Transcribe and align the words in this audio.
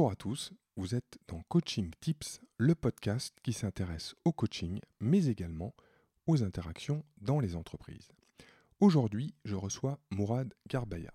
Bonjour 0.00 0.12
à 0.12 0.16
tous, 0.16 0.54
vous 0.76 0.94
êtes 0.94 1.18
dans 1.28 1.42
Coaching 1.50 1.90
Tips, 2.00 2.40
le 2.56 2.74
podcast 2.74 3.36
qui 3.42 3.52
s'intéresse 3.52 4.14
au 4.24 4.32
coaching, 4.32 4.80
mais 4.98 5.26
également 5.26 5.74
aux 6.26 6.42
interactions 6.42 7.04
dans 7.20 7.38
les 7.38 7.54
entreprises. 7.54 8.08
Aujourd'hui, 8.80 9.34
je 9.44 9.56
reçois 9.56 9.98
Mourad 10.08 10.54
Garbaya. 10.70 11.12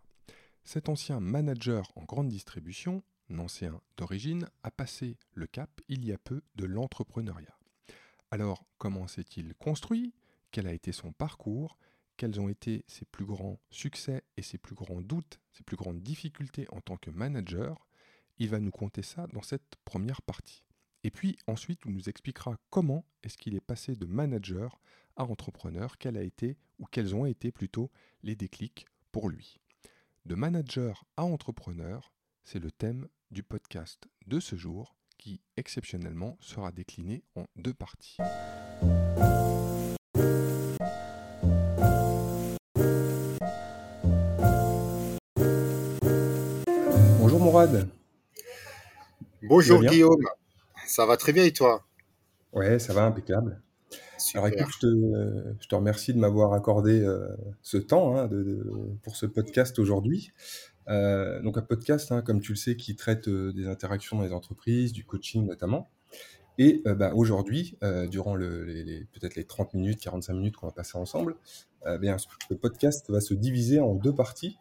Cet 0.63 0.87
ancien 0.87 1.19
manager 1.19 1.91
en 1.95 2.03
grande 2.03 2.29
distribution, 2.29 3.01
ancien 3.35 3.81
d'origine, 3.97 4.47
a 4.61 4.69
passé 4.69 5.17
le 5.33 5.47
cap 5.47 5.81
il 5.87 6.05
y 6.05 6.13
a 6.13 6.19
peu 6.19 6.43
de 6.53 6.65
l'entrepreneuriat. 6.65 7.57
Alors, 8.29 8.67
comment 8.77 9.07
s'est-il 9.07 9.55
construit? 9.55 10.13
Quel 10.51 10.67
a 10.67 10.73
été 10.73 10.91
son 10.91 11.11
parcours? 11.11 11.79
Quels 12.17 12.39
ont 12.39 12.49
été 12.49 12.85
ses 12.87 13.05
plus 13.05 13.25
grands 13.25 13.59
succès 13.71 14.23
et 14.37 14.43
ses 14.43 14.59
plus 14.59 14.75
grands 14.75 15.01
doutes, 15.01 15.39
ses 15.53 15.63
plus 15.63 15.75
grandes 15.75 16.03
difficultés 16.03 16.67
en 16.69 16.81
tant 16.81 16.97
que 16.97 17.09
manager? 17.09 17.84
Il 18.37 18.49
va 18.49 18.59
nous 18.59 18.71
conter 18.71 19.01
ça 19.01 19.27
dans 19.33 19.41
cette 19.41 19.75
première 19.85 20.21
partie. 20.21 20.63
Et 21.03 21.11
puis 21.11 21.37
ensuite, 21.47 21.79
il 21.85 21.93
nous 21.93 22.09
expliquera 22.09 22.57
comment 22.69 23.05
est-ce 23.23 23.37
qu'il 23.37 23.55
est 23.55 23.61
passé 23.61 23.95
de 23.95 24.05
manager 24.05 24.81
à 25.15 25.23
entrepreneur, 25.23 25.97
quel 25.97 26.17
a 26.17 26.23
été 26.23 26.57
ou 26.79 26.85
quels 26.85 27.15
ont 27.15 27.25
été 27.25 27.51
plutôt 27.51 27.91
les 28.23 28.35
déclics 28.35 28.87
pour 29.11 29.29
lui. 29.29 29.61
De 30.25 30.35
manager 30.35 31.05
à 31.15 31.23
entrepreneur, 31.23 32.11
c'est 32.43 32.59
le 32.59 32.71
thème 32.71 33.07
du 33.31 33.43
podcast 33.43 34.07
de 34.27 34.39
ce 34.39 34.55
jour 34.55 34.95
qui 35.17 35.41
exceptionnellement 35.55 36.37
sera 36.41 36.71
décliné 36.71 37.23
en 37.35 37.45
deux 37.55 37.73
parties. 37.73 38.17
Bonjour 47.19 47.39
Mourad. 47.39 47.89
Bonjour 49.47 49.83
Guillaume. 49.83 50.23
Ça 50.87 51.05
va 51.05 51.17
très 51.17 51.31
bien 51.31 51.43
et 51.43 51.51
toi? 51.51 51.85
Ouais, 52.51 52.79
ça 52.79 52.93
va 52.93 53.03
impeccable. 53.03 53.61
Alors 54.33 54.47
écoute, 54.47 54.73
je 54.81 55.67
te, 55.67 55.75
remercie 55.75 56.13
de 56.13 56.19
m'avoir 56.19 56.53
accordé 56.53 57.01
euh, 57.01 57.27
ce 57.61 57.77
temps 57.77 58.17
hein, 58.17 58.29
pour 59.03 59.15
ce 59.15 59.27
podcast 59.27 59.77
aujourd'hui. 59.77 60.31
Euh, 60.87 61.41
donc 61.41 61.57
un 61.57 61.61
podcast, 61.61 62.11
hein, 62.11 62.21
comme 62.21 62.41
tu 62.41 62.53
le 62.53 62.55
sais, 62.55 62.75
qui 62.75 62.95
traite 62.95 63.27
euh, 63.27 63.53
des 63.53 63.67
interactions 63.67 64.17
dans 64.17 64.23
les 64.23 64.33
entreprises, 64.33 64.93
du 64.93 65.05
coaching 65.05 65.45
notamment. 65.45 65.89
Et 66.57 66.81
bah, 66.85 67.11
aujourd'hui, 67.13 67.77
durant 68.09 68.33
les, 68.33 69.05
peut-être 69.11 69.35
les 69.35 69.43
30 69.43 69.73
minutes, 69.73 69.99
45 69.99 70.33
minutes 70.33 70.55
qu'on 70.55 70.67
va 70.67 70.71
passer 70.71 70.97
ensemble, 70.97 71.35
bien, 71.99 72.15
le 72.49 72.55
podcast 72.55 73.11
va 73.11 73.19
se 73.19 73.33
diviser 73.33 73.81
en 73.81 73.93
deux 73.93 74.15
parties. 74.15 74.57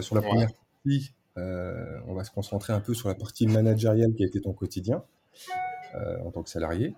sur 0.00 0.16
la 0.16 0.22
première 0.22 0.48
partie, 0.52 1.14
on 1.36 2.14
va 2.14 2.24
se 2.24 2.30
concentrer 2.30 2.72
un 2.72 2.80
peu 2.80 2.94
sur 2.94 3.08
la 3.08 3.14
partie 3.14 3.46
managériale 3.46 4.14
qui 4.14 4.24
a 4.24 4.26
été 4.26 4.40
ton 4.40 4.52
quotidien 4.52 5.02
en 5.94 6.30
tant 6.30 6.42
que 6.42 6.50
salarié. 6.50 6.94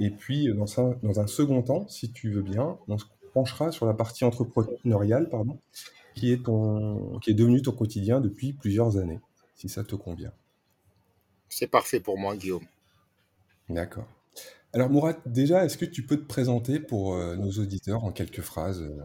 Et 0.00 0.10
puis, 0.10 0.52
dans 0.54 0.80
un, 0.80 0.98
dans 1.02 1.20
un 1.20 1.26
second 1.26 1.62
temps, 1.62 1.88
si 1.88 2.12
tu 2.12 2.30
veux 2.30 2.42
bien, 2.42 2.78
on 2.88 2.98
se 2.98 3.06
penchera 3.32 3.70
sur 3.70 3.86
la 3.86 3.94
partie 3.94 4.24
entrepreneuriale, 4.24 5.28
pardon, 5.28 5.58
qui 6.14 6.32
est, 6.32 6.44
ton, 6.44 7.18
qui 7.20 7.30
est 7.30 7.34
devenue 7.34 7.62
ton 7.62 7.72
quotidien 7.72 8.20
depuis 8.20 8.52
plusieurs 8.52 8.96
années, 8.96 9.20
si 9.54 9.68
ça 9.68 9.84
te 9.84 9.94
convient. 9.94 10.32
C'est 11.48 11.66
parfait 11.66 12.00
pour 12.00 12.18
moi, 12.18 12.36
Guillaume. 12.36 12.64
D'accord. 13.68 14.06
Alors, 14.72 14.90
Mourad, 14.90 15.16
déjà, 15.26 15.64
est-ce 15.64 15.78
que 15.78 15.84
tu 15.84 16.02
peux 16.02 16.16
te 16.16 16.26
présenter 16.26 16.80
pour 16.80 17.14
euh, 17.14 17.36
nos 17.36 17.50
auditeurs 17.52 18.04
en 18.04 18.12
quelques 18.12 18.42
phrases 18.42 18.82
euh? 18.82 19.04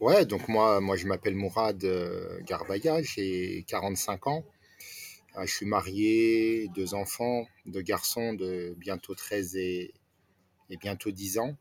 Ouais, 0.00 0.24
donc 0.24 0.48
moi, 0.48 0.80
moi 0.80 0.96
je 0.96 1.06
m'appelle 1.06 1.34
Mourad 1.34 1.82
euh, 1.84 2.40
Garbaya, 2.42 3.02
j'ai 3.02 3.64
45 3.68 4.26
ans. 4.28 4.44
Je 5.40 5.52
suis 5.52 5.66
marié, 5.66 6.68
deux 6.74 6.94
enfants, 6.94 7.46
deux 7.66 7.82
garçons 7.82 8.34
de 8.34 8.74
bientôt 8.78 9.14
13 9.14 9.56
et, 9.56 9.94
et 10.70 10.76
bientôt 10.76 11.10
10 11.10 11.38
ans. 11.38 11.56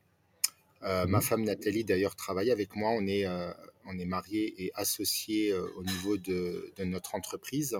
Euh, 0.84 1.06
ma 1.07 1.17
mhm. 1.17 1.23
femme 1.23 1.44
Nathalie, 1.44 1.84
d'ailleurs, 1.84 2.16
travaille 2.16 2.51
avec 2.51 2.75
moi. 2.75 2.91
On 2.91 3.06
est, 3.07 3.25
euh, 3.25 3.51
on 3.85 3.97
est 3.97 4.06
mariés 4.06 4.53
et 4.57 4.72
associés 4.75 5.51
euh, 5.51 5.67
au 5.75 5.83
niveau 5.83 6.17
de, 6.17 6.72
de, 6.78 6.83
notre 6.83 7.16
entreprise. 7.16 7.78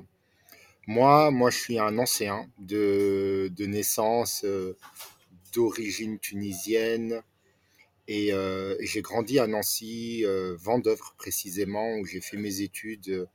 Moi, 0.88 1.32
moi, 1.32 1.50
je 1.50 1.58
suis 1.58 1.80
un 1.80 1.98
ancien 1.98 2.50
de, 2.60 3.52
de 3.56 3.66
naissance, 3.66 4.46
d'origine 5.54 6.18
tunisienne. 6.18 7.22
Et 8.08 8.32
j'ai 8.82 9.02
grandi 9.02 9.40
à 9.40 9.48
Nancy, 9.48 10.24
Vendœuvre 10.58 11.14
précisément, 11.18 11.98
où 11.98 12.06
j'ai 12.06 12.22
fait 12.22 12.38
mes 12.38 12.62
études. 12.62 13.28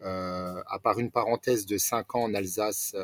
à 0.00 0.78
part 0.82 0.98
une 0.98 1.10
parenthèse 1.10 1.66
de 1.66 1.78
5 1.78 2.14
ans 2.14 2.24
en 2.24 2.34
Alsace, 2.34 2.94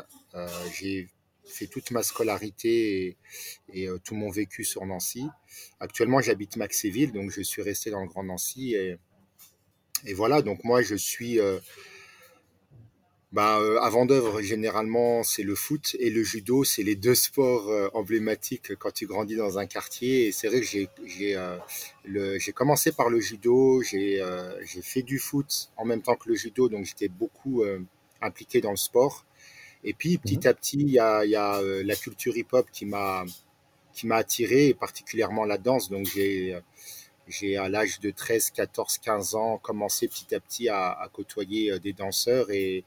j'ai 0.73 1.09
fait 1.49 1.67
toute 1.67 1.91
ma 1.91 2.03
scolarité 2.03 3.17
et, 3.73 3.89
euh, 3.89 3.99
tout 3.99 4.15
mon 4.15 4.31
vécu 4.31 4.65
sur 4.65 4.85
Nancy. 4.87 5.27
Actuellement, 5.81 6.21
j'habite 6.21 6.57
Maxéville, 6.57 7.13
donc 7.13 7.31
je 7.31 7.43
suis 7.43 7.63
resté 7.63 7.91
dans 7.91 8.01
le 8.01 8.09
Grand 8.09 8.25
Nancy. 8.25 8.75
Et, 8.75 8.99
et 10.05 10.15
voilà, 10.15 10.43
donc 10.43 10.63
moi, 10.65 10.83
je 10.83 10.95
suis. 10.95 11.41
Euh, 13.31 13.35
bah, 13.35 13.59
euh, 13.59 13.79
à 13.81 13.91
Vendœuvre, 13.91 14.41
généralement, 14.41 15.23
c'est 15.23 15.43
le 15.43 15.55
foot 15.55 15.97
et 15.99 16.11
le 16.11 16.23
judo. 16.23 16.65
C'est 16.65 16.83
les 16.83 16.97
deux 16.97 17.15
sports 17.15 17.71
emblématiques 17.95 18.75
quand 18.77 18.93
tu 18.93 19.07
grandis 19.07 19.37
dans 19.37 19.59
un 19.59 19.67
quartier. 19.67 20.29
Et 20.29 20.33
c'est 20.33 20.49
vrai 20.49 20.61
que 20.61 20.67
j'ai, 20.67 20.89
j'ai, 21.07 22.53
commencé 22.53 22.93
par 22.93 23.11
le 23.11 23.21
judo. 23.21 23.83
J'ai, 23.83 24.23
j'ai 24.65 24.83
fait 24.83 25.03
du 25.03 25.19
foot 25.19 25.71
en 25.77 25.85
même 25.85 26.03
temps 26.03 26.17
que 26.17 26.29
le 26.29 26.35
judo. 26.35 26.69
Donc, 26.69 26.85
j'étais 26.85 27.09
beaucoup 27.09 27.65
impliqué 28.21 28.61
dans 28.61 28.71
le 28.71 28.77
sport. 28.77 29.25
Et 29.85 29.95
puis 29.95 30.19
petit 30.19 30.37
mhm. 30.37 30.47
à 30.47 30.55
petit, 30.55 30.77
il 30.81 30.91
y 30.91 30.99
a, 30.99 31.25
y 31.25 31.37
a 31.37 31.59
euh, 31.59 31.83
la 31.85 31.97
culture 31.97 32.37
hip-hop 32.37 32.67
qui 32.73 32.87
m'a 32.87 33.25
qui 33.93 34.07
m'a 34.07 34.17
attiré, 34.17 34.75
particulièrement 34.75 35.45
la 35.45 35.59
danse. 35.59 35.91
Donc 35.91 36.07
j'ai 36.07 36.57
j'ai 37.29 37.57
à 37.57 37.69
l'âge 37.69 38.01
de 38.01 38.11
13, 38.11 38.51
14, 38.51 38.99
15 38.99 39.35
ans 39.35 39.59
commencé 39.59 40.09
petit 40.09 40.35
à 40.35 40.41
petit 40.41 40.69
à, 40.69 41.09
côtoyer 41.13 41.73
euh, 41.73 41.79
des 41.79 41.93
danseurs 41.93 42.51
et, 42.51 42.85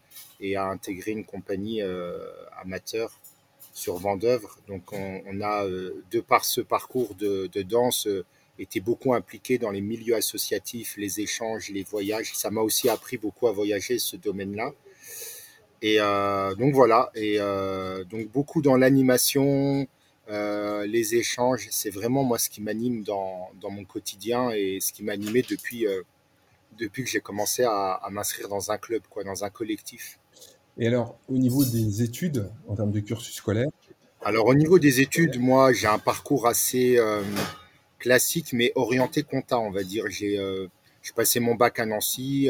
à 0.56 0.66
intégrer 0.66 1.12
une 1.12 1.26
compagnie 1.26 1.82
euh, 1.82 2.20
amateur 2.62 3.12
sur 3.74 3.98
Vendœuvre. 3.98 4.58
Donc 4.68 4.92
on, 4.92 5.42
a, 5.42 5.66
de 5.66 6.20
par 6.20 6.44
ce 6.44 6.62
parcours 6.62 7.16
de, 7.16 7.48
danse, 7.62 8.08
été 8.60 8.80
beaucoup 8.80 9.14
impliqué 9.14 9.58
dans 9.58 9.72
les 9.72 9.82
milieux 9.82 10.16
associatifs, 10.16 10.96
les 10.98 11.22
échanges, 11.22 11.70
les 11.70 11.84
voyages. 11.84 12.36
Ça 12.36 12.52
m'a 12.52 12.62
aussi 12.62 12.90
appris 12.90 13.18
beaucoup 13.18 13.48
à 13.48 13.52
voyager 13.52 14.00
ce 14.00 14.18
domaine-là. 14.18 14.74
Et 15.82 16.00
euh, 16.00 16.54
donc 16.56 16.76
voilà, 16.76 17.10
et 17.16 17.38
euh, 17.40 18.04
donc 18.04 18.28
beaucoup 18.28 18.62
dans 18.62 18.76
l'animation, 18.76 19.88
euh, 20.32 20.86
les 20.88 21.16
échanges, 21.16 21.68
c'est 21.72 21.90
vraiment 21.90 22.24
moi 22.24 22.40
ce 22.40 22.50
qui 22.50 22.62
m'anime 22.62 23.04
dans, 23.04 23.52
dans, 23.60 23.70
mon 23.70 23.84
quotidien 23.84 24.52
et 24.52 24.80
ce 24.82 24.94
qui 24.94 25.04
m'animait 25.04 25.44
depuis, 25.44 25.86
depuis 26.80 27.04
que 27.04 27.10
j'ai 27.10 27.20
commencé 27.20 27.64
à, 27.64 27.94
à 27.94 28.10
m'inscrire 28.10 28.48
dans 28.48 28.72
un 28.72 28.78
club, 28.78 29.04
quoi, 29.10 29.24
dans 29.24 29.44
un 29.44 29.50
collectif. 29.50 30.20
Et 30.78 30.88
alors, 30.88 31.18
au 31.28 31.38
niveau 31.38 31.66
des 31.66 32.02
études, 32.02 32.50
en 32.68 32.76
termes 32.76 32.92
de 32.92 33.02
cursus 33.02 33.36
scolaire? 33.36 33.68
Alors, 34.24 34.48
au 34.48 34.54
niveau 34.56 34.80
des 34.80 35.02
études, 35.02 35.40
moi, 35.40 35.74
j'ai 35.74 35.88
un 35.88 36.00
parcours 36.00 36.48
assez 36.48 36.98
classique, 38.00 38.54
mais 38.54 38.72
orienté 38.76 39.24
compta, 39.24 39.60
on 39.60 39.72
va 39.72 39.84
dire. 39.84 40.06
J'ai 40.10 40.40
passé 41.16 41.40
mon 41.40 41.56
bac 41.56 41.80
à 41.80 41.86
Nancy. 41.86 42.50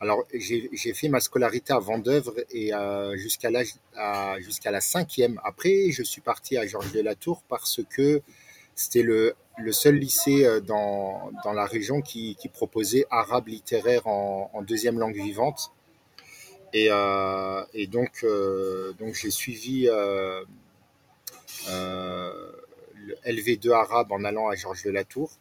Alors, 0.00 0.24
j'ai 0.32 0.94
fait 0.94 1.08
ma 1.08 1.18
scolarité 1.18 1.72
à 1.72 1.80
Vendœuvre 1.80 2.34
et 2.52 2.72
euh, 2.72 3.16
jusqu'à 3.16 3.50
la 3.50 4.80
cinquième. 4.80 5.40
Après, 5.42 5.90
je 5.90 6.04
suis 6.04 6.20
parti 6.20 6.56
à 6.56 6.66
Georges 6.66 6.92
de 6.92 7.00
la 7.00 7.16
Tour 7.16 7.42
parce 7.48 7.80
que 7.90 8.22
c'était 8.76 9.02
le, 9.02 9.34
seul 9.72 9.96
lycée 9.96 10.44
euh, 10.44 10.60
dans, 10.60 11.32
la 11.52 11.66
région 11.66 12.00
qui, 12.00 12.36
proposait 12.52 13.06
arabe 13.10 13.48
littéraire 13.48 14.06
en, 14.06 14.62
deuxième 14.62 15.00
langue 15.00 15.16
vivante. 15.16 15.72
Et, 16.72 16.88
euh, 16.90 17.64
donc, 17.88 18.24
j'ai 19.14 19.30
suivi 19.32 19.86
le 19.86 20.46
LV2 23.26 23.72
arabe 23.72 24.12
en 24.12 24.22
allant 24.22 24.48
à 24.48 24.54
Georges 24.54 24.84
de 24.84 24.90
la 24.90 25.02
Tour. 25.02 25.32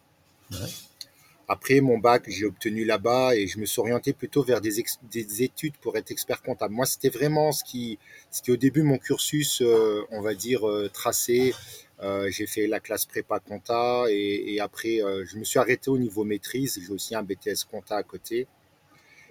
Après 1.49 1.79
mon 1.79 1.97
bac, 1.97 2.25
j'ai 2.27 2.45
obtenu 2.45 2.83
là-bas 2.83 3.35
et 3.35 3.47
je 3.47 3.57
me 3.59 3.65
suis 3.65 3.79
orienté 3.79 4.11
plutôt 4.11 4.43
vers 4.43 4.59
des, 4.59 4.83
des 5.03 5.43
études 5.43 5.77
pour 5.77 5.95
être 5.95 6.11
expert 6.11 6.41
comptable. 6.41 6.73
Moi, 6.73 6.85
c'était 6.85 7.09
vraiment 7.09 7.53
ce 7.53 7.63
qui, 7.63 7.99
ce 8.31 8.41
qui 8.41 8.51
au 8.51 8.57
début 8.57 8.81
mon 8.81 8.97
cursus, 8.97 9.61
euh, 9.61 10.03
on 10.11 10.21
va 10.21 10.33
dire 10.33 10.67
euh, 10.67 10.89
tracé. 10.89 11.53
Euh, 12.01 12.29
j'ai 12.29 12.47
fait 12.47 12.67
la 12.67 12.81
classe 12.81 13.05
prépa 13.05 13.39
compta 13.39 14.03
et, 14.09 14.53
et 14.53 14.59
après 14.59 15.01
euh, 15.01 15.25
je 15.25 15.37
me 15.37 15.45
suis 15.45 15.57
arrêté 15.57 15.89
au 15.89 15.97
niveau 15.97 16.25
maîtrise. 16.25 16.79
J'ai 16.85 16.91
aussi 16.93 17.15
un 17.15 17.23
BTS 17.23 17.63
compta 17.71 17.95
à 17.95 18.03
côté. 18.03 18.45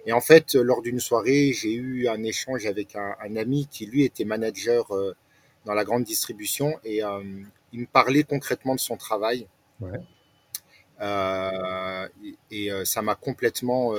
Et 0.07 0.11
en 0.11 0.21
fait, 0.21 0.55
lors 0.55 0.81
d'une 0.81 0.99
soirée, 0.99 1.53
j'ai 1.53 1.73
eu 1.73 2.07
un 2.07 2.23
échange 2.23 2.65
avec 2.65 2.95
un, 2.95 3.15
un, 3.21 3.35
ami 3.35 3.67
qui 3.69 3.85
lui 3.85 4.03
était 4.05 4.25
manager 4.25 4.87
dans 5.65 5.73
la 5.73 5.83
grande 5.83 6.05
distribution 6.05 6.79
et 6.85 7.01
il 7.73 7.79
me 7.81 7.85
parlait 7.85 8.23
concrètement 8.23 8.73
de 8.73 8.79
son 8.79 8.95
travail. 8.95 9.47
Ouais. 9.81 9.99
Et, 11.01 12.71
ça 12.85 13.01
m'a 13.01 13.15
complètement 13.15 13.93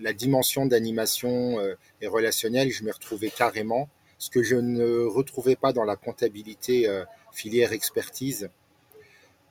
la 0.00 0.12
dimension 0.12 0.66
d'animation 0.66 1.58
et 2.00 2.06
relationnelle, 2.06 2.70
je 2.70 2.84
m'y 2.84 2.90
retrouvais 2.90 3.30
carrément, 3.30 3.88
ce 4.18 4.30
que 4.30 4.42
je 4.42 4.56
ne 4.56 5.04
retrouvais 5.04 5.56
pas 5.56 5.72
dans 5.72 5.84
la 5.84 5.96
comptabilité 5.96 6.88
filière 7.32 7.72
expertise. 7.72 8.48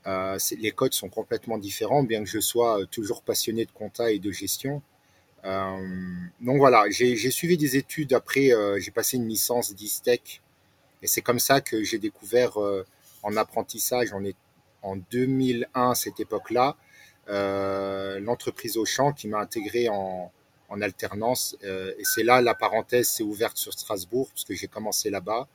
les 0.06 0.72
codes 0.72 0.94
sont 0.94 1.10
complètement 1.10 1.58
différents, 1.58 2.04
bien 2.04 2.24
que 2.24 2.30
je 2.30 2.40
sois 2.40 2.86
toujours 2.92 3.24
passionné 3.24 3.66
de 3.66 3.72
compta 3.72 4.12
et 4.12 4.20
de 4.20 4.32
gestion. 4.32 4.82
donc 5.44 6.58
voilà, 6.58 6.86
j'ai 6.90 7.32
suivi 7.32 7.58
des 7.58 7.76
études 7.76 8.14
après, 8.14 8.52
j'ai 8.80 8.92
passé 8.92 9.18
une 9.18 9.28
licence 9.28 9.74
d'ISTEC 9.76 10.42
et 11.02 11.08
c'est 11.08 11.22
comme 11.22 11.40
ça 11.40 11.62
que 11.62 11.84
j'ai 11.84 12.00
découvert 12.00 12.62
euh, 12.62 12.86
en 13.24 13.38
apprentissage, 13.38 14.14
on 14.14 14.24
est 14.24 14.36
en 14.82 14.96
2001, 14.96 15.96
cette 15.96 16.20
époque-là, 16.20 16.76
euh, 17.30 18.20
l'entreprise 18.20 18.78
Auchan 18.78 19.12
qui 19.12 19.28
m'a 19.28 19.40
intégré 19.40 19.90
en, 19.90 20.32
alternance. 20.82 21.58
Euh, 21.64 21.94
et 21.98 22.04
c'est 22.04 22.24
là, 22.24 22.42
la 22.42 22.54
parenthèse 22.54 23.08
s'est 23.08 23.24
ouverte 23.24 23.58
sur 23.58 23.74
Strasbourg, 23.74 24.28
parce 24.30 24.44
que 24.44 24.54
j'ai 24.54 24.68
commencé 24.68 25.10
là-bas. 25.10 25.48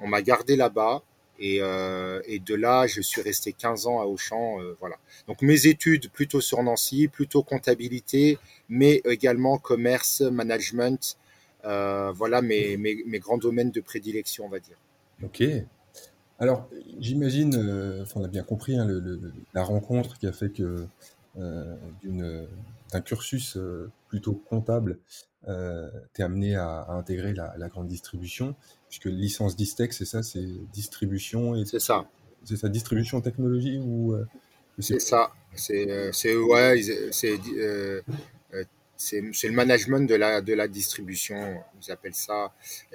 On 0.00 0.08
m'a 0.08 0.22
gardé 0.22 0.56
là-bas. 0.56 1.02
Et, 1.42 1.56
et, 1.56 2.38
de 2.38 2.54
là, 2.54 2.86
je 2.86 3.00
suis 3.00 3.22
resté 3.22 3.54
15 3.54 3.86
ans 3.86 4.00
à 4.00 4.04
Auchan. 4.04 4.58
voilà. 4.78 4.96
Donc 5.26 5.40
mes 5.40 5.66
études 5.66 6.10
plutôt 6.10 6.42
sur 6.42 6.62
Nancy, 6.62 7.08
plutôt 7.08 7.42
comptabilité, 7.42 8.38
mais 8.68 9.00
également 9.06 9.56
commerce, 9.56 10.20
management, 10.20 11.16
euh, 11.64 12.12
voilà 12.12 12.40
mes, 12.42 12.76
mes, 12.76 13.02
mes, 13.06 13.18
grands 13.18 13.38
domaines 13.38 13.70
de 13.70 13.80
prédilection, 13.80 14.46
on 14.46 14.48
va 14.48 14.60
dire. 14.60 14.76
Ok. 15.22 15.42
Alors, 16.40 16.68
j'imagine, 16.98 17.54
euh, 17.54 18.04
on 18.14 18.24
a 18.24 18.28
bien 18.28 18.42
compris 18.42 18.76
hein, 18.76 18.88
la 19.54 19.62
rencontre 19.62 20.18
qui 20.18 20.26
a 20.26 20.32
fait 20.32 20.50
que 20.50 20.86
euh, 21.38 21.76
d'un 22.92 23.00
cursus 23.00 23.56
plutôt 24.08 24.32
comptable, 24.48 24.98
t'es 26.14 26.22
amené 26.22 26.56
à, 26.56 26.86
intégrer 26.90 27.34
la, 27.34 27.68
grande 27.68 27.88
distribution, 27.88 28.56
puisque 28.88 29.04
licence 29.04 29.54
Distech, 29.54 29.92
c'est 29.92 30.04
ça, 30.04 30.22
c'est 30.22 30.48
distribution 30.72 31.54
et 31.56 31.64
c'est 31.64 31.78
ça. 31.78 32.06
C'est 32.42 32.56
ça, 32.56 32.68
distribution 32.68 33.20
technologie 33.20 33.78
ou 33.78 34.16
c'est 34.78 34.98
ça. 34.98 35.30
C'est 35.54 36.36
ouais, 36.36 36.82
c'est 37.12 37.38
c'est 39.00 39.48
le 39.48 39.52
management 39.52 40.06
de 40.06 40.14
la, 40.14 40.42
de 40.42 40.52
la 40.52 40.68
distribution, 40.68 41.62
ils 41.82 41.90
appellent 41.90 42.14
ça. 42.14 42.52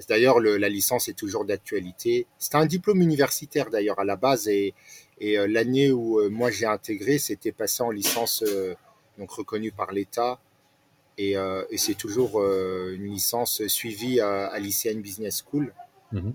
D'ailleurs, 0.08 0.40
la 0.40 0.70
licence 0.70 1.08
est 1.08 1.18
toujours 1.18 1.46
d'actualité. 1.46 2.28
C'est 2.38 2.54
un 2.56 2.68
diplôme 2.68 3.02
universitaire 3.02 3.72
d'ailleurs 3.72 4.00
à 4.00 4.06
la 4.06 4.16
base 4.16 4.48
et, 4.48 4.76
et 5.20 5.40
euh, 5.40 5.48
l'année 5.48 5.92
où 5.92 6.20
euh, 6.20 6.30
moi 6.30 6.52
j'ai 6.52 6.68
intégré, 6.68 7.18
c'était 7.18 7.52
passé 7.52 7.82
en 7.82 7.90
licence 7.90 8.44
euh, 8.48 8.76
donc 9.18 9.32
reconnue 9.32 9.72
par 9.72 9.92
l'État 9.94 10.40
et, 11.18 11.36
et 11.70 11.78
c'est 11.78 11.94
toujours 11.94 12.44
une 12.44 13.06
licence 13.06 13.66
suivie 13.68 14.20
à, 14.20 14.48
à 14.48 14.60
l'ICN 14.60 15.00
Business 15.00 15.46
School. 15.50 15.74
Mmh 16.12 16.32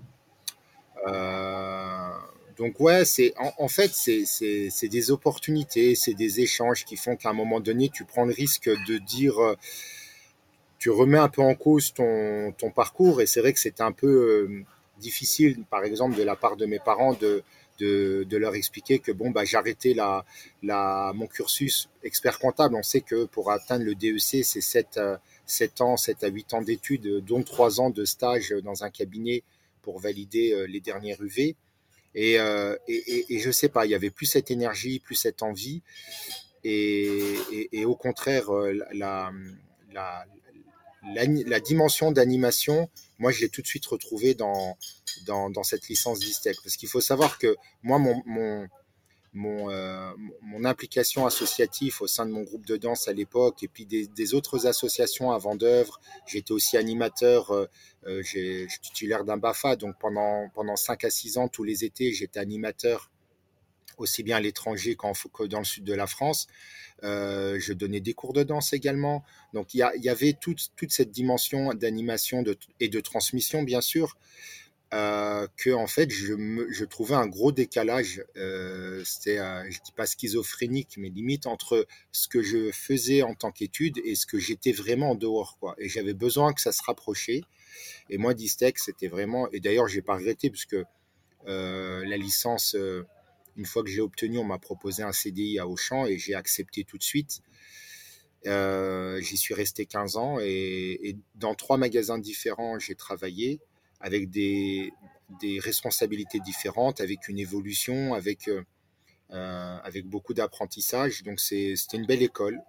donc 2.61 2.79
ouais, 2.79 3.05
c'est 3.05 3.33
en, 3.57 3.67
fait 3.67 3.91
c'est 3.91 4.87
des 4.87 5.09
opportunités, 5.09 5.95
c'est 5.95 6.13
des 6.13 6.41
échanges 6.41 6.85
qui 6.85 6.95
font 6.95 7.15
qu'à 7.15 7.31
un 7.31 7.33
moment 7.33 7.59
donné 7.59 7.89
tu 7.89 8.05
prends 8.05 8.23
le 8.23 8.33
risque 8.35 8.69
de 8.87 8.99
dire, 8.99 9.39
euh, 9.39 9.55
tu 10.77 10.91
remets 10.91 11.17
un 11.17 11.27
peu 11.27 11.41
en 11.41 11.55
cause 11.55 11.91
ton, 11.91 12.51
ton 12.51 12.69
parcours 12.69 13.19
et 13.19 13.25
c'est 13.25 13.39
vrai 13.39 13.53
que 13.53 13.59
c'était 13.59 13.81
un 13.81 13.91
peu 13.91 14.07
euh, 14.07 14.63
difficile, 14.99 15.63
par 15.71 15.83
exemple 15.83 16.15
de 16.15 16.21
la 16.21 16.35
part 16.35 16.55
de 16.55 16.67
mes 16.67 16.77
parents 16.77 17.15
de 17.15 17.43
de, 17.79 18.37
leur 18.37 18.53
expliquer 18.53 18.99
que 18.99 19.11
bon 19.11 19.31
bah 19.31 19.43
j'arrêtais 19.43 19.95
la, 19.95 20.23
la 20.61 21.13
mon 21.15 21.25
cursus 21.25 21.89
expert 22.03 22.37
comptable. 22.37 22.75
On 22.75 22.83
sait 22.83 23.01
que 23.01 23.25
pour 23.25 23.49
atteindre 23.49 23.85
le 23.85 23.95
DEC 23.95 24.45
c'est 24.45 24.61
7, 24.61 24.99
7 25.47 25.81
ans, 25.81 25.97
7 25.97 26.23
à 26.25 26.27
8 26.27 26.53
ans 26.53 26.61
d'études, 26.61 27.25
dont 27.25 27.41
3 27.41 27.81
ans 27.81 27.89
de 27.89 28.05
stage 28.05 28.53
dans 28.63 28.83
un 28.83 28.91
cabinet 28.91 29.41
pour 29.81 29.97
valider 29.97 30.53
euh, 30.53 30.67
les 30.67 30.79
dernières 30.79 31.23
UV. 31.23 31.55
Et, 32.13 32.39
euh, 32.39 32.75
et, 32.87 33.33
et, 33.33 33.39
je 33.39 33.51
sais 33.51 33.69
pas, 33.69 33.85
il 33.85 33.91
y 33.91 33.95
avait 33.95 34.09
plus 34.09 34.25
cette 34.25 34.51
énergie, 34.51 34.99
plus 34.99 35.15
cette 35.15 35.43
envie. 35.43 35.81
Et, 36.63 37.69
et 37.71 37.85
au 37.85 37.95
contraire, 37.95 38.53
euh, 38.53 38.73
la, 38.93 39.31
la, 39.91 40.25
la, 41.13 41.59
dimension 41.59 42.11
d'animation, 42.11 42.89
moi, 43.17 43.31
je 43.31 43.41
l'ai 43.41 43.49
tout 43.49 43.61
de 43.61 43.67
suite 43.67 43.85
retrouvée 43.85 44.35
dans, 44.35 44.77
dans, 45.25 45.49
dans 45.49 45.63
cette 45.63 45.87
licence 45.87 46.19
d'ISTEC. 46.19 46.57
Parce 46.63 46.75
qu'il 46.75 46.89
faut 46.89 47.01
savoir 47.01 47.37
que 47.37 47.55
moi, 47.81 47.97
mon, 47.97 48.21
mon, 48.25 48.67
mon, 49.33 49.69
euh, 49.69 50.11
mon, 50.41 50.65
implication 50.65 51.25
associative 51.25 51.97
au 52.01 52.07
sein 52.07 52.25
de 52.25 52.31
mon 52.31 52.41
groupe 52.41 52.65
de 52.65 52.75
danse 52.75 53.07
à 53.07 53.13
l'époque 53.13 53.63
et 53.63 53.67
puis 53.67 53.85
des, 53.85 54.33
autres 54.33 54.67
associations 54.67 55.31
à 55.31 55.39
d'œuvre. 55.55 55.99
J'étais 56.27 56.51
aussi 56.51 56.77
animateur, 56.77 57.51
euh, 57.51 57.67
euh 58.07 58.21
je 58.23 58.67
suis 58.67 58.79
titulaire 58.81 59.23
d'un 59.23 59.37
BAFA, 59.37 59.75
donc 59.75 59.95
pendant, 59.99 60.49
pendant 60.53 60.75
5 60.75 61.05
à 61.05 61.09
6 61.09 61.37
ans, 61.37 61.47
tous 61.47 61.63
les 61.63 61.85
étés, 61.85 62.11
j'étais 62.13 62.39
animateur 62.39 63.09
aussi 63.97 64.23
bien 64.23 64.37
à 64.37 64.39
l'étranger 64.39 64.95
qu'en, 64.95 65.13
que 65.13 65.43
dans 65.43 65.59
le 65.59 65.65
sud 65.65 65.83
de 65.83 65.93
la 65.93 66.07
France. 66.07 66.47
Euh, 67.03 67.57
je 67.59 67.73
donnais 67.73 67.99
des 67.99 68.13
cours 68.13 68.33
de 68.33 68.43
danse 68.43 68.73
également. 68.73 69.23
Donc 69.53 69.73
il 69.73 69.77
y, 69.77 70.09
avait 70.09 70.33
toute, 70.33 70.71
toute 70.75 70.91
cette 70.91 71.11
dimension 71.11 71.73
d'animation 71.73 72.43
et 72.79 72.89
de 72.89 72.99
transmission, 72.99 73.63
bien 73.63 73.81
sûr 73.81 74.17
euh, 74.93 75.47
que 75.57 75.69
en 75.69 75.87
fait 75.87 76.09
je, 76.11 76.33
me, 76.33 76.69
je 76.71 76.83
trouvais 76.85 77.15
un 77.15 77.27
gros 77.27 77.51
décalage. 77.51 78.23
Euh, 78.37 79.03
C'était, 79.05 79.39
euh, 79.39 79.63
je 79.69 79.79
dis 79.83 79.91
pas 79.95 80.05
schizophrénique, 80.05 80.95
mais 80.97 81.09
limite 81.09 81.47
entre 81.47 81.87
ce 82.11 82.27
que 82.27 82.41
je 82.41 82.71
faisais 82.71 83.21
en 83.21 83.33
tant 83.35 83.51
qu'étude 83.51 83.99
et 84.03 84.15
ce 84.15 84.25
que 84.25 84.37
j'étais 84.39 84.71
vraiment 84.73 85.11
en 85.11 85.15
dehors, 85.15 85.57
quoi. 85.59 85.75
Et 85.77 85.87
j'avais 85.89 86.13
besoin 86.13 86.53
que 86.53 86.61
ça 86.61 86.71
se 86.71 86.83
rapprochait. 86.83 87.41
Et 88.09 88.17
moi, 88.17 88.33
Distec, 88.33 88.79
c'était 88.79 89.07
vraiment. 89.07 89.49
Et 89.51 89.59
d'ailleurs, 89.59 89.87
j'ai 89.87 90.01
pas 90.01 90.15
regretté 90.15 90.49
parce 90.49 90.65
que 90.65 90.83
euh, 91.47 92.05
la 92.05 92.17
licence, 92.17 92.75
euh, 92.75 93.05
une 93.57 93.65
fois 93.65 93.83
que 93.83 93.89
j'ai 93.89 94.01
obtenu, 94.01 94.37
on 94.39 94.43
m'a 94.43 94.59
proposé 94.59 95.03
un 95.03 95.11
CDI 95.11 95.59
à 95.59 95.67
Auchan 95.67 96.05
et 96.05 96.17
j'ai 96.17 96.35
accepté 96.35 96.83
tout 96.83 96.97
de 96.97 97.03
suite. 97.03 97.41
Euh, 98.47 99.21
j'y 99.21 99.37
suis 99.37 99.53
resté 99.53 99.85
15 99.85 100.17
ans 100.17 100.39
et, 100.41 100.99
et 101.03 101.17
dans 101.35 101.53
trois 101.53 101.77
magasins 101.77 102.17
différents, 102.17 102.79
j'ai 102.79 102.95
travaillé 102.95 103.59
avec 104.01 104.29
des, 104.29 104.91
responsabilités 105.59 106.39
différentes, 106.39 106.99
avec 107.01 107.27
une 107.29 107.39
évolution, 107.39 108.13
avec, 108.13 108.47
euh, 108.47 108.63
euh 109.31 109.77
beaucoup 110.05 110.33
d'apprentissage. 110.33 111.23
Donc 111.23 111.39
c'était 111.39 111.97
une 111.97 112.05
belle 112.05 112.21
école, 112.21 112.59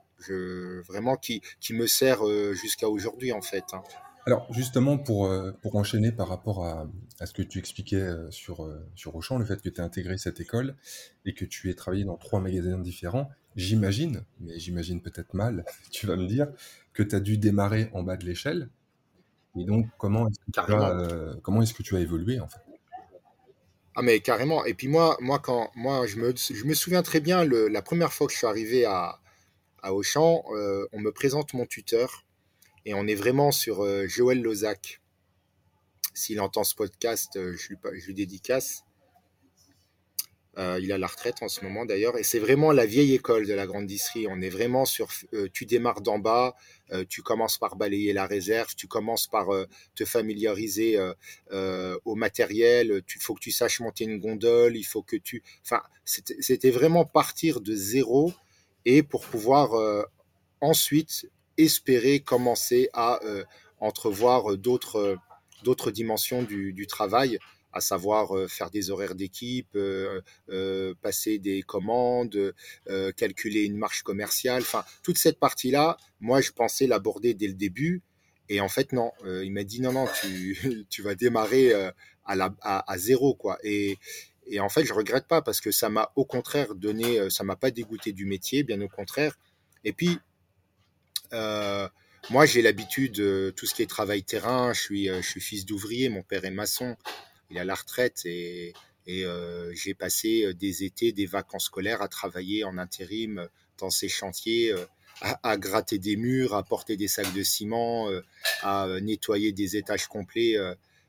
vraiment 0.86 1.16
qui, 1.16 1.42
me 1.70 1.86
sert 1.86 2.26
euh, 2.26 2.54
jusqu'à 2.54 2.88
aujourd'hui 2.88 3.32
en 3.32 3.42
fait. 3.42 3.64
Hein. 3.72 3.82
Alors 4.26 4.46
justement, 4.52 4.98
pour, 4.98 5.28
pour 5.62 5.74
enchaîner 5.74 6.12
par 6.12 6.28
rapport 6.28 6.64
à, 6.64 6.88
à 7.18 7.26
ce 7.26 7.32
que 7.32 7.42
tu 7.42 7.58
expliquais 7.58 8.08
sur, 8.30 8.72
sur 8.94 9.16
Auchan, 9.16 9.36
le 9.36 9.44
fait 9.44 9.60
que 9.60 9.68
tu 9.68 9.80
as 9.80 9.84
intégré 9.84 10.16
cette 10.16 10.38
école 10.38 10.76
et 11.24 11.34
que 11.34 11.44
tu 11.44 11.70
aies 11.70 11.74
travaillé 11.74 12.04
dans 12.04 12.16
trois 12.16 12.40
magasins 12.40 12.78
différents, 12.78 13.28
j'imagine, 13.56 14.24
mais 14.40 14.58
j'imagine 14.58 15.00
peut-être 15.00 15.34
mal, 15.34 15.64
tu 15.90 16.06
vas 16.06 16.16
me 16.16 16.26
dire, 16.26 16.48
que 16.92 17.02
tu 17.02 17.14
as 17.14 17.20
dû 17.20 17.38
démarrer 17.38 17.90
en 17.92 18.02
bas 18.02 18.16
de 18.16 18.24
l'échelle 18.24 18.68
et 19.56 19.64
donc, 19.64 19.86
comment 19.98 20.28
est-ce 20.28 20.38
que, 20.38 20.50
tu 20.50 20.60
as, 20.60 20.90
euh, 20.90 21.34
comment 21.42 21.62
est-ce 21.62 21.74
que 21.74 21.82
tu 21.82 21.96
as 21.96 22.00
évolué 22.00 22.40
en 22.40 22.48
fait? 22.48 22.60
Ah 23.94 24.02
mais 24.02 24.20
carrément. 24.20 24.64
Et 24.64 24.72
puis 24.72 24.88
moi, 24.88 25.16
moi 25.20 25.38
quand 25.38 25.70
moi 25.74 26.06
je 26.06 26.16
me, 26.16 26.34
je 26.34 26.64
me 26.64 26.74
souviens 26.74 27.02
très 27.02 27.20
bien 27.20 27.44
le, 27.44 27.68
la 27.68 27.82
première 27.82 28.12
fois 28.12 28.26
que 28.26 28.32
je 28.32 28.38
suis 28.38 28.46
arrivé 28.46 28.86
à, 28.86 29.20
à 29.82 29.92
Auchan, 29.92 30.42
euh, 30.54 30.86
on 30.92 31.00
me 31.00 31.12
présente 31.12 31.52
mon 31.52 31.66
tuteur 31.66 32.24
et 32.86 32.94
on 32.94 33.06
est 33.06 33.14
vraiment 33.14 33.52
sur 33.52 33.84
euh, 33.84 34.06
Joël 34.06 34.40
Lozac. 34.40 35.02
S'il 36.14 36.40
entend 36.40 36.64
ce 36.64 36.74
podcast, 36.74 37.32
je 37.34 37.68
lui, 37.68 37.78
je 37.94 38.06
lui 38.06 38.14
dédicace. 38.14 38.84
Euh, 40.58 40.78
il 40.82 40.92
a 40.92 40.98
la 40.98 41.06
retraite 41.06 41.42
en 41.42 41.48
ce 41.48 41.64
moment 41.64 41.86
d'ailleurs. 41.86 42.18
Et 42.18 42.22
c'est 42.22 42.38
vraiment 42.38 42.72
la 42.72 42.84
vieille 42.84 43.14
école 43.14 43.46
de 43.46 43.54
la 43.54 43.66
grande 43.66 43.86
distrie. 43.86 44.26
On 44.28 44.40
est 44.40 44.50
vraiment 44.50 44.84
sur, 44.84 45.08
euh, 45.32 45.48
tu 45.52 45.64
démarres 45.64 46.02
d'en 46.02 46.18
bas, 46.18 46.54
euh, 46.92 47.04
tu 47.08 47.22
commences 47.22 47.56
par 47.56 47.76
balayer 47.76 48.12
la 48.12 48.26
réserve, 48.26 48.74
tu 48.74 48.86
commences 48.86 49.26
par 49.26 49.48
te 49.94 50.04
familiariser 50.04 50.98
au 52.04 52.14
matériel, 52.14 53.02
il 53.14 53.22
faut 53.22 53.34
que 53.34 53.40
tu 53.40 53.50
saches 53.50 53.80
monter 53.80 54.04
une 54.04 54.18
gondole, 54.18 54.76
il 54.76 54.84
faut 54.84 55.02
que 55.02 55.16
tu... 55.16 55.42
Enfin, 55.64 55.82
c'était 56.04 56.70
vraiment 56.70 57.04
partir 57.04 57.60
de 57.60 57.74
zéro 57.74 58.32
et 58.84 59.02
pour 59.02 59.22
pouvoir 59.22 60.06
ensuite 60.60 61.30
espérer 61.56 62.20
commencer 62.20 62.88
à 62.92 63.20
entrevoir 63.80 64.56
d'autres 64.56 65.90
dimensions 65.90 66.42
du 66.42 66.86
travail 66.86 67.38
à 67.72 67.80
savoir 67.80 68.48
faire 68.50 68.70
des 68.70 68.90
horaires 68.90 69.14
d'équipe, 69.14 69.76
passer 71.00 71.38
des 71.38 71.62
commandes, 71.62 72.54
calculer 73.16 73.64
une 73.64 73.76
marche 73.76 74.02
commerciale. 74.02 74.62
Enfin, 74.62 74.84
toute 75.02 75.18
cette 75.18 75.38
partie-là, 75.38 75.96
moi, 76.20 76.40
je 76.40 76.52
pensais 76.52 76.86
l'aborder 76.86 77.34
dès 77.34 77.48
le 77.48 77.54
début. 77.54 78.02
Et 78.48 78.60
en 78.60 78.68
fait, 78.68 78.92
non. 78.92 79.12
il 79.24 79.52
m'a 79.52 79.64
dit 79.64 79.80
non, 79.80 79.92
non, 79.92 80.06
tu, 80.20 80.86
tu 80.90 81.02
vas 81.02 81.14
démarrer 81.14 81.72
à, 82.24 82.98
zéro, 82.98 83.34
quoi. 83.34 83.58
Et, 83.62 83.98
et 84.46 84.60
en 84.60 84.68
fait, 84.68 84.84
je 84.84 84.92
regrette 84.92 85.26
pas 85.26 85.42
parce 85.42 85.60
que 85.60 85.70
ça 85.70 85.88
m'a 85.88 86.12
au 86.16 86.24
contraire 86.24 86.74
donné, 86.74 87.30
ça 87.30 87.44
m'a 87.44 87.56
pas 87.56 87.70
dégoûté 87.70 88.12
du 88.12 88.26
métier, 88.26 88.62
bien 88.62 88.80
au 88.80 88.88
contraire. 88.88 89.38
Et 89.84 89.92
puis, 89.92 90.18
moi, 92.30 92.46
j'ai 92.46 92.62
l'habitude, 92.62 93.16
tout 93.56 93.66
ce 93.66 93.74
qui 93.74 93.82
est 93.82 93.86
travail 93.86 94.22
terrain, 94.22 94.72
je 94.72 94.80
suis, 94.80 95.06
je 95.06 95.22
suis 95.22 95.40
fils 95.40 95.64
d'ouvrier, 95.64 96.08
mon 96.08 96.22
père 96.22 96.44
est 96.44 96.50
maçon, 96.50 96.96
il 97.52 97.58
est 97.58 97.60
à 97.60 97.64
la 97.64 97.74
retraite 97.74 98.22
et, 98.24 98.74
euh, 99.08 99.72
j'ai 99.74 99.94
passé 99.94 100.52
des 100.54 100.84
étés, 100.84 101.12
des 101.12 101.26
vacances 101.26 101.66
scolaires 101.66 102.02
à 102.02 102.08
travailler 102.08 102.64
en 102.64 102.78
intérim 102.78 103.48
dans 103.78 103.90
ces 103.90 104.08
chantiers, 104.08 104.74
à, 105.20 105.56
gratter 105.56 105.98
des 105.98 106.16
murs, 106.16 106.54
à 106.54 106.62
porter 106.62 106.96
des 106.96 107.08
sacs 107.08 107.32
de 107.32 107.42
ciment, 107.42 108.08
à 108.62 108.86
nettoyer 109.00 109.52
des 109.52 109.76
étages 109.76 110.06
complets 110.06 110.56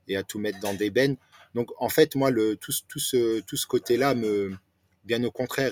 et 0.07 0.15
à 0.15 0.23
tout 0.23 0.39
mettre 0.39 0.59
dans 0.59 0.73
des 0.73 0.89
bennes. 0.89 1.17
Donc 1.53 1.69
en 1.77 1.89
fait, 1.89 2.15
moi, 2.15 2.31
tout, 2.59 2.71
ce, 2.71 3.65
côté-là, 3.67 4.15
bien 5.05 5.23
au 5.23 5.31
contraire, 5.31 5.71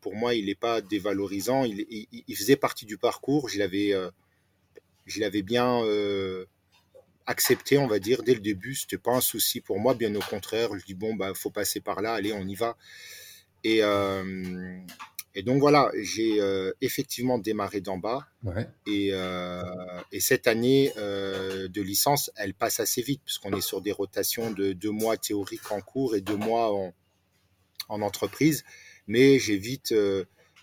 pour 0.00 0.14
moi, 0.14 0.34
il 0.34 0.46
n'est 0.46 0.54
pas 0.54 0.80
dévalorisant. 0.80 1.64
Il, 1.64 2.36
faisait 2.36 2.56
partie 2.56 2.86
du 2.86 2.98
parcours. 2.98 3.48
Je 3.48 3.58
l'avais, 3.58 3.92
euh, 3.94 4.10
bien 5.42 5.82
euh, 5.82 6.46
accepté, 7.28 7.76
on 7.76 7.86
va 7.86 7.98
dire, 7.98 8.22
dès 8.22 8.34
le 8.34 8.40
début. 8.40 8.74
C'était 8.74 8.98
pas 8.98 9.12
un 9.12 9.20
souci 9.20 9.60
pour 9.60 9.78
moi. 9.78 9.94
Bien 9.94 10.12
au 10.14 10.20
contraire, 10.20 10.70
je 10.76 10.84
dis 10.84 10.94
bon, 10.94 11.14
bah, 11.14 11.32
faut 11.34 11.50
passer 11.50 11.80
par 11.80 12.00
là. 12.00 12.14
Allez, 12.14 12.32
on 12.32 12.46
y 12.48 12.54
va. 12.54 12.76
Et, 13.64 13.80
euh, 13.82 14.78
et 15.34 15.42
donc 15.42 15.60
voilà, 15.60 15.90
j'ai 16.00 16.40
euh, 16.40 16.72
effectivement 16.80 17.38
démarré 17.38 17.80
d'en 17.82 17.98
bas. 17.98 18.26
Ouais. 18.42 18.66
Et, 18.86 19.10
euh, 19.12 19.62
et, 20.10 20.20
cette 20.20 20.46
année 20.46 20.90
de 20.96 21.82
licence, 21.82 22.30
elle 22.36 22.54
passe 22.54 22.80
assez 22.80 23.02
vite, 23.02 23.20
puisqu'on 23.24 23.52
est 23.52 23.60
sur 23.60 23.82
des 23.82 23.92
rotations 23.92 24.50
de 24.50 24.72
deux 24.72 24.90
mois 24.90 25.18
théoriques 25.18 25.70
en 25.70 25.82
cours 25.82 26.16
et 26.16 26.22
deux 26.22 26.36
mois 26.36 26.72
en, 26.72 26.94
en 27.90 28.00
entreprise. 28.00 28.64
Mais 29.06 29.38
j'ai 29.38 29.58
vite, 29.58 29.94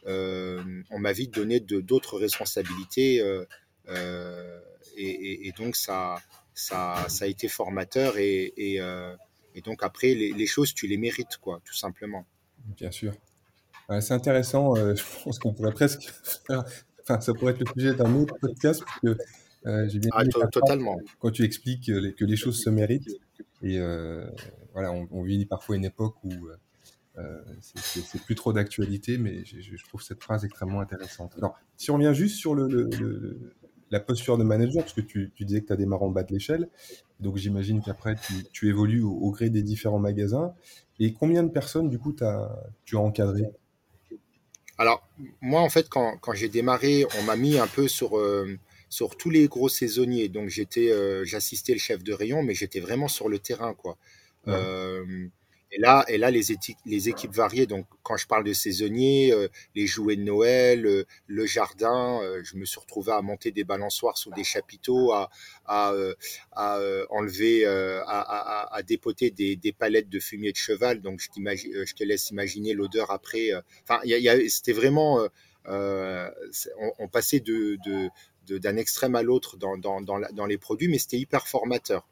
on 0.07 0.99
m'a 0.99 1.11
vite 1.11 1.31
donné 1.31 1.59
d'autres 1.59 2.17
responsabilités. 2.17 3.17
Et, 3.87 5.09
et, 5.09 5.47
et, 5.47 5.51
donc 5.51 5.75
ça, 5.75 6.15
ça, 6.55 7.05
ça 7.09 7.25
a 7.25 7.27
été 7.27 7.47
formateur. 7.47 8.17
Et, 8.17 8.53
et 9.55 9.61
donc 9.61 9.83
après, 9.83 10.13
les, 10.13 10.33
les 10.33 10.47
choses, 10.47 10.73
tu 10.73 10.87
les 10.87 10.97
mérites, 10.97 11.37
quoi, 11.37 11.61
tout 11.63 11.73
simplement. 11.75 12.25
Bien 12.77 12.91
sûr. 12.91 13.13
Ouais, 13.89 14.01
c'est 14.01 14.13
intéressant. 14.13 14.75
Euh, 14.75 14.95
je 15.19 15.23
pense 15.23 15.39
qu'on 15.39 15.53
pourrait 15.53 15.73
presque 15.73 16.11
faire. 16.47 16.63
Enfin, 17.01 17.21
ça 17.21 17.33
pourrait 17.33 17.53
être 17.53 17.59
le 17.59 17.71
sujet 17.73 17.95
d'un 17.95 18.13
autre 18.15 18.35
podcast, 18.41 18.83
parce 18.83 18.99
que 18.99 19.17
euh, 19.67 19.87
j'ai 19.87 19.99
bien 19.99 20.09
ah, 20.13 20.25
totalement. 20.51 20.97
Quand 21.19 21.31
tu 21.31 21.43
expliques 21.43 21.87
que 21.87 21.91
les, 21.91 22.13
que 22.13 22.25
les, 22.25 22.35
choses 22.35 22.61
se 22.61 22.69
méritent. 22.69 23.09
Et 23.61 23.79
euh, 23.79 24.27
voilà, 24.73 24.91
on, 24.91 25.07
on, 25.11 25.23
vit 25.23 25.45
parfois 25.45 25.75
une 25.75 25.85
époque 25.85 26.15
où 26.23 26.33
euh, 27.17 27.41
c'est 27.61 28.21
plus 28.23 28.35
trop 28.35 28.53
d'actualité, 28.53 29.17
mais 29.17 29.45
je, 29.45 29.59
je, 29.61 29.83
trouve 29.85 30.01
cette 30.01 30.21
phrase 30.21 30.45
extrêmement 30.45 30.81
intéressante. 30.81 31.33
Alors, 31.37 31.57
si 31.77 31.89
on 31.89 31.95
revient 31.95 32.13
juste 32.13 32.37
sur 32.37 32.53
le, 32.53 32.67
le, 32.67 32.89
le 32.99 33.53
la 33.95 34.01
posture 34.01 34.37
de 34.37 34.43
manager, 34.43 34.83
parce 34.83 34.93
que 34.93 34.99
tu, 34.99 35.31
tu 35.35 35.45
disais 35.45 35.61
que 35.61 35.67
tu 35.67 35.73
as 35.73 35.77
démarré 35.77 36.03
en 36.03 36.09
bas 36.09 36.23
de 36.23 36.33
l'échelle, 36.33 36.67
donc 37.21 37.37
j'imagine 37.37 37.81
qu'après 37.81 38.15
tu, 38.15 38.33
tu, 38.51 38.67
évolues 38.67 39.01
au, 39.01 39.11
au, 39.13 39.31
gré 39.31 39.49
des 39.49 39.63
différents 39.63 39.99
magasins. 39.99 40.53
Et 40.99 41.13
combien 41.13 41.43
de 41.43 41.49
personnes, 41.49 41.89
du 41.89 41.97
coup, 41.97 42.13
as, 42.19 42.49
tu 42.83 42.97
as 42.97 42.99
encadré? 42.99 43.43
Alors, 44.77 45.07
moi, 45.39 45.61
en 45.61 45.69
fait, 45.69 45.87
quand, 45.87 46.17
quand 46.17 46.33
j'ai 46.33 46.49
démarré, 46.49 47.05
on 47.19 47.23
m'a 47.23 47.37
mis 47.37 47.57
un 47.57 47.67
peu 47.67 47.87
sur, 47.87 48.17
euh, 48.17 48.59
sur 48.89 49.15
tous 49.15 49.29
les 49.29 49.47
gros 49.47 49.69
saisonniers. 49.69 50.27
Donc, 50.27 50.49
j'étais, 50.49 50.91
euh, 50.91 51.23
j'assistais 51.23 51.71
le 51.71 51.79
chef 51.79 52.03
de 52.03 52.11
rayon, 52.11 52.43
mais 52.43 52.53
j'étais 52.53 52.81
vraiment 52.81 53.07
sur 53.07 53.29
le 53.29 53.39
terrain, 53.39 53.73
quoi. 53.73 53.97
Ouais. 54.45 54.53
Euh, 54.53 55.27
et 55.71 55.79
là, 55.79 56.05
et 56.07 56.17
là 56.17 56.31
les, 56.31 56.51
équipes, 56.51 57.33
variées. 57.33 57.65
Donc, 57.65 57.85
quand 58.03 58.17
je 58.17 58.27
parle 58.27 58.43
de 58.43 58.53
saisonniers, 58.53 59.31
euh, 59.33 59.47
les 59.75 59.87
jouets 59.87 60.15
de 60.15 60.21
Noël, 60.21 60.85
euh, 60.85 61.05
le 61.27 61.45
jardin, 61.45 62.19
euh, 62.21 62.41
je 62.43 62.55
me 62.55 62.65
suis 62.65 62.79
retrouvé 62.79 63.11
à 63.11 63.21
monter 63.21 63.51
des 63.51 63.63
balançoires 63.63 64.17
sous 64.17 64.31
des 64.31 64.43
chapiteaux, 64.43 65.11
à, 65.11 65.29
enlever, 67.09 67.65
à, 67.65 68.81
dépoter 68.85 69.31
des, 69.31 69.75
palettes 69.77 70.09
de 70.09 70.19
fumier 70.19 70.51
de 70.51 70.57
cheval. 70.57 71.01
Donc, 71.01 71.19
je, 71.19 71.93
te 71.93 72.03
laisse 72.03 72.29
imaginer 72.29 72.73
l'odeur 72.73 73.11
après. 73.11 73.49
Enfin, 73.83 74.01
c'était 74.47 74.73
vraiment. 74.73 75.27
On, 75.67 77.07
passait 77.11 77.43
d'un 78.49 78.77
extrême 78.77 79.15
à 79.15 79.23
l'autre 79.23 79.57
dans, 79.57 79.77
dans, 79.77 80.01
dans, 80.01 80.17
la, 80.17 80.31
dans 80.31 80.45
les 80.45 80.57
produits, 80.57 80.87
mais 80.87 80.99
c'était 80.99 81.17
hyper 81.17 81.47
formateur. 81.47 82.07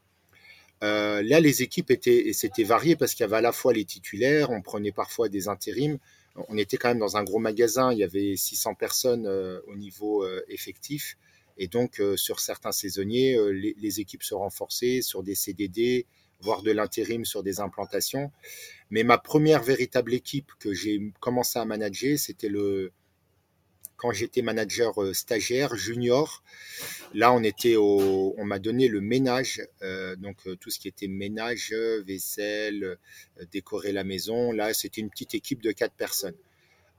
Euh, 0.84 1.22
là, 1.24 1.40
les 1.40 1.64
équipes 1.64 1.92
étaient, 1.92 2.28
et 2.28 2.34
c'était 2.34 2.64
varié 2.64 2.96
parce 2.96 3.14
qu'il 3.14 3.24
y 3.24 3.24
avait 3.24 3.38
à 3.38 3.42
la 3.42 3.54
fois 3.54 3.74
les 3.74 3.86
titulaires, 3.86 4.50
on 4.52 4.62
prenait 4.62 4.92
parfois 4.92 5.30
des 5.30 5.48
intérims. 5.48 5.98
On 6.50 6.58
était 6.58 6.78
quand 6.78 6.90
même 6.90 7.00
dans 7.00 7.16
un 7.16 7.24
gros 7.24 7.40
magasin, 7.40 7.94
il 7.94 8.00
y 8.00 8.04
avait 8.04 8.36
600 8.36 8.76
personnes 8.76 9.26
euh, 9.28 9.60
au 9.68 9.76
niveau 9.76 10.24
euh, 10.24 10.44
effectif. 10.50 11.18
Et 11.58 11.68
donc, 11.68 12.02
sur 12.16 12.40
certains 12.40 12.72
saisonniers, 12.72 13.38
les, 13.52 14.00
équipes 14.00 14.24
se 14.24 14.34
renforçaient 14.34 15.04
sur 15.04 15.22
des 15.22 15.36
CDD, 15.36 16.08
voire 16.42 16.64
de 16.64 16.72
l'intérim 16.72 17.26
sur 17.26 17.44
des 17.44 17.60
implantations. 17.60 18.32
Mais 18.90 19.04
ma 19.04 19.20
première 19.20 19.62
véritable 19.62 20.16
équipe 20.16 20.52
que 20.58 20.74
j'ai 20.74 21.14
commencé 21.20 21.60
à 21.60 21.66
manager, 21.66 22.18
c'était 22.18 22.50
le, 22.50 22.92
quand 23.98 24.12
j'étais 24.12 24.42
manager 24.42 25.02
euh, 25.02 25.14
stagiaire 25.14 25.76
junior. 25.76 26.44
Là, 27.14 27.32
on 27.34 27.44
était 27.44 27.76
on 27.78 28.44
m'a 28.44 28.60
donné 28.60 28.88
le 28.88 29.02
ménage, 29.02 29.62
euh, 29.82 30.16
donc 30.16 30.38
euh, 30.48 30.56
tout 30.56 30.70
ce 30.70 30.80
qui 30.80 30.88
était 30.88 31.08
ménage, 31.08 31.74
vaisselle, 32.06 32.98
décorer 33.52 33.92
la 33.92 34.04
maison. 34.04 34.52
Là, 34.52 34.74
c'était 34.74 35.02
une 35.02 35.10
petite 35.10 35.36
équipe 35.36 35.62
de 35.62 35.72
quatre 35.72 35.96
personnes. 35.96 36.36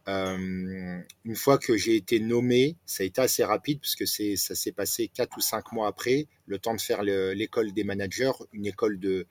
Une 0.07 1.35
fois 1.35 1.57
que 1.57 1.79
j'ai 1.79 1.97
été 1.97 2.21
nommé, 2.21 2.77
ça 2.85 3.03
a 3.03 3.07
été 3.07 3.23
assez 3.23 3.43
rapide 3.43 3.81
puisque 3.81 4.07
c'est, 4.07 4.37
ça 4.37 4.55
s'est 4.55 4.73
passé 4.73 5.09
quatre 5.09 5.39
ou 5.39 5.41
cinq 5.41 5.73
mois 5.73 5.89
après, 5.89 6.27
le 6.47 6.59
temps 6.59 6.75
de 6.75 6.81
faire 6.81 7.03
le, 7.03 7.33
l'école 7.33 7.73
des 7.73 7.85
managers, 7.85 8.33
une 8.53 8.67
école 8.67 8.99
de, 8.99 9.27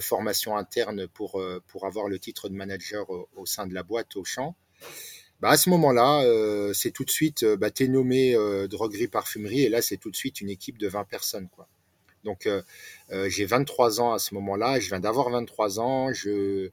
formation 0.00 0.56
interne 0.56 1.08
pour, 1.08 1.42
pour 1.68 1.86
avoir 1.86 2.08
le 2.08 2.18
titre 2.18 2.50
de 2.50 2.54
manager 2.54 3.08
au, 3.08 3.30
au 3.34 3.46
sein 3.46 3.66
de 3.66 3.72
la 3.72 3.82
boîte 3.82 4.16
au 4.16 4.24
champ 4.24 4.54
bah 5.40 5.50
à 5.50 5.56
ce 5.56 5.68
moment-là, 5.70 6.22
euh, 6.22 6.72
c'est 6.72 6.90
tout 6.90 7.04
de 7.04 7.10
suite, 7.10 7.42
euh, 7.42 7.56
bah, 7.56 7.70
t'es 7.70 7.88
nommé 7.88 8.34
euh, 8.34 8.68
droguerie 8.68 9.08
parfumerie 9.08 9.62
et 9.62 9.68
là 9.68 9.82
c'est 9.82 9.98
tout 9.98 10.10
de 10.10 10.16
suite 10.16 10.40
une 10.40 10.48
équipe 10.48 10.78
de 10.78 10.88
20 10.88 11.04
personnes 11.04 11.48
quoi. 11.48 11.68
Donc 12.24 12.46
euh, 12.46 12.62
euh 13.10 13.28
j'ai 13.28 13.44
23 13.44 14.00
ans 14.00 14.12
à 14.14 14.18
ce 14.18 14.34
moment-là, 14.34 14.80
je 14.80 14.88
viens 14.88 15.00
d'avoir 15.00 15.28
23 15.30 15.80
ans, 15.80 16.12
je 16.12 16.70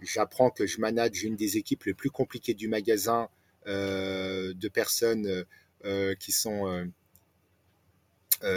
j'apprends 0.00 0.50
que 0.50 0.66
je 0.66 0.80
manage 0.80 1.24
une 1.24 1.36
des 1.36 1.56
équipes 1.56 1.84
les 1.84 1.94
plus 1.94 2.10
compliquées 2.10 2.54
du 2.54 2.68
magasin 2.68 3.28
euh, 3.66 4.52
de 4.54 4.68
personnes 4.68 5.44
qui 6.20 6.30
sont 6.30 6.88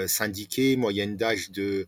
syndiquées, 0.06 0.76
moyenne 0.76 1.16
d'âge 1.18 1.50
de 1.50 1.88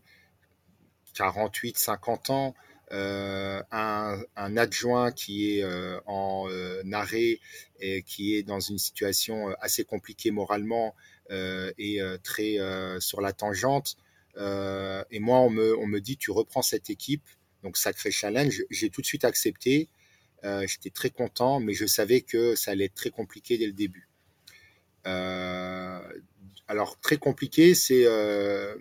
48-50 1.14 2.32
ans 2.32 2.54
euh, 2.92 3.62
un, 3.70 4.56
adjoint 4.56 5.12
qui 5.12 5.58
est 5.58 5.62
euh, 5.62 6.00
en 6.06 6.46
euh, 6.48 6.82
arrêt 6.92 7.38
et 7.80 8.02
qui 8.02 8.34
est 8.34 8.42
dans 8.42 8.60
une 8.60 8.78
situation 8.78 9.48
assez 9.60 9.84
compliquée 9.84 10.30
moralement 10.30 10.94
et 11.30 12.00
très 12.24 12.56
sur 13.00 13.20
la 13.20 13.32
tangente. 13.32 13.96
et 14.36 15.20
moi, 15.20 15.40
on 15.40 15.50
me, 15.50 15.76
on 15.76 15.86
me 15.86 16.00
dit, 16.00 16.16
tu 16.16 16.30
reprends 16.30 16.62
cette 16.62 16.88
équipe, 16.88 17.24
donc 17.62 17.76
sacré 17.76 18.10
challenge. 18.10 18.62
J'ai 18.70 18.88
tout 18.88 19.02
de 19.02 19.06
suite 19.06 19.24
accepté. 19.24 19.88
J'étais 20.42 20.90
très 20.90 21.10
content, 21.10 21.60
mais 21.60 21.74
je 21.74 21.84
savais 21.84 22.22
que 22.22 22.54
ça 22.54 22.70
allait 22.70 22.86
être 22.86 22.94
très 22.94 23.10
compliqué 23.10 23.58
dès 23.58 23.66
le 23.66 23.72
début. 23.74 24.08
Alors 26.68 27.00
très 27.00 27.16
compliqué, 27.16 27.74
c'est 27.74 28.04
euh, 28.04 28.76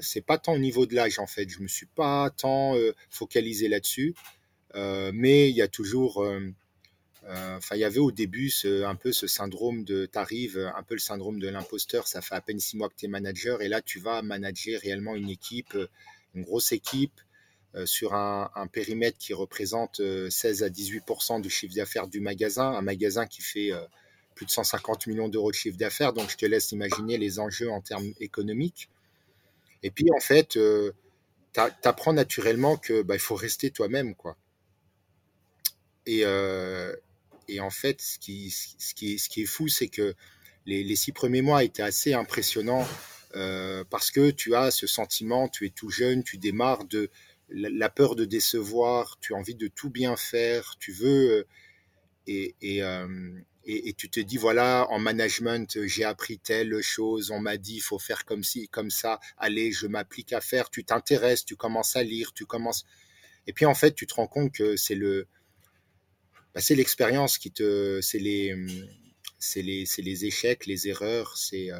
c'est 0.00 0.20
pas 0.20 0.38
tant 0.38 0.54
au 0.54 0.58
niveau 0.58 0.86
de 0.86 0.94
l'âge 0.94 1.18
en 1.18 1.26
fait. 1.26 1.48
Je 1.48 1.60
me 1.60 1.66
suis 1.66 1.86
pas 1.86 2.30
tant 2.30 2.76
euh, 2.76 2.94
focalisé 3.10 3.68
là-dessus, 3.68 4.14
euh, 4.76 5.10
mais 5.12 5.50
il 5.50 5.56
y 5.56 5.62
a 5.62 5.66
toujours, 5.68 6.24
enfin 7.28 7.74
il 7.74 7.80
y 7.80 7.84
avait 7.84 7.98
au 7.98 8.12
début 8.12 8.52
un 8.64 8.94
peu 8.94 9.12
ce 9.12 9.26
syndrome 9.26 9.84
de 9.84 10.06
t'arrives, 10.06 10.70
un 10.76 10.82
peu 10.84 10.94
le 10.94 11.00
syndrome 11.00 11.40
de 11.40 11.48
l'imposteur. 11.48 12.06
Ça 12.06 12.22
fait 12.22 12.36
à 12.36 12.40
peine 12.40 12.60
six 12.60 12.76
mois 12.76 12.88
que 12.88 12.94
tu 12.96 13.06
es 13.06 13.08
manager 13.08 13.60
et 13.60 13.68
là 13.68 13.82
tu 13.82 13.98
vas 13.98 14.22
manager 14.22 14.80
réellement 14.80 15.16
une 15.16 15.28
équipe, 15.28 15.76
une 16.34 16.44
grosse 16.44 16.70
équipe. 16.72 17.20
sur 17.86 18.14
un, 18.14 18.50
un, 18.54 18.66
périmètre 18.66 19.18
qui 19.18 19.32
représente 19.32 20.00
16 20.30 20.62
à 20.62 20.68
18% 20.68 21.40
du 21.40 21.50
chiffre 21.50 21.74
d'affaires 21.74 22.06
du 22.06 22.20
magasin, 22.20 22.66
un 22.70 22.82
magasin 22.82 23.26
qui 23.26 23.40
fait 23.42 23.72
plus 24.34 24.46
de 24.46 24.50
150 24.50 25.06
millions 25.06 25.28
d'euros 25.28 25.50
de 25.50 25.56
chiffre 25.56 25.76
d'affaires, 25.76 26.12
donc 26.12 26.30
je 26.30 26.36
te 26.36 26.46
laisse 26.46 26.72
imaginer 26.72 27.18
les 27.18 27.38
enjeux 27.38 27.70
en 27.70 27.80
termes 27.80 28.12
économiques. 28.20 28.88
Et 29.82 29.90
puis 29.90 30.06
en 30.16 30.20
fait, 30.20 30.56
euh, 30.56 30.92
tu 31.52 31.60
apprends 31.60 32.12
naturellement 32.12 32.76
que 32.76 33.02
bah, 33.02 33.18
faut 33.18 33.34
rester 33.34 33.70
toi-même, 33.70 34.14
quoi. 34.14 34.36
Et, 36.06 36.22
euh, 36.24 36.94
et 37.48 37.60
en 37.60 37.70
fait, 37.70 38.00
ce 38.00 38.18
qui, 38.18 38.50
ce 38.50 38.94
qui, 38.94 39.18
ce 39.18 39.28
qui 39.28 39.42
est 39.42 39.46
fou, 39.46 39.68
c'est 39.68 39.88
que 39.88 40.14
les, 40.66 40.82
les, 40.84 40.96
six 40.96 41.12
premiers 41.12 41.42
mois 41.42 41.64
étaient 41.64 41.82
assez 41.82 42.14
impressionnants 42.14 42.86
euh, 43.34 43.84
parce 43.88 44.10
que 44.10 44.30
tu 44.30 44.54
as 44.54 44.70
ce 44.70 44.86
sentiment, 44.86 45.48
tu 45.48 45.66
es 45.66 45.70
tout 45.70 45.90
jeune, 45.90 46.22
tu 46.24 46.38
démarres 46.38 46.84
de, 46.84 47.10
la, 47.50 47.88
peur 47.88 48.16
de 48.16 48.24
décevoir, 48.24 49.18
tu 49.20 49.34
as 49.34 49.36
envie 49.36 49.54
de 49.54 49.68
tout 49.68 49.90
bien 49.90 50.16
faire, 50.16 50.76
tu 50.78 50.92
veux, 50.92 51.46
et, 52.26 52.54
et, 52.62 52.82
et, 53.64 53.92
tu 53.94 54.10
te 54.10 54.20
dis, 54.20 54.36
voilà, 54.36 54.86
en 54.90 54.98
management, 54.98 55.86
j'ai 55.86 56.04
appris 56.04 56.38
telle 56.38 56.80
chose, 56.82 57.30
on 57.30 57.40
m'a 57.40 57.56
dit, 57.56 57.76
il 57.76 57.80
faut 57.80 57.98
faire 57.98 58.24
comme 58.24 58.42
ci, 58.42 58.68
comme 58.68 58.90
ça, 58.90 59.20
allez, 59.36 59.72
je 59.72 59.86
m'applique 59.86 60.32
à 60.32 60.40
faire, 60.40 60.70
tu 60.70 60.84
t'intéresses, 60.84 61.44
tu 61.44 61.56
commences 61.56 61.96
à 61.96 62.02
lire, 62.02 62.32
tu 62.32 62.46
commences... 62.46 62.84
Et 63.46 63.52
puis 63.52 63.66
en 63.66 63.74
fait, 63.74 63.94
tu 63.94 64.06
te 64.06 64.14
rends 64.14 64.26
compte 64.26 64.52
que 64.52 64.76
c'est 64.76 64.94
le... 64.94 65.26
Bah, 66.54 66.60
c'est 66.60 66.74
l'expérience 66.74 67.38
qui 67.38 67.50
te... 67.50 68.00
C'est 68.02 68.18
les, 68.18 68.54
c'est 69.38 69.62
les, 69.62 69.84
les 69.98 70.24
échecs, 70.24 70.66
les 70.66 70.88
erreurs, 70.88 71.36
c'est 71.36 71.70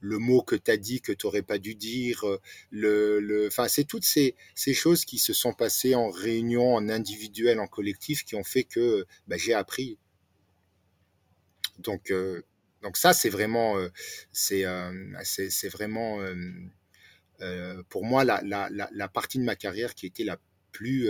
le 0.00 0.18
mot 0.18 0.42
que 0.42 0.56
tu 0.56 0.70
as 0.70 0.76
dit 0.76 1.00
que 1.00 1.12
tu 1.12 1.26
n'aurais 1.26 1.42
pas 1.42 1.58
dû 1.58 1.74
dire. 1.74 2.24
Le, 2.70 3.20
le, 3.20 3.48
enfin, 3.48 3.68
c'est 3.68 3.84
toutes 3.84 4.04
ces, 4.04 4.34
ces, 4.54 4.74
choses 4.74 5.04
qui 5.04 5.18
se 5.18 5.32
sont 5.32 5.52
passées 5.52 5.94
en 5.94 6.10
réunion, 6.10 6.74
en 6.74 6.88
individuel, 6.88 7.60
en 7.60 7.66
collectif, 7.66 8.24
qui 8.24 8.34
ont 8.34 8.44
fait 8.44 8.64
que 8.64 9.06
bah, 9.26 9.36
j'ai 9.36 9.54
appris. 9.54 9.98
Donc, 11.78 12.12
donc 12.82 12.96
ça, 12.96 13.12
c'est 13.12 13.28
vraiment, 13.28 13.76
c'est, 14.32 14.64
c'est, 15.24 15.68
vraiment 15.68 16.18
pour 17.88 18.04
moi 18.04 18.24
la, 18.24 18.40
la, 18.42 18.68
la, 18.70 19.08
partie 19.08 19.38
de 19.38 19.44
ma 19.44 19.56
carrière 19.56 19.94
qui 19.94 20.06
était 20.06 20.24
la 20.24 20.38
plus, 20.72 21.08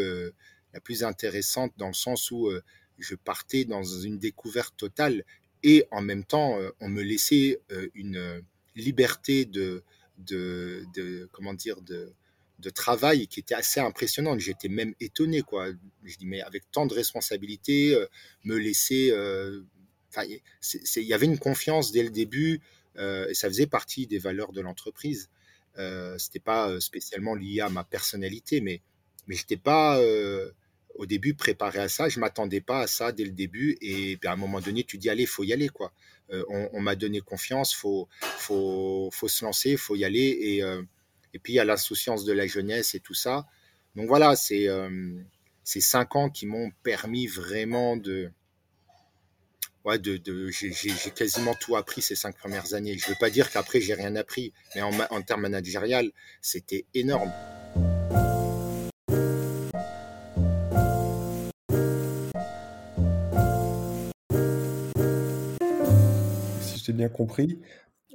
la 0.73 0.81
plus 0.81 1.05
intéressante 1.05 1.73
dans 1.77 1.89
le 1.89 1.95
sens 1.95 2.31
où 2.31 2.51
je 2.99 3.15
partais 3.15 3.65
dans 3.65 3.83
une 3.83 4.19
découverte 4.19 4.77
totale 4.77 5.25
et 5.63 5.87
en 5.91 6.03
même 6.03 6.25
temps, 6.25 6.59
on 6.81 6.89
me 6.89 7.03
laissait 7.03 7.61
une 7.95 8.43
liberté 8.77 9.45
de, 9.45 9.83
de, 10.19 10.85
de 10.95 11.29
comment 11.33 11.55
dire, 11.55 11.81
de, 11.83 12.15
de 12.59 12.71
travail 12.71 13.27
qui 13.27 13.41
était 13.41 13.55
assez 13.55 13.81
impressionnante. 13.81 14.41
J'étais 14.41 14.69
même 14.69 14.95
étonné, 15.01 15.43
quoi. 15.43 15.69
Je 16.05 16.17
dis, 16.17 16.27
mais 16.27 16.41
avec 16.43 16.71
tant 16.71 16.87
de 16.87 16.95
responsabilités, 16.95 17.97
me 18.45 18.57
laisser 18.57 19.13
il 20.17 21.03
y 21.03 21.15
avait 21.15 21.27
une 21.27 21.39
confiance 21.39 21.93
dès 21.93 22.03
le 22.03 22.11
début 22.11 22.61
euh, 22.97 23.29
et 23.29 23.35
ça 23.35 23.49
faisait 23.49 23.67
partie 23.67 24.07
des 24.07 24.19
valeurs 24.19 24.53
de 24.53 24.61
l'entreprise. 24.61 25.31
Euh, 25.79 26.19
c'était 26.19 26.41
pas 26.41 26.69
euh, 26.69 26.81
spécialement 26.81 27.35
lié 27.35 27.61
à 27.61 27.69
ma 27.69 27.85
personnalité, 27.85 28.61
mais 28.61 28.83
mais 29.27 29.37
j'étais 29.37 29.57
pas 29.59 29.99
euh, 29.99 30.51
au 30.95 31.07
début 31.07 31.35
préparé 31.35 31.79
à 31.79 31.89
ça. 31.89 32.09
Je 32.09 32.19
m'attendais 32.19 32.61
pas 32.61 32.81
à 32.81 32.87
ça 32.87 33.13
dès 33.13 33.25
le 33.25 33.31
début 33.31 33.77
et 33.81 34.17
puis 34.17 34.29
à 34.29 34.33
un 34.33 34.37
moment 34.37 34.61
donné, 34.61 34.85
tu 34.85 34.99
dis 34.99 35.11
allez, 35.11 35.27
faut 35.27 35.45
y 35.45 35.53
aller 35.53 35.69
quoi. 35.69 35.93
on, 36.31 36.81
m'a 36.81 36.97
donné 36.97 37.21
confiance, 37.21 37.75
faut 37.75 38.09
faut 38.21 39.11
faut 39.13 39.29
se 39.29 39.45
lancer, 39.45 39.77
faut 39.77 39.97
y 39.97 40.05
aller 40.05 40.37
et 40.41 40.59
et 41.35 41.39
puis 41.39 41.53
il 41.53 41.57
y 41.57 41.61
a 41.61 41.65
l'insouciance 41.65 42.25
de 42.25 42.33
la 42.33 42.47
jeunesse 42.47 42.95
et 42.95 43.01
tout 43.01 43.15
ça. 43.15 43.47
Donc 43.95 44.09
voilà, 44.09 44.35
c'est 44.35 44.67
ces 45.63 45.81
cinq 45.81 46.17
ans 46.17 46.31
qui 46.31 46.47
m'ont 46.47 46.71
permis 46.83 47.27
vraiment 47.27 47.97
de 47.97 48.31
de, 49.97 50.51
j'ai 50.51 51.11
quasiment 51.15 51.55
tout 51.55 51.77
appris 51.77 52.03
ces 52.03 52.15
cinq 52.15 52.37
premières 52.37 52.75
années. 52.75 52.99
Je 52.99 53.07
ne 53.07 53.11
veux 53.11 53.19
pas 53.19 53.31
dire 53.31 53.51
qu'après, 53.51 53.81
j'ai 53.81 53.95
rien 53.95 54.15
appris, 54.17 54.53
mais 54.75 54.83
en, 54.83 55.23
termes 55.23 55.43
managérial, 55.43 56.11
c'était 56.43 56.85
énorme. 56.93 57.33
Si 66.61 66.79
je 66.79 66.85
t'ai 66.85 66.93
bien 66.93 67.09
compris, 67.09 67.59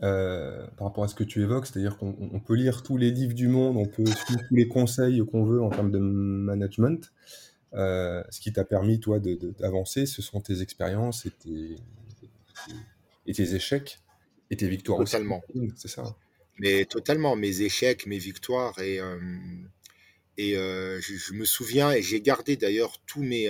euh, 0.03 0.67
par 0.77 0.87
rapport 0.87 1.05
à 1.05 1.07
ce 1.07 1.15
que 1.15 1.23
tu 1.23 1.41
évoques, 1.41 1.65
c'est-à-dire 1.65 1.97
qu'on 1.97 2.41
peut 2.45 2.55
lire 2.55 2.83
tous 2.83 2.97
les 2.97 3.09
livres 3.09 3.33
du 3.33 3.47
monde, 3.47 3.77
on 3.77 3.85
peut 3.85 4.05
suivre 4.05 4.41
tous 4.47 4.55
les 4.55 4.67
conseils 4.67 5.23
qu'on 5.31 5.45
veut 5.45 5.61
en 5.61 5.69
termes 5.69 5.91
de 5.91 5.99
management, 5.99 7.11
euh, 7.75 8.23
ce 8.29 8.39
qui 8.39 8.53
t'a 8.53 8.63
permis, 8.63 8.99
toi, 8.99 9.19
d'avancer, 9.19 10.05
ce 10.05 10.21
sont 10.21 10.41
tes 10.41 10.61
expériences 10.61 11.25
et 11.25 11.31
tes, 11.31 11.75
et 13.25 13.33
tes 13.33 13.55
échecs 13.55 13.99
et 14.51 14.57
tes 14.57 14.67
victoires 14.67 14.99
totalement. 14.99 15.41
C'est 15.75 15.88
ça. 15.88 16.15
Mais 16.59 16.86
totalement, 16.86 17.36
mes 17.36 17.62
échecs, 17.62 18.05
mes 18.05 18.19
victoires. 18.19 18.77
Et, 18.79 18.99
euh, 18.99 19.17
et 20.38 20.55
euh, 20.55 20.99
je, 21.01 21.33
me 21.33 21.45
souviens, 21.45 21.91
et 21.91 22.03
j'ai 22.03 22.21
gardé 22.21 22.57
d'ailleurs 22.57 22.99
tous 23.07 23.23
mes, 23.23 23.49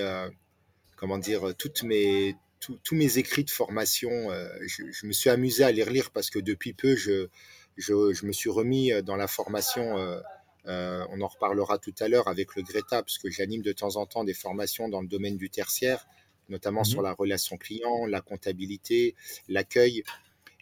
comment 0.96 1.18
dire, 1.18 1.54
toutes 1.58 1.82
mes, 1.82 2.34
tous 2.60 2.94
mes 2.94 3.18
écrits 3.18 3.44
de 3.44 3.50
formation. 3.50 4.30
Je, 4.66 4.84
je, 4.90 5.06
me 5.06 5.12
suis 5.12 5.28
amusé 5.28 5.64
à 5.64 5.72
les 5.72 5.82
relire 5.82 6.10
parce 6.12 6.30
que 6.30 6.38
depuis 6.38 6.72
peu, 6.72 6.96
je, 6.96 7.28
je, 7.76 8.14
je 8.14 8.24
me 8.24 8.32
suis 8.32 8.48
remis 8.48 8.90
dans 9.02 9.16
la 9.16 9.26
formation 9.26 9.98
euh, 10.66 11.04
on 11.10 11.20
en 11.20 11.28
reparlera 11.28 11.78
tout 11.78 11.94
à 12.00 12.08
l'heure 12.08 12.28
avec 12.28 12.56
le 12.56 12.62
Greta, 12.62 13.02
parce 13.02 13.18
que 13.18 13.30
j'anime 13.30 13.62
de 13.62 13.72
temps 13.72 13.96
en 13.96 14.06
temps 14.06 14.24
des 14.24 14.34
formations 14.34 14.88
dans 14.88 15.02
le 15.02 15.08
domaine 15.08 15.36
du 15.36 15.50
tertiaire, 15.50 16.06
notamment 16.48 16.82
mmh 16.82 16.86
sur 16.86 17.02
la 17.02 17.12
relation 17.12 17.56
client, 17.56 18.06
la 18.06 18.20
comptabilité, 18.20 19.14
l'accueil. 19.48 20.02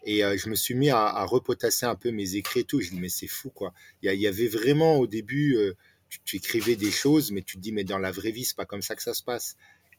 Et 0.04 0.24
euh, 0.24 0.36
je 0.36 0.48
me 0.48 0.56
suis 0.56 0.74
mis 0.74 0.90
à, 0.90 1.24
repotasser 1.24 1.86
un 1.86 1.94
peu 1.94 2.10
mes 2.10 2.34
écrits 2.34 2.60
et 2.60 2.64
tout. 2.64 2.80
Je 2.80 2.90
dis, 2.90 2.98
mais 2.98 3.08
c'est 3.08 3.28
fou, 3.28 3.50
quoi. 3.50 3.72
Il 4.02 4.12
y, 4.12 4.26
avait 4.26 4.48
vraiment 4.48 4.96
au 4.96 5.06
début, 5.06 5.56
euh, 5.56 5.76
tu, 6.24 6.36
écrivais 6.36 6.74
des 6.74 6.90
choses, 6.90 7.30
mais 7.30 7.42
tu 7.42 7.56
te 7.56 7.62
dis, 7.62 7.70
mais 7.70 7.84
dans 7.84 7.98
la 7.98 8.10
vraie 8.10 8.32
vie, 8.32 8.44
c'est 8.44 8.56
pas 8.56 8.66
comme 8.66 8.82
ça 8.82 8.96
que 8.96 9.02
ça 9.02 9.14
se 9.14 9.22
passe. 9.22 9.56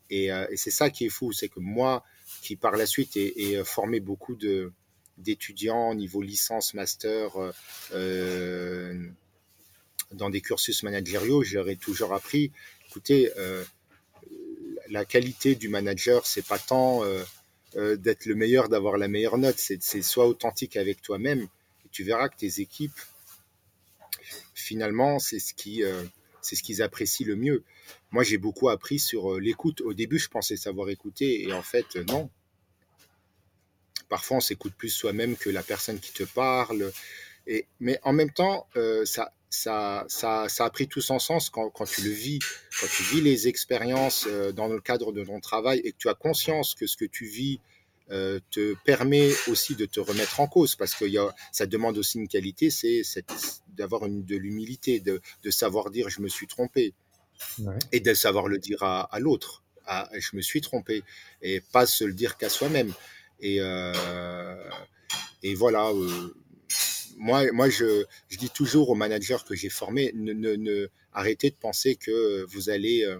Et, 0.09 0.29
c'est 0.57 0.69
ça 0.69 0.89
qui 0.89 1.05
est 1.05 1.09
fou, 1.09 1.31
c'est 1.31 1.47
que 1.47 1.59
moi, 1.59 2.03
qui 2.41 2.55
par 2.55 2.73
la 2.73 2.85
suite 2.85 3.15
ai, 3.15 3.63
formé 3.63 3.99
beaucoup 3.99 4.37
d'étudiants 5.17 5.95
niveau 5.95 6.21
licence, 6.21 6.73
master, 6.73 7.31
dans 10.13 10.29
des 10.29 10.41
cursus 10.41 10.83
managériaux, 10.83 11.43
j'aurais 11.43 11.75
toujours 11.75 12.13
appris, 12.13 12.51
écoutez, 12.87 13.31
euh, 13.37 13.63
la 14.89 15.05
qualité 15.05 15.55
du 15.55 15.69
manager, 15.69 16.25
c'est 16.25 16.45
pas 16.45 16.59
tant 16.59 17.03
euh, 17.03 17.23
euh, 17.75 17.95
d'être 17.95 18.25
le 18.25 18.35
meilleur, 18.35 18.69
d'avoir 18.69 18.97
la 18.97 19.07
meilleure 19.07 19.37
note, 19.37 19.57
c'est 19.57 20.01
soit 20.01 20.27
authentique 20.27 20.77
avec 20.77 21.01
toi-même, 21.01 21.41
et 21.41 21.89
tu 21.91 22.03
verras 22.03 22.29
que 22.29 22.37
tes 22.37 22.61
équipes, 22.61 22.99
finalement, 24.53 25.19
c'est 25.19 25.39
ce 25.39 25.53
qui, 25.53 25.83
c'est 26.41 26.55
ce 26.55 26.63
qu'ils 26.63 26.81
apprécient 26.81 27.27
le 27.27 27.35
mieux. 27.35 27.63
Moi, 28.11 28.23
j'ai 28.23 28.37
beaucoup 28.37 28.69
appris 28.69 28.97
sur 28.97 29.39
l'écoute. 29.39 29.81
Au 29.81 29.93
début, 29.93 30.19
je 30.19 30.29
pensais 30.29 30.55
savoir 30.55 30.89
écouter, 30.89 31.43
et 31.43 31.51
en 31.51 31.63
fait, 31.63 31.97
non. 32.07 32.29
Parfois, 34.07 34.37
on 34.37 34.39
s'écoute 34.39 34.73
plus 34.77 34.89
soi-même 34.89 35.35
que 35.35 35.49
la 35.49 35.63
personne 35.63 35.99
qui 35.99 36.13
te 36.13 36.23
parle. 36.23 36.91
Et, 37.47 37.65
mais 37.81 37.99
en 38.03 38.13
même 38.13 38.31
temps, 38.31 38.67
ça, 39.03 39.33
ça, 39.53 40.03
ça, 40.07 40.49
ça, 40.49 40.65
a 40.65 40.69
pris 40.71 40.87
tout 40.87 40.99
son 40.99 41.19
sens 41.19 41.51
quand, 41.51 41.69
quand, 41.69 41.85
tu 41.85 42.01
le 42.01 42.09
vis, 42.09 42.39
quand 42.79 42.87
tu 42.87 43.03
vis 43.03 43.21
les 43.21 43.47
expériences 43.47 44.25
euh, 44.27 44.51
dans 44.51 44.67
le 44.67 44.81
cadre 44.81 45.11
de 45.11 45.23
ton 45.23 45.39
travail 45.39 45.79
et 45.83 45.91
que 45.91 45.97
tu 45.97 46.09
as 46.09 46.15
conscience 46.15 46.73
que 46.73 46.87
ce 46.87 46.97
que 46.97 47.05
tu 47.05 47.25
vis 47.25 47.59
euh, 48.09 48.39
te 48.49 48.73
permet 48.83 49.29
aussi 49.47 49.75
de 49.75 49.85
te 49.85 49.99
remettre 49.99 50.39
en 50.39 50.47
cause 50.47 50.75
parce 50.75 50.95
que 50.95 51.05
y 51.05 51.19
a, 51.19 51.33
ça 51.51 51.67
demande 51.67 51.99
aussi 51.99 52.17
une 52.17 52.27
qualité, 52.27 52.71
c'est 52.71 53.03
d'avoir 53.77 54.09
de 54.09 54.35
l'humilité, 54.35 54.99
de, 54.99 55.21
de, 55.43 55.51
savoir 55.51 55.91
dire 55.91 56.09
je 56.09 56.21
me 56.21 56.29
suis 56.29 56.47
trompé 56.47 56.93
ouais. 57.59 57.77
et 57.91 57.99
de 57.99 58.13
savoir 58.15 58.47
le 58.47 58.57
dire 58.57 58.81
à, 58.81 59.03
à 59.03 59.19
l'autre. 59.19 59.63
je 59.87 60.35
me 60.35 60.41
suis 60.41 60.61
trompé 60.61 61.03
et 61.43 61.61
pas 61.61 61.85
se 61.85 62.03
le 62.03 62.13
dire 62.13 62.37
qu'à 62.37 62.49
soi-même. 62.49 62.91
Et, 63.39 63.57
euh, 63.59 64.69
et 65.43 65.53
voilà, 65.53 65.89
euh, 65.89 66.33
moi, 67.23 67.49
moi 67.53 67.69
je, 67.69 68.05
dis 68.37 68.49
toujours 68.49 68.89
aux 68.89 68.95
managers 68.95 69.37
que 69.47 69.55
j'ai 69.55 69.69
formés, 69.69 70.11
ne, 70.13 70.33
ne, 70.33 70.55
ne, 70.55 70.89
arrêtez 71.13 71.49
de 71.49 71.55
penser 71.55 71.95
que 71.95 72.45
vous 72.49 72.69
allez, 72.69 73.05
euh, 73.05 73.17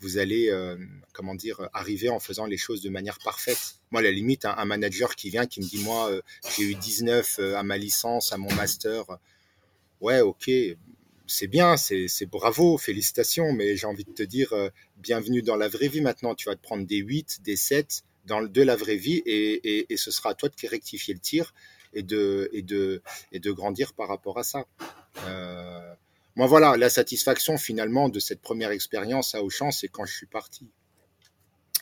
vous 0.00 0.16
allez 0.16 0.48
euh, 0.48 0.76
comment 1.12 1.34
dire, 1.34 1.68
arriver 1.74 2.08
en 2.08 2.18
faisant 2.18 2.46
les 2.46 2.56
choses 2.56 2.80
de 2.80 2.88
manière 2.88 3.18
parfaite. 3.18 3.76
Moi, 3.90 4.00
à 4.00 4.04
la 4.04 4.10
limite, 4.10 4.46
un, 4.46 4.54
un 4.56 4.64
manager 4.64 5.14
qui 5.16 5.28
vient, 5.28 5.44
qui 5.44 5.60
me 5.60 5.66
dit, 5.66 5.82
moi, 5.84 6.10
euh, 6.10 6.22
j'ai 6.56 6.62
eu 6.62 6.74
19 6.74 7.40
à 7.56 7.62
ma 7.62 7.76
licence, 7.76 8.32
à 8.32 8.38
mon 8.38 8.52
master, 8.54 9.04
ouais, 10.00 10.20
ok, 10.20 10.50
c'est 11.26 11.46
bien, 11.46 11.76
c'est 11.76 12.26
bravo, 12.26 12.78
félicitations, 12.78 13.52
mais 13.52 13.76
j'ai 13.76 13.86
envie 13.86 14.04
de 14.04 14.12
te 14.12 14.22
dire, 14.22 14.54
bienvenue 14.96 15.42
dans 15.42 15.56
la 15.56 15.68
vraie 15.68 15.88
vie 15.88 16.00
maintenant, 16.00 16.34
tu 16.34 16.48
vas 16.48 16.56
te 16.56 16.62
prendre 16.62 16.86
des 16.86 16.96
8, 16.96 17.40
des 17.42 17.56
7 17.56 18.02
dans 18.24 18.42
de 18.42 18.62
la 18.62 18.76
vraie 18.76 18.96
vie 18.96 19.22
et, 19.26 19.52
et, 19.52 19.92
et 19.92 19.96
ce 19.96 20.10
sera 20.10 20.30
à 20.30 20.34
toi 20.34 20.48
de 20.48 20.68
rectifier 20.68 21.14
le 21.14 21.20
tir 21.20 21.52
et 21.92 22.02
de, 22.02 22.48
et 22.52 22.62
de, 22.62 23.02
et 23.32 23.40
de 23.40 23.52
grandir 23.52 23.92
par 23.92 24.08
rapport 24.08 24.38
à 24.38 24.44
ça. 24.44 24.64
Euh, 25.26 25.94
moi, 26.36 26.46
voilà, 26.46 26.76
la 26.76 26.88
satisfaction 26.88 27.58
finalement 27.58 28.08
de 28.08 28.20
cette 28.20 28.40
première 28.40 28.70
expérience 28.70 29.34
à 29.34 29.42
Auchan, 29.42 29.70
c'est 29.70 29.88
quand 29.88 30.06
je 30.06 30.14
suis 30.14 30.26
parti. 30.26 30.70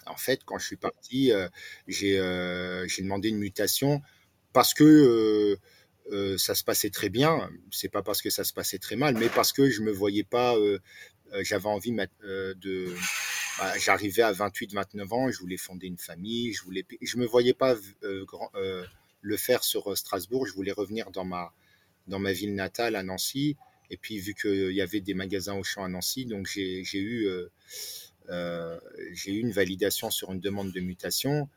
En 0.07 0.17
fait, 0.17 0.41
quand 0.45 0.59
je 0.59 0.67
suis 0.67 0.77
parti, 0.77 1.33
euh, 1.33 1.49
j'ai 1.87 2.19
euh, 2.19 2.87
demandé 2.99 3.29
une 3.29 3.39
mutation 3.39 4.01
parce 4.53 4.73
que 4.73 5.59
euh, 6.11 6.39
ça 6.39 6.55
se 6.55 6.65
passait 6.65 6.91
très 6.91 7.11
bien. 7.11 7.51
C'est 7.71 7.91
pas 7.91 8.03
parce 8.03 8.23
que 8.23 8.31
ça 8.31 8.43
se 8.43 8.55
passait 8.55 8.79
très 8.79 8.97
mal, 8.97 9.17
mais 9.19 9.29
parce 9.29 9.53
que 9.53 9.69
je 9.69 9.83
me 9.83 9.93
voyais 9.93 10.25
pas. 10.25 10.57
J'avais 11.43 11.67
envie 11.69 11.93
de. 12.23 12.95
Bah, 13.59 13.77
J'arrivais 13.79 14.23
à 14.23 14.33
28, 14.33 14.73
29 14.73 15.13
ans, 15.13 15.31
je 15.31 15.39
voulais 15.39 15.57
fonder 15.57 15.89
une 15.89 15.99
famille, 15.99 16.55
je 16.55 16.63
voulais. 16.63 16.87
Je 17.03 17.19
me 17.19 17.27
voyais 17.27 17.55
pas 17.55 17.77
grand, 18.03 18.51
le 19.21 19.37
faire 19.37 19.65
sur 19.65 19.91
euh, 19.91 19.95
Strasbourg. 19.95 20.47
Je 20.47 20.53
voulais 20.53 20.73
revenir 20.73 21.11
dans 21.11 21.25
ma, 21.25 21.53
dans 22.07 22.19
ma 22.19 22.33
ville 22.33 22.55
natale, 22.55 22.97
à 22.97 23.03
Nancy. 23.03 23.57
Et 23.91 23.97
puis, 23.97 24.19
vu 24.19 24.35
qu'il 24.35 24.73
y 24.73 24.83
avait 24.83 25.01
des 25.01 25.15
magasins 25.15 25.55
au 25.55 25.63
champ 25.63 25.85
à 25.85 25.89
Nancy, 25.89 26.27
donc 26.27 26.47
j'ai 26.47 26.83
eu, 26.95 27.27
euh, 27.27 27.51
euh, 28.29 28.79
eu 29.27 29.39
une 29.39 29.51
validation 29.51 30.11
sur 30.11 30.33
une 30.33 30.41
demande 30.41 30.73
de 30.73 30.81
mutation. 30.81 31.49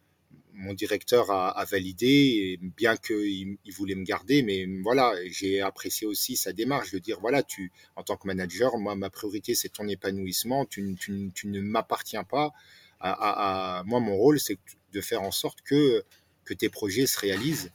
Mon 0.53 0.73
directeur 0.73 1.31
a, 1.31 1.65
validé, 1.65 2.57
bien 2.61 2.95
qu'il 2.95 3.57
il 3.65 3.73
voulait 3.73 3.95
me 3.95 4.03
garder, 4.03 4.43
mais 4.43 4.65
voilà, 4.81 5.13
j'ai 5.27 5.61
apprécié 5.61 6.07
aussi 6.07 6.35
sa 6.35 6.53
démarche 6.53 6.91
de 6.91 6.99
dire 6.99 7.19
voilà, 7.19 7.41
tu, 7.41 7.71
en 7.95 8.03
tant 8.03 8.17
que 8.17 8.27
manager, 8.27 8.77
moi, 8.77 8.95
ma 8.95 9.09
priorité, 9.09 9.55
c'est 9.55 9.69
ton 9.69 9.87
épanouissement, 9.87 10.65
tu, 10.65 10.95
tu, 10.99 11.31
tu 11.33 11.47
ne 11.47 11.61
m'appartiens 11.61 12.23
pas. 12.23 12.51
À, 12.99 13.83
moi, 13.85 13.99
mon 13.99 14.15
rôle, 14.15 14.39
c'est 14.39 14.59
de 14.93 15.01
faire 15.01 15.23
en 15.23 15.31
sorte 15.31 15.61
que, 15.61 16.03
que 16.51 16.57
tes 16.57 16.69
projets 16.69 17.07
se 17.07 17.17
réalisent. 17.17 17.71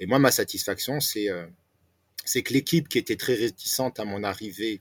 Et 0.00 0.06
moi, 0.06 0.18
ma 0.18 0.30
satisfaction, 0.30 1.00
c'est 1.00 1.28
euh, 1.28 1.46
c'est 2.24 2.42
que 2.42 2.54
l'équipe 2.54 2.88
qui 2.88 2.96
était 2.96 3.16
très 3.16 3.34
réticente 3.34 4.00
à 4.00 4.06
mon 4.06 4.24
arrivée 4.24 4.80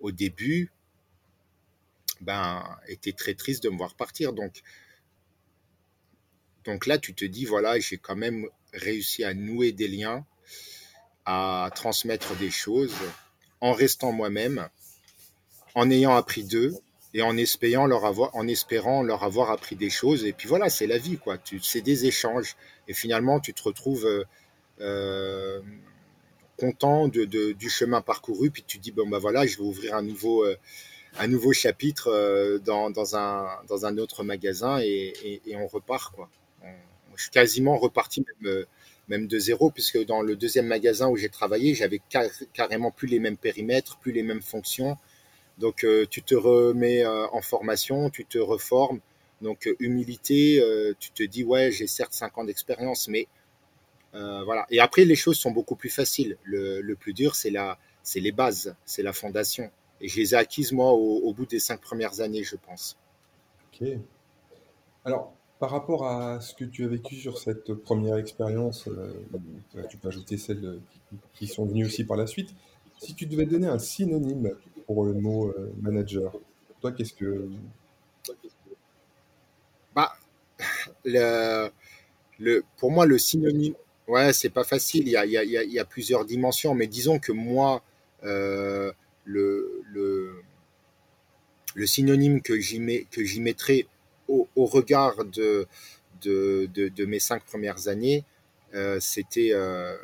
au 0.00 0.10
début, 0.10 0.72
ben, 2.20 2.64
était 2.88 3.12
très 3.12 3.34
triste 3.34 3.62
de 3.62 3.68
me 3.68 3.76
voir 3.76 3.94
partir. 3.94 4.32
Donc, 4.32 4.62
donc 6.64 6.86
là, 6.86 6.98
tu 6.98 7.14
te 7.14 7.24
dis, 7.24 7.44
voilà, 7.44 7.78
j'ai 7.78 7.98
quand 7.98 8.16
même 8.16 8.48
réussi 8.72 9.22
à 9.22 9.32
nouer 9.32 9.70
des 9.70 9.88
liens, 9.88 10.26
à 11.26 11.70
transmettre 11.76 12.36
des 12.36 12.50
choses 12.50 12.96
en 13.60 13.72
restant 13.72 14.10
moi-même, 14.10 14.68
en 15.76 15.88
ayant 15.88 16.16
appris 16.16 16.42
d'eux 16.42 16.74
et 17.14 17.22
en 17.22 17.36
espérant 17.36 17.86
leur 17.86 18.04
avoir, 18.04 18.34
en 18.36 18.46
espérant 18.46 19.02
leur 19.02 19.24
avoir 19.24 19.50
appris 19.50 19.76
des 19.76 19.90
choses. 19.90 20.24
Et 20.24 20.32
puis 20.32 20.48
voilà, 20.48 20.68
c'est 20.68 20.86
la 20.86 20.98
vie, 20.98 21.18
quoi. 21.18 21.38
C'est 21.62 21.80
des 21.80 22.06
échanges. 22.06 22.56
Et 22.88 22.94
finalement, 22.94 23.40
tu 23.40 23.52
te 23.52 23.62
retrouves 23.62 24.06
euh, 24.06 24.24
euh, 24.80 25.60
content 26.56 27.08
de, 27.08 27.24
du 27.24 27.70
chemin 27.70 28.00
parcouru, 28.00 28.50
puis 28.50 28.62
tu 28.66 28.78
dis 28.78 28.92
bon 28.92 29.08
bah 29.08 29.18
voilà, 29.18 29.46
je 29.46 29.56
vais 29.56 29.64
ouvrir 29.64 29.94
un 29.94 30.02
nouveau 30.02 30.44
euh, 30.44 30.56
un 31.18 31.26
nouveau 31.26 31.52
chapitre 31.52 32.60
dans, 32.64 32.90
dans, 32.90 33.16
un, 33.16 33.48
dans 33.66 33.84
un 33.86 33.98
autre 33.98 34.22
magasin 34.22 34.78
et, 34.80 35.40
on 35.54 35.66
repart 35.66 36.14
quoi. 36.14 36.28
je 37.16 37.22
suis 37.22 37.30
quasiment 37.30 37.76
reparti 37.78 38.24
même, 38.42 38.64
même, 39.08 39.26
de 39.26 39.38
zéro 39.38 39.70
puisque 39.70 40.04
dans 40.04 40.22
le 40.22 40.36
deuxième 40.36 40.66
magasin 40.66 41.08
où 41.08 41.16
j'ai 41.16 41.28
travaillé, 41.28 41.74
j'avais 41.74 42.00
carrément 42.52 42.92
plus 42.92 43.08
les 43.08 43.18
mêmes 43.18 43.36
périmètres, 43.36 43.98
plus 43.98 44.12
les 44.12 44.22
mêmes 44.22 44.42
fonctions. 44.42 44.96
Donc 45.60 45.86
tu 46.10 46.22
te 46.22 46.34
remets 46.34 47.06
en 47.06 47.40
formation, 47.42 48.10
tu 48.10 48.24
te 48.24 48.38
reformes. 48.38 49.00
Donc 49.40 49.68
humilité, 49.78 50.62
tu 50.98 51.10
te 51.10 51.22
dis 51.22 51.44
ouais 51.44 51.70
j'ai 51.70 51.86
certes 51.86 52.12
5 52.12 52.38
ans 52.38 52.44
d'expérience, 52.44 53.08
mais 53.08 53.28
euh, 54.14 54.42
voilà. 54.44 54.66
Et 54.70 54.80
après, 54.80 55.04
les 55.04 55.14
choses 55.14 55.38
sont 55.38 55.50
beaucoup 55.50 55.76
plus 55.76 55.90
faciles. 55.90 56.36
Le, 56.44 56.94
plus 56.94 57.12
dur, 57.12 57.34
c'est 57.34 57.50
la, 57.50 57.78
c'est 58.02 58.20
les 58.20 58.32
bases, 58.32 58.74
c'est 58.84 59.02
la 59.02 59.12
fondation. 59.12 59.70
Et 60.00 60.08
je 60.08 60.16
les 60.16 60.34
ai 60.34 60.36
acquises 60.36 60.72
moi 60.72 60.92
au, 60.92 61.32
bout 61.32 61.46
des 61.46 61.58
cinq 61.58 61.80
premières 61.80 62.20
années, 62.20 62.42
je 62.42 62.56
pense. 62.56 62.96
Ok. 63.72 63.88
Alors, 65.04 65.34
par 65.58 65.70
rapport 65.70 66.06
à 66.06 66.40
ce 66.40 66.54
que 66.54 66.64
tu 66.64 66.84
as 66.84 66.88
vécu 66.88 67.16
sur 67.16 67.38
cette 67.38 67.74
première 67.74 68.16
expérience, 68.16 68.88
euh, 68.88 69.12
tu 69.88 69.98
peux 69.98 70.08
ajouter 70.08 70.38
celles 70.38 70.80
qui, 71.34 71.46
sont 71.46 71.66
venues 71.66 71.84
aussi 71.84 72.04
par 72.04 72.16
la 72.16 72.26
suite. 72.26 72.54
Si 72.98 73.14
tu 73.14 73.26
devais 73.26 73.46
donner 73.46 73.66
un 73.66 73.78
synonyme 73.78 74.54
pour 74.90 75.04
le 75.04 75.12
mot 75.12 75.46
euh, 75.50 75.72
manager, 75.80 76.32
toi, 76.80 76.90
qu'est-ce 76.90 77.12
que 77.12 77.48
bah, 79.94 80.16
le, 81.04 81.68
le, 82.40 82.64
pour 82.76 82.90
moi, 82.90 83.06
le 83.06 83.16
synonyme, 83.16 83.74
Ouais, 84.08 84.32
c'est 84.32 84.50
pas 84.50 84.64
facile. 84.64 85.06
Il 85.06 85.12
y 85.12 85.16
a, 85.16 85.24
il 85.24 85.72
y 85.72 85.78
a, 85.78 85.84
plusieurs 85.84 86.24
dimensions, 86.24 86.74
mais 86.74 86.88
disons 86.88 87.20
que 87.20 87.30
moi, 87.30 87.84
euh, 88.24 88.90
le, 89.24 89.84
le, 89.92 90.42
le, 91.76 91.86
synonyme 91.86 92.42
que 92.42 92.58
j'y 92.58 92.80
j'y 93.16 93.40
mettrais 93.40 93.86
au, 94.26 94.48
regard 94.56 95.24
de, 95.24 95.68
de, 96.22 96.66
de, 96.74 97.04
mes 97.04 97.20
cinq 97.20 97.44
premières 97.44 97.86
années, 97.86 98.24
euh, 98.74 98.98
c'était, 98.98 99.50
euh, 99.52 99.96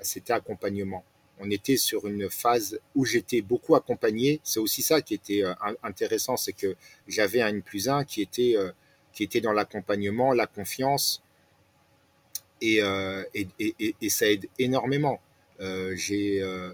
c'était 0.00 0.34
accompagnement. 0.34 1.02
On 1.40 1.50
était 1.50 1.76
sur 1.76 2.06
une 2.06 2.28
phase 2.30 2.80
où 2.94 3.04
j'étais 3.04 3.40
beaucoup 3.40 3.74
accompagné. 3.76 4.40
C'est 4.42 4.60
aussi 4.60 4.82
ça 4.82 5.00
qui 5.02 5.14
était 5.14 5.44
euh, 5.44 5.54
intéressant, 5.82 6.36
c'est 6.36 6.52
que 6.52 6.74
j'avais 7.06 7.40
un 7.40 7.60
plus 7.60 7.88
un 7.88 8.04
qui 8.04 8.22
était, 8.22 8.54
euh, 8.56 8.70
qui 9.12 9.22
était 9.22 9.40
dans 9.40 9.52
l'accompagnement, 9.52 10.32
la 10.32 10.46
confiance, 10.46 11.22
euh, 12.64 13.24
et, 13.34 13.46
et, 13.60 13.94
et, 14.00 14.10
ça 14.10 14.30
aide 14.30 14.46
énormément. 14.58 15.20
Euh, 15.60 15.94
j'ai 15.96 16.42
euh, 16.42 16.72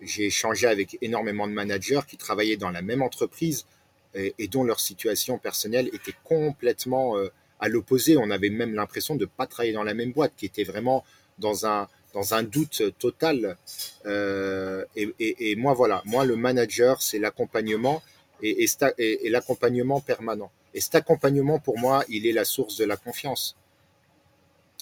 j'ai 0.00 0.26
échangé 0.26 0.66
avec 0.66 0.98
énormément 1.02 1.46
de 1.46 1.52
managers 1.52 2.00
qui 2.06 2.16
travaillaient 2.16 2.56
dans 2.56 2.70
la 2.70 2.82
même 2.82 3.02
entreprise 3.02 3.66
et, 4.14 4.48
dont 4.48 4.64
leur 4.64 4.80
situation 4.80 5.38
personnelle 5.38 5.88
était 5.92 6.14
complètement 6.24 7.16
à 7.60 7.68
l'opposé. 7.68 8.16
On 8.16 8.30
avait 8.30 8.50
même 8.50 8.74
l'impression 8.74 9.14
de 9.14 9.24
ne 9.24 9.26
pas 9.26 9.46
travailler 9.46 9.72
dans 9.72 9.82
la 9.82 9.94
même 9.94 10.12
boîte, 10.12 10.32
qui 10.36 10.46
était 10.46 10.64
vraiment 10.64 11.04
dans 11.38 11.66
un, 11.66 11.88
dans 12.16 12.32
un 12.32 12.42
doute 12.42 12.82
total. 12.98 13.58
Euh, 14.06 14.86
et, 14.96 15.54
moi, 15.56 15.74
voilà, 15.74 16.00
moi, 16.06 16.24
le 16.24 16.34
manager, 16.34 17.02
c'est 17.02 17.18
l'accompagnement 17.18 18.02
et, 18.42 18.66
et, 18.98 19.28
l'accompagnement 19.28 20.00
permanent. 20.00 20.50
Et 20.72 20.80
cet 20.80 20.94
accompagnement, 20.94 21.58
pour 21.58 21.78
moi, 21.78 22.04
il 22.08 22.26
est 22.26 22.32
la 22.32 22.46
source 22.46 22.78
de 22.78 22.86
la 22.86 22.96
confiance. 22.96 23.54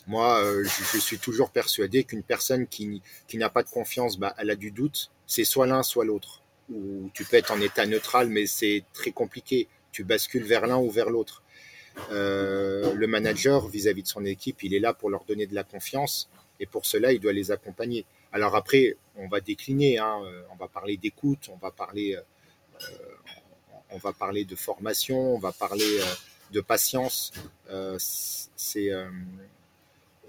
Moi, 0.07 0.45
euh, 0.45 0.65
je, 0.93 0.99
suis 0.99 1.19
toujours 1.19 1.51
persuadé 1.51 2.05
qu'une 2.05 2.23
personne 2.23 2.69
qui, 2.69 3.03
qui 3.27 3.37
n'a 3.37 3.51
pas 3.51 3.65
de 3.65 3.71
confiance, 3.71 4.17
bah, 4.17 4.33
elle 4.39 4.51
a 4.51 4.57
du 4.57 4.71
doute. 4.71 5.11
C'est 5.27 5.45
soit 5.45 5.67
l'un, 5.67 5.83
soit 5.83 6.05
l'autre. 6.05 6.41
Ou 6.73 7.11
tu 7.15 7.25
peux 7.25 7.37
être 7.37 7.51
en 7.51 7.61
état 7.61 7.85
neutral, 7.85 8.29
mais 8.29 8.47
c'est 8.47 8.85
très 8.93 9.11
compliqué. 9.11 9.67
Tu 9.91 10.05
bascules 10.05 10.45
vers 10.45 10.69
l'un 10.69 10.79
ou 10.79 10.89
vers 10.89 11.11
l'autre. 11.11 11.43
Euh, 12.11 12.95
le 12.95 13.07
manager, 13.09 13.67
vis-à-vis 13.67 14.03
de 14.05 14.09
son 14.09 14.25
équipe, 14.25 14.63
il 14.63 14.73
est 14.73 14.81
là 14.81 14.95
pour 14.95 15.11
leur 15.11 15.25
donner 15.25 15.47
de 15.47 15.55
la 15.55 15.65
confiance. 15.65 16.29
Et 16.61 16.67
pour 16.67 16.87
cela, 16.87 17.13
il 17.13 17.21
doit 17.21 17.33
les 17.33 17.51
accompagner. 17.51 18.05
Alors 18.33 18.55
après, 18.57 18.97
on 19.17 19.29
va 19.29 19.41
décliner. 19.41 19.99
Hein, 19.99 20.21
euh, 20.25 20.43
on 20.53 20.57
va 20.57 20.69
parler 20.69 20.97
d'écoute, 20.97 21.49
on 21.53 21.57
va 21.57 21.71
parler, 21.71 22.17
euh, 22.17 22.87
on 23.91 23.99
va 23.99 24.13
parler 24.13 24.45
de 24.45 24.57
formation, 24.57 25.35
on 25.35 25.39
va 25.39 25.53
parler 25.53 25.99
euh, 26.01 26.15
de 26.53 26.61
patience. 26.61 27.33
Euh, 27.71 27.97
c'est 27.99 28.91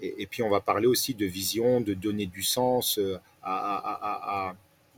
et, 0.00 0.26
puis 0.26 0.42
on 0.42 0.50
va 0.50 0.60
parler 0.60 0.86
aussi 0.86 1.14
de 1.14 1.26
vision, 1.26 1.80
de 1.80 1.94
donner 1.94 2.26
du 2.26 2.42
sens 2.42 2.98
euh, 2.98 3.18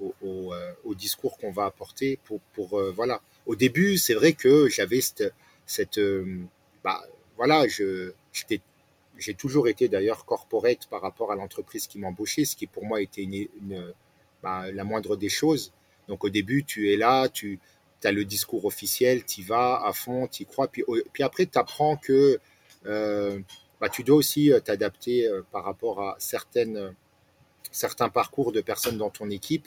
au, 0.01 0.53
euh, 0.53 0.95
discours 0.95 1.39
qu'on 1.39 1.53
va 1.53 1.67
apporter. 1.67 2.19
Pour, 2.25 2.79
euh, 2.79 2.93
voilà. 2.95 3.21
Au 3.47 3.55
début, 3.55 3.97
c'est 3.97 4.15
vrai 4.15 4.33
que 4.33 4.69
j'avais 4.69 5.01
cette, 5.01 5.33
cette 5.67 6.01
bah, 6.83 7.03
voilà, 7.37 7.67
je, 7.69 8.13
j'ai 9.19 9.35
toujours 9.35 9.69
été 9.69 9.89
d'ailleurs 9.89 10.25
corporate 10.25 10.87
par 10.89 11.03
rapport 11.03 11.33
à 11.33 11.35
l'entreprise 11.35 11.87
qui 11.87 11.99
m'embauchait, 11.99 12.45
ce 12.45 12.57
qui 12.57 12.67
pour 12.67 12.85
moi 12.85 13.03
était 13.03 13.29
bah, 14.43 14.71
la 14.73 14.85
moindre 14.85 15.17
des 15.17 15.29
choses. 15.29 15.73
Donc 16.09 16.25
au 16.25 16.31
début, 16.31 16.65
tu 16.65 16.93
es 16.93 16.97
là, 16.97 17.29
tu 17.29 17.59
as 18.05 18.13
le 18.13 18.25
discours 18.25 18.65
officiel, 18.65 19.25
tu 19.25 19.41
y 19.41 19.45
vas 19.45 19.83
à 19.85 19.93
fond, 19.93 20.27
tu 20.29 20.45
y 20.45 20.47
crois, 20.47 20.69
puis, 20.69 20.85
après, 21.21 21.47
tu 21.47 21.59
apprends 21.59 21.97
que 21.97 22.39
euh, 22.87 23.41
bah, 23.81 23.89
tu 23.89 24.05
dois 24.05 24.17
aussi 24.17 24.53
euh, 24.53 24.61
t'adapter 24.61 25.27
euh, 25.27 25.43
par 25.51 25.65
rapport 25.65 26.01
à 26.01 26.17
certains 26.19 26.89
parcours 28.09 28.53
de 28.53 28.61
personnes 28.61 28.99
dans 28.99 29.11
ton 29.11 29.31
équipe. 29.31 29.67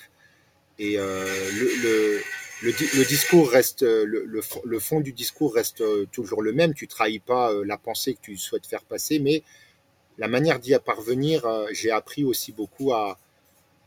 Et 0.79 0.97
le, 0.97 2.21
le, 2.61 3.05
discours 3.05 3.49
reste, 3.49 3.81
le, 3.81 4.25
le, 4.25 4.79
fond 4.79 4.99
du 4.99 5.13
discours 5.13 5.53
reste 5.55 5.83
toujours 6.11 6.41
le 6.41 6.53
même. 6.53 6.73
Tu 6.73 6.87
trahis 6.87 7.19
pas 7.19 7.51
la 7.65 7.77
pensée 7.77 8.13
que 8.13 8.21
tu 8.21 8.37
souhaites 8.37 8.67
faire 8.67 8.83
passer, 8.83 9.19
mais 9.19 9.43
la 10.17 10.27
manière 10.27 10.59
d'y 10.59 10.73
parvenir, 10.85 11.47
j'ai 11.71 11.89
appris 11.89 12.23
aussi 12.23 12.51
beaucoup 12.51 12.93
à, 12.93 13.17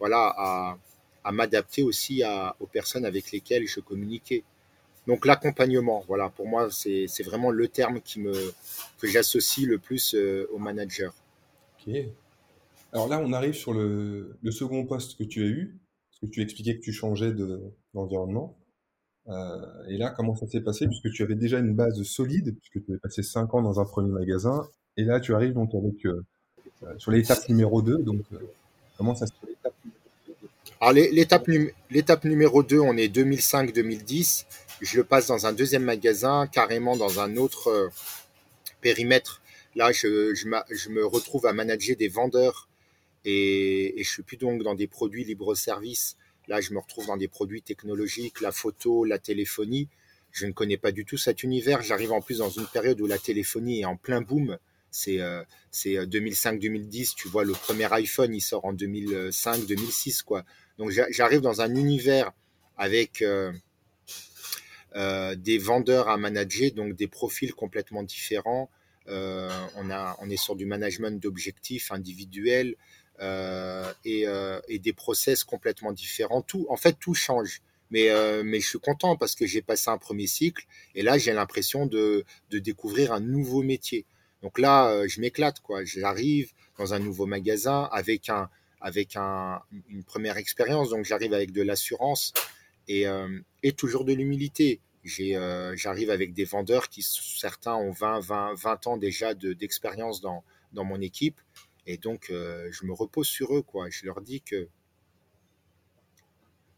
voilà, 0.00 0.78
à, 1.24 1.32
m'adapter 1.32 1.82
aussi 1.82 2.22
aux 2.60 2.66
personnes 2.66 3.04
avec 3.04 3.32
lesquelles 3.32 3.66
je 3.66 3.80
communiquais. 3.80 4.44
Donc 5.06 5.26
l'accompagnement, 5.26 6.02
voilà, 6.06 6.30
pour 6.30 6.46
moi, 6.46 6.68
c'est 6.70 7.22
vraiment 7.22 7.50
le 7.50 7.68
terme 7.68 8.00
qui 8.00 8.20
me, 8.20 8.32
que 8.98 9.06
j'associe 9.06 9.66
le 9.66 9.78
plus 9.78 10.14
euh, 10.14 10.48
au 10.52 10.58
manager. 10.58 11.14
Ok. 11.78 11.94
Alors 12.92 13.08
là, 13.08 13.20
on 13.22 13.32
arrive 13.32 13.54
sur 13.54 13.74
le, 13.74 14.36
le, 14.42 14.50
second 14.50 14.86
poste 14.86 15.18
que 15.18 15.24
tu 15.24 15.42
as 15.42 15.48
eu, 15.48 15.78
parce 16.10 16.20
que 16.20 16.26
tu 16.26 16.42
expliquais 16.42 16.76
que 16.76 16.82
tu 16.82 16.92
changeais 16.92 17.32
d'environnement. 17.92 18.56
Euh, 19.28 19.88
et 19.88 19.96
là, 19.96 20.10
comment 20.10 20.34
ça 20.34 20.46
s'est 20.46 20.60
passé? 20.60 20.86
Puisque 20.86 21.10
tu 21.10 21.22
avais 21.22 21.34
déjà 21.34 21.58
une 21.58 21.74
base 21.74 22.02
solide, 22.02 22.54
puisque 22.58 22.84
tu 22.84 22.92
avais 22.92 23.00
passé 23.00 23.22
5 23.22 23.54
ans 23.54 23.62
dans 23.62 23.80
un 23.80 23.84
premier 23.84 24.10
magasin, 24.10 24.66
et 24.96 25.04
là, 25.04 25.20
tu 25.20 25.34
arrives 25.34 25.54
donc 25.54 25.74
avec 25.74 26.04
euh, 26.06 26.24
euh 26.82 26.98
sur 26.98 27.10
l'étape 27.10 27.48
numéro 27.48 27.82
2. 27.82 27.98
Donc, 27.98 28.22
comment 28.96 29.14
ça 29.14 29.26
se 29.26 29.32
passe? 29.32 29.72
Alors 30.80 30.92
l'étape 30.92 32.24
numéro 32.24 32.62
2, 32.62 32.78
on 32.78 32.96
est 32.96 33.14
2005-2010. 33.14 34.44
Je 34.82 34.96
le 34.98 35.04
passe 35.04 35.28
dans 35.28 35.46
un 35.46 35.52
deuxième 35.52 35.84
magasin, 35.84 36.46
carrément 36.46 36.96
dans 36.96 37.20
un 37.20 37.36
autre 37.36 37.90
périmètre. 38.82 39.40
Là, 39.76 39.92
je, 39.92 40.88
me 40.88 41.06
retrouve 41.06 41.46
à 41.46 41.52
manager 41.52 41.96
des 41.96 42.08
vendeurs 42.08 42.68
et, 43.24 43.98
et 43.98 44.04
je 44.04 44.10
suis 44.10 44.22
plus 44.22 44.36
donc 44.36 44.62
dans 44.62 44.74
des 44.74 44.86
produits 44.86 45.24
libre-service, 45.24 46.16
Là, 46.48 46.60
je 46.60 46.72
me 46.72 46.78
retrouve 46.78 47.06
dans 47.06 47.16
des 47.16 47.28
produits 47.28 47.62
technologiques, 47.62 48.40
la 48.40 48.52
photo, 48.52 49.04
la 49.04 49.18
téléphonie. 49.18 49.88
Je 50.32 50.46
ne 50.46 50.52
connais 50.52 50.76
pas 50.76 50.92
du 50.92 51.04
tout 51.04 51.16
cet 51.16 51.42
univers. 51.42 51.82
J'arrive 51.82 52.12
en 52.12 52.20
plus 52.20 52.38
dans 52.38 52.50
une 52.50 52.66
période 52.66 53.00
où 53.00 53.06
la 53.06 53.18
téléphonie 53.18 53.80
est 53.80 53.84
en 53.84 53.96
plein 53.96 54.20
boom. 54.20 54.58
C'est 54.90 55.18
2005-2010. 55.72 57.10
Euh, 57.10 57.14
tu 57.16 57.28
vois, 57.28 57.44
le 57.44 57.52
premier 57.52 57.92
iPhone, 57.92 58.34
il 58.34 58.40
sort 58.40 58.64
en 58.64 58.74
2005-2006, 58.74 60.22
quoi. 60.22 60.44
Donc, 60.78 60.90
j'arrive 60.90 61.40
dans 61.40 61.60
un 61.60 61.74
univers 61.74 62.32
avec 62.76 63.22
euh, 63.22 63.52
euh, 64.96 65.34
des 65.36 65.58
vendeurs 65.58 66.08
à 66.08 66.16
manager, 66.16 66.72
donc 66.72 66.94
des 66.94 67.06
profils 67.06 67.54
complètement 67.54 68.02
différents. 68.02 68.70
on, 69.06 69.90
a, 69.90 70.16
on 70.20 70.30
est 70.30 70.36
sur 70.36 70.56
du 70.56 70.66
management 70.66 71.20
d'objectifs 71.20 71.92
individuels, 71.92 72.74
euh, 72.74 73.03
et, 73.20 74.26
euh, 74.26 74.60
et, 74.68 74.78
des 74.78 74.92
process 74.92 75.44
complètement 75.44 75.92
différents. 75.92 76.44
En 76.68 76.76
fait, 76.76 76.96
tout 76.98 77.14
change. 77.14 77.62
Mais, 77.90 78.10
euh, 78.10 78.42
mais 78.44 78.60
je 78.60 78.68
suis 78.68 78.78
content 78.80 79.16
parce 79.16 79.34
que 79.34 79.46
j'ai 79.46 79.62
passé 79.62 79.88
un 79.90 79.98
premier 79.98 80.26
cycle 80.26 80.64
et 80.94 81.02
là, 81.02 81.16
j'ai 81.18 81.32
l'impression 81.32 81.86
de, 81.86 82.24
découvrir 82.50 83.12
un 83.12 83.20
nouveau 83.20 83.62
métier. 83.62 84.04
Donc 84.42 84.58
là, 84.58 85.06
je 85.06 85.20
m'éclate, 85.20 85.60
quoi. 85.60 85.84
J'arrive 85.84 86.52
dans 86.78 86.92
un 86.92 86.98
nouveau 86.98 87.26
magasin 87.26 87.88
avec 87.92 88.28
un, 88.28 88.50
avec 88.80 89.16
un, 89.16 89.60
une 89.88 90.02
première 90.02 90.36
expérience. 90.38 90.90
Donc 90.90 91.04
j'arrive 91.04 91.34
avec 91.34 91.52
de 91.52 91.62
l'assurance 91.62 92.32
et, 92.88 93.06
toujours 93.76 94.04
de 94.04 94.12
l'humilité. 94.12 94.80
J'arrive 95.04 96.10
avec 96.10 96.34
des 96.34 96.44
vendeurs 96.44 96.88
qui, 96.88 97.02
certains 97.02 97.74
ont 97.74 97.92
20, 97.92 98.20
20, 98.20 98.54
20 98.54 98.86
ans 98.88 98.96
déjà 98.96 99.34
d'expérience 99.34 100.20
dans 100.20 100.42
mon 100.72 101.00
équipe. 101.00 101.40
Et 101.86 101.98
donc, 101.98 102.30
euh, 102.30 102.68
je 102.72 102.86
me 102.86 102.92
repose 102.92 103.26
sur 103.26 103.54
eux, 103.56 103.62
quoi. 103.62 103.90
Je 103.90 104.06
leur 104.06 104.20
dis 104.20 104.40
que 104.40 104.68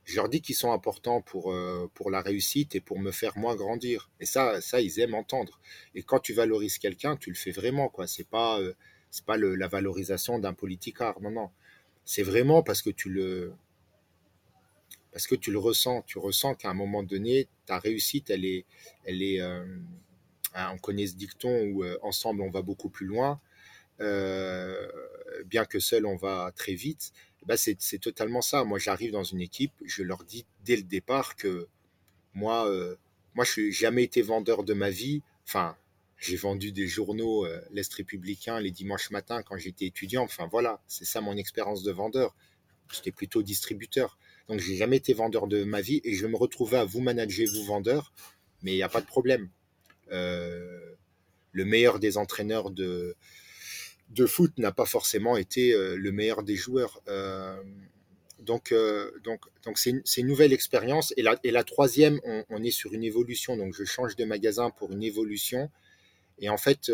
je 0.05 0.16
leur 0.16 0.29
dis 0.29 0.40
qu'ils 0.40 0.55
sont 0.55 0.71
importants 0.71 1.21
pour, 1.21 1.53
euh, 1.53 1.90
pour 1.95 2.12
la 2.12 2.21
réussite 2.21 2.77
et 2.77 2.81
pour 2.81 3.01
me 3.01 3.11
faire 3.11 3.37
moi 3.37 3.57
grandir. 3.57 4.09
Et 4.21 4.27
ça, 4.27 4.61
ça, 4.61 4.81
ils 4.81 5.01
aiment 5.01 5.14
entendre. 5.14 5.61
Et 5.97 6.03
quand 6.05 6.21
tu 6.21 6.33
valorises 6.33 6.79
quelqu'un, 6.79 7.16
tu 7.16 7.31
le 7.31 7.37
fais 7.37 7.51
vraiment, 7.51 7.88
quoi. 7.88 8.07
C'est 8.07 8.29
pas, 8.29 8.61
euh, 8.61 8.75
c'est 9.11 9.25
pas 9.25 9.37
le, 9.37 9.57
la 9.57 9.66
valorisation 9.66 10.38
d'un 10.38 10.55
politicard. 10.55 11.21
Non, 11.21 11.31
non. 11.33 11.51
C'est 12.05 12.23
vraiment 12.23 12.62
parce 12.62 12.83
que 12.83 12.90
tu 12.90 13.11
le, 13.11 13.53
parce 15.11 15.27
que 15.27 15.35
tu 15.35 15.51
le 15.51 15.59
ressens. 15.59 16.03
Tu 16.03 16.19
ressens 16.19 16.55
qu'à 16.55 16.71
un 16.71 16.75
moment 16.75 17.03
donné, 17.03 17.49
ta 17.66 17.79
réussite, 17.81 18.31
elle 18.31 18.45
est, 18.45 18.64
elle 19.05 19.23
est, 19.23 19.42
on 20.55 20.79
connaît 20.79 21.09
ce 21.09 21.16
dicton 21.16 21.64
où 21.73 21.85
ensemble 22.03 22.42
on 22.42 22.51
va 22.51 22.62
beaucoup 22.62 22.90
plus 22.90 23.07
loin. 23.07 23.40
Euh, 24.01 24.89
bien 25.47 25.65
que 25.65 25.79
seul 25.79 26.07
on 26.07 26.17
va 26.17 26.53
très 26.55 26.75
vite, 26.75 27.13
bah 27.47 27.57
c'est 27.57 27.77
totalement 28.01 28.43
ça. 28.43 28.65
Moi, 28.65 28.79
j'arrive 28.79 29.13
dans 29.13 29.25
une 29.25 29.41
équipe, 29.41 29.73
je 29.85 30.03
leur 30.03 30.25
dis 30.25 30.45
dès 30.65 30.77
le 30.77 30.83
départ 30.83 31.37
que 31.37 31.69
moi, 32.35 32.69
euh, 32.69 32.97
moi, 33.35 33.45
je 33.45 33.61
n'ai 33.61 33.73
jamais 33.73 34.03
été 34.03 34.23
vendeur 34.23 34.65
de 34.65 34.75
ma 34.75 34.91
vie. 34.91 35.23
Enfin, 35.47 35.77
j'ai 36.19 36.37
vendu 36.37 36.73
des 36.73 36.87
journaux, 36.87 37.47
euh, 37.47 37.61
l'Est 37.71 37.93
républicain, 37.95 38.59
les 38.61 38.73
dimanches 38.73 39.11
matins 39.11 39.43
quand 39.43 39.57
j'étais 39.57 39.87
étudiant. 39.87 40.25
Enfin, 40.25 40.49
voilà, 40.51 40.83
c'est 40.89 41.05
ça 41.05 41.21
mon 41.21 41.37
expérience 41.37 41.83
de 41.83 41.93
vendeur. 41.93 42.35
J'étais 42.93 43.13
plutôt 43.13 43.43
distributeur. 43.43 44.19
Donc, 44.49 44.61
j'ai 44.61 44.77
jamais 44.77 44.97
été 44.97 45.13
vendeur 45.15 45.47
de 45.47 45.65
ma 45.65 45.81
vie 45.81 46.01
et 46.05 46.15
je 46.15 46.27
me 46.27 46.37
retrouvais 46.37 46.79
à 46.79 46.85
vous 46.85 47.01
manager, 47.01 47.47
vous 47.53 47.65
vendeur, 47.65 48.13
mais 48.63 48.73
il 48.73 48.77
n'y 48.77 48.83
a 48.83 48.89
pas 48.89 49.01
de 49.01 49.07
problème. 49.07 49.49
le 50.11 51.65
meilleur 51.65 51.99
des 52.01 52.19
entraîneurs 52.19 52.71
de, 52.71 53.17
de 54.11 54.27
foot 54.27 54.53
n'a 54.59 54.73
pas 54.73 54.87
forcément 54.87 55.37
été 55.37 55.73
euh, 55.73 55.97
le 55.97 56.12
meilleur 56.12 56.42
des 56.42 56.57
joueurs. 56.57 57.03
Euh, 57.09 57.61
donc, 58.40 58.71
euh, 58.71 59.11
donc, 59.25 59.40
donc 59.64 59.79
c'est 59.79 59.90
une, 59.90 60.27
nouvelle 60.27 60.53
expérience. 60.53 61.12
Et 61.16 61.23
la, 61.23 61.37
et 61.42 61.51
la 61.51 61.64
troisième, 61.64 62.21
on, 62.25 62.62
est 62.62 62.71
sur 62.71 62.92
une 62.92 63.05
évolution. 63.05 63.57
Donc, 63.57 63.75
je 63.75 63.85
change 63.85 64.14
de 64.16 64.25
magasin 64.25 64.71
pour 64.71 64.92
une 64.92 65.03
évolution. 65.03 65.71
Et 66.38 66.49
en 66.49 66.59
fait, 66.59 66.92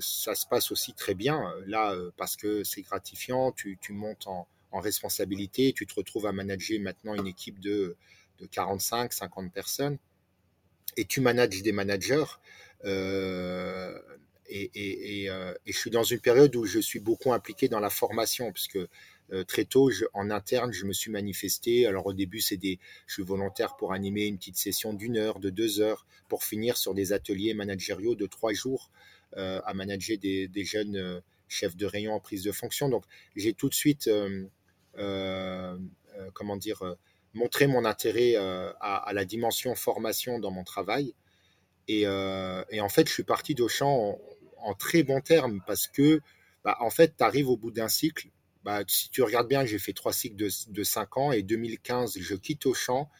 ça 0.00 0.34
se 0.34 0.46
passe 0.46 0.70
aussi 0.70 0.94
très 0.94 1.14
bien 1.14 1.52
là 1.66 1.92
parce 2.16 2.36
que 2.36 2.62
c'est 2.62 2.82
gratifiant. 2.82 3.52
Tu, 3.52 3.76
montes 3.90 4.28
en, 4.28 4.46
responsabilité. 4.72 5.72
Tu 5.74 5.86
te 5.86 5.94
retrouves 5.94 6.26
à 6.26 6.32
manager 6.32 6.80
maintenant 6.80 7.14
une 7.14 7.26
équipe 7.26 7.58
de, 7.58 7.96
de 8.38 8.46
45, 8.46 9.12
50 9.12 9.52
personnes. 9.52 9.98
Et 10.96 11.04
tu 11.04 11.20
manages 11.20 11.62
des 11.62 11.72
managers. 11.72 12.24
Et, 14.50 15.28
je 15.66 15.78
suis 15.78 15.90
dans 15.90 16.02
une 16.02 16.20
période 16.20 16.54
où 16.56 16.64
je 16.64 16.80
suis 16.80 17.00
beaucoup 17.00 17.32
impliqué 17.32 17.68
dans 17.68 17.80
la 17.80 17.90
formation, 17.90 18.52
puisque 18.52 18.78
euh, 19.32 19.44
très 19.44 19.64
tôt, 19.64 19.90
en 20.12 20.30
interne, 20.30 20.72
je 20.72 20.84
me 20.86 20.92
suis 20.92 21.10
manifesté. 21.10 21.86
Alors 21.86 22.06
au 22.06 22.12
début, 22.12 22.40
c'est 22.40 22.58
je 22.62 23.12
suis 23.12 23.22
volontaire 23.22 23.76
pour 23.76 23.92
animer 23.92 24.26
une 24.26 24.38
petite 24.38 24.56
session 24.56 24.92
d'une 24.92 25.16
heure, 25.16 25.38
de 25.38 25.50
deux 25.50 25.80
heures, 25.80 26.06
pour 26.28 26.44
finir 26.44 26.76
sur 26.76 26.94
des 26.94 27.12
ateliers 27.12 27.54
managériaux 27.54 28.14
de 28.14 28.26
trois 28.26 28.52
jours 28.52 28.90
euh, 29.36 29.60
à 29.64 29.74
manager 29.74 30.18
des, 30.18 30.64
jeunes 30.64 31.22
chefs 31.48 31.76
de 31.76 31.86
rayon 31.86 32.14
en 32.14 32.20
prise 32.20 32.42
de 32.42 32.52
fonction. 32.52 32.88
Donc 32.88 33.04
j'ai 33.36 33.52
tout 33.52 33.68
de 33.68 33.74
suite, 33.74 34.10
comment 34.96 36.56
dire, 36.56 36.96
montré 37.32 37.68
mon 37.68 37.84
intérêt 37.84 38.34
à, 38.34 38.96
à, 38.96 39.12
la 39.12 39.24
dimension 39.24 39.74
formation 39.76 40.40
dans 40.40 40.50
mon 40.50 40.64
travail. 40.64 41.14
Et, 41.86 42.02
et 42.02 42.80
en 42.80 42.88
fait, 42.88 43.08
je 43.08 43.12
suis 43.12 43.22
parti 43.24 43.54
d'Auchan 43.54 44.18
en 44.62 44.74
très 44.74 45.02
bons 45.02 45.20
termes 45.20 45.60
parce 45.66 45.86
que, 45.86 46.20
bah, 46.64 46.76
en 46.80 46.90
fait, 46.90 47.14
tu 47.16 47.24
arrives 47.24 47.48
au 47.48 47.56
bout 47.56 47.70
d'un 47.70 47.88
cycle. 47.88 48.28
Bah, 48.64 48.82
si 48.86 49.10
tu 49.10 49.22
regardes 49.22 49.48
bien, 49.48 49.64
j'ai 49.64 49.78
fait 49.78 49.92
trois 49.92 50.12
cycles 50.12 50.36
de, 50.36 50.50
de 50.68 50.84
5 50.84 51.16
ans 51.16 51.32
et 51.32 51.42
2015, 51.42 52.18
je 52.18 52.34
quitte 52.34 52.66
Auchan 52.66 53.10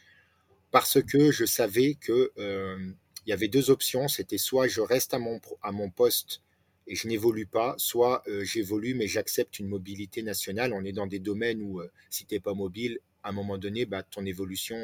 parce 0.71 1.03
que 1.03 1.31
je 1.33 1.45
savais 1.45 1.95
que 1.95 2.33
euh, 2.39 2.93
y 3.27 3.33
avait 3.33 3.49
deux 3.49 3.71
options. 3.71 4.09
C'était 4.09 4.39
soit 4.39 4.69
je 4.69 4.81
reste 4.81 5.15
à 5.15 5.19
mon, 5.19 5.41
à 5.63 5.73
mon 5.73 5.91
poste 5.91 6.43
et 6.87 6.95
je 6.95 7.09
n'évolue 7.09 7.47
pas, 7.47 7.75
soit 7.79 8.23
euh, 8.29 8.45
j'évolue 8.45 8.95
mais 8.95 9.07
j'accepte 9.07 9.59
une 9.59 9.69
mobilité 9.69 10.23
nationale. 10.23 10.73
On 10.73 10.85
est 10.85 10.93
dans 10.93 11.07
des 11.07 11.19
domaines 11.19 11.63
où 11.63 11.81
euh, 11.81 11.91
si 12.11 12.27
tu 12.27 12.35
n'es 12.35 12.41
pas 12.41 12.55
mobile, 12.55 12.99
à 13.23 13.31
un 13.31 13.33
moment 13.33 13.59
donné, 13.59 13.87
bah, 13.87 14.03
ton 14.03 14.25
évolution 14.27 14.77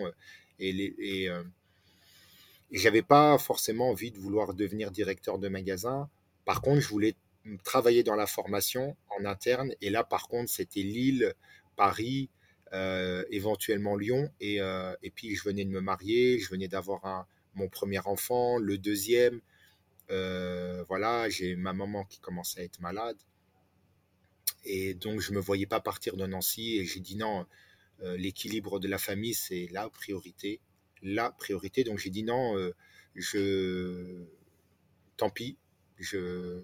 est, 0.59 0.95
et 2.71 2.79
j'avais 2.79 3.03
pas 3.03 3.39
forcément 3.39 3.91
envie 3.91 4.11
de 4.11 4.19
vouloir 4.19 4.55
devenir 4.55 4.91
directeur 4.91 5.39
de 5.39 5.49
magasin. 5.49 6.09
Par 6.47 6.63
contre, 6.63 6.81
je 6.81 6.89
voulais 6.89 7.17
travailler 7.65 8.03
dans 8.03 8.15
la 8.15 8.27
formation 8.27 8.97
en 9.11 9.25
interne. 9.27 9.75
Et 9.81 9.91
là, 9.91 10.05
par 10.05 10.29
contre, 10.29 10.51
c'était 10.51 10.83
Lille, 10.83 11.35
Paris, 11.75 12.31
euh, 12.73 13.25
éventuellement 13.31 13.97
Lyon. 13.97 14.31
Euh, 14.43 14.97
et, 15.03 15.11
puis, 15.11 15.35
je 15.35 15.45
venais 15.45 15.65
de 15.65 15.71
me 15.71 15.81
marier, 15.81 16.39
je 16.39 16.49
venais 16.49 16.69
d'avoir 16.69 17.27
mon 17.55 17.69
premier 17.69 17.99
enfant, 18.07 18.59
le 18.59 18.79
deuxième. 18.79 19.41
Euh, 20.11 20.85
voilà, 20.89 21.29
j'ai 21.29 21.57
ma 21.57 21.73
maman 21.73 22.05
qui 22.05 22.21
commençait 22.21 22.61
à 22.61 22.65
être 22.65 22.81
malade. 22.81 23.19
Et 24.65 24.95
donc, 24.95 25.21
je 25.21 25.33
ne 25.33 25.37
me 25.37 25.41
voyais 25.41 25.67
pas 25.67 25.81
partir 25.81 26.17
de 26.17 26.27
Nancy. 26.27 26.77
Et 26.79 26.85
j'ai 26.85 27.01
dit 27.01 27.17
non, 27.17 27.45
l'équilibre 28.03 28.79
de 28.79 28.87
la 28.87 28.99
famille, 28.99 29.35
c'est 29.35 29.69
la 29.73 29.89
priorité. 29.91 30.61
La 31.03 31.33
priorité. 31.33 31.83
Donc, 31.83 31.99
j'ai 31.99 32.11
dit 32.11 32.23
non, 32.23 32.57
je... 33.17 34.25
tant 35.17 35.31
pis, 35.31 35.57
je, 35.99 36.63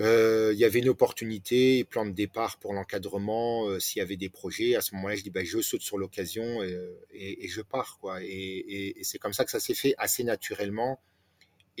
euh, 0.00 0.52
il 0.54 0.58
y 0.58 0.64
avait 0.64 0.78
une 0.78 0.88
opportunité, 0.88 1.84
plan 1.84 2.06
de 2.06 2.12
départ 2.12 2.58
pour 2.58 2.72
l'encadrement, 2.72 3.66
euh, 3.68 3.80
s'il 3.80 3.98
y 3.98 4.02
avait 4.02 4.16
des 4.16 4.28
projets. 4.28 4.76
À 4.76 4.80
ce 4.80 4.94
moment-là, 4.94 5.16
je 5.16 5.22
dis, 5.22 5.30
bah, 5.30 5.42
je 5.44 5.60
saute 5.60 5.82
sur 5.82 5.98
l'occasion 5.98 6.62
et, 6.62 7.48
je 7.48 7.60
pars. 7.62 7.98
Quoi. 8.00 8.22
Et, 8.22 8.96
c'est 9.02 9.18
comme 9.18 9.32
ça 9.32 9.44
que 9.44 9.50
ça 9.50 9.60
s'est 9.60 9.74
fait 9.74 9.94
assez 9.98 10.22
naturellement. 10.24 11.00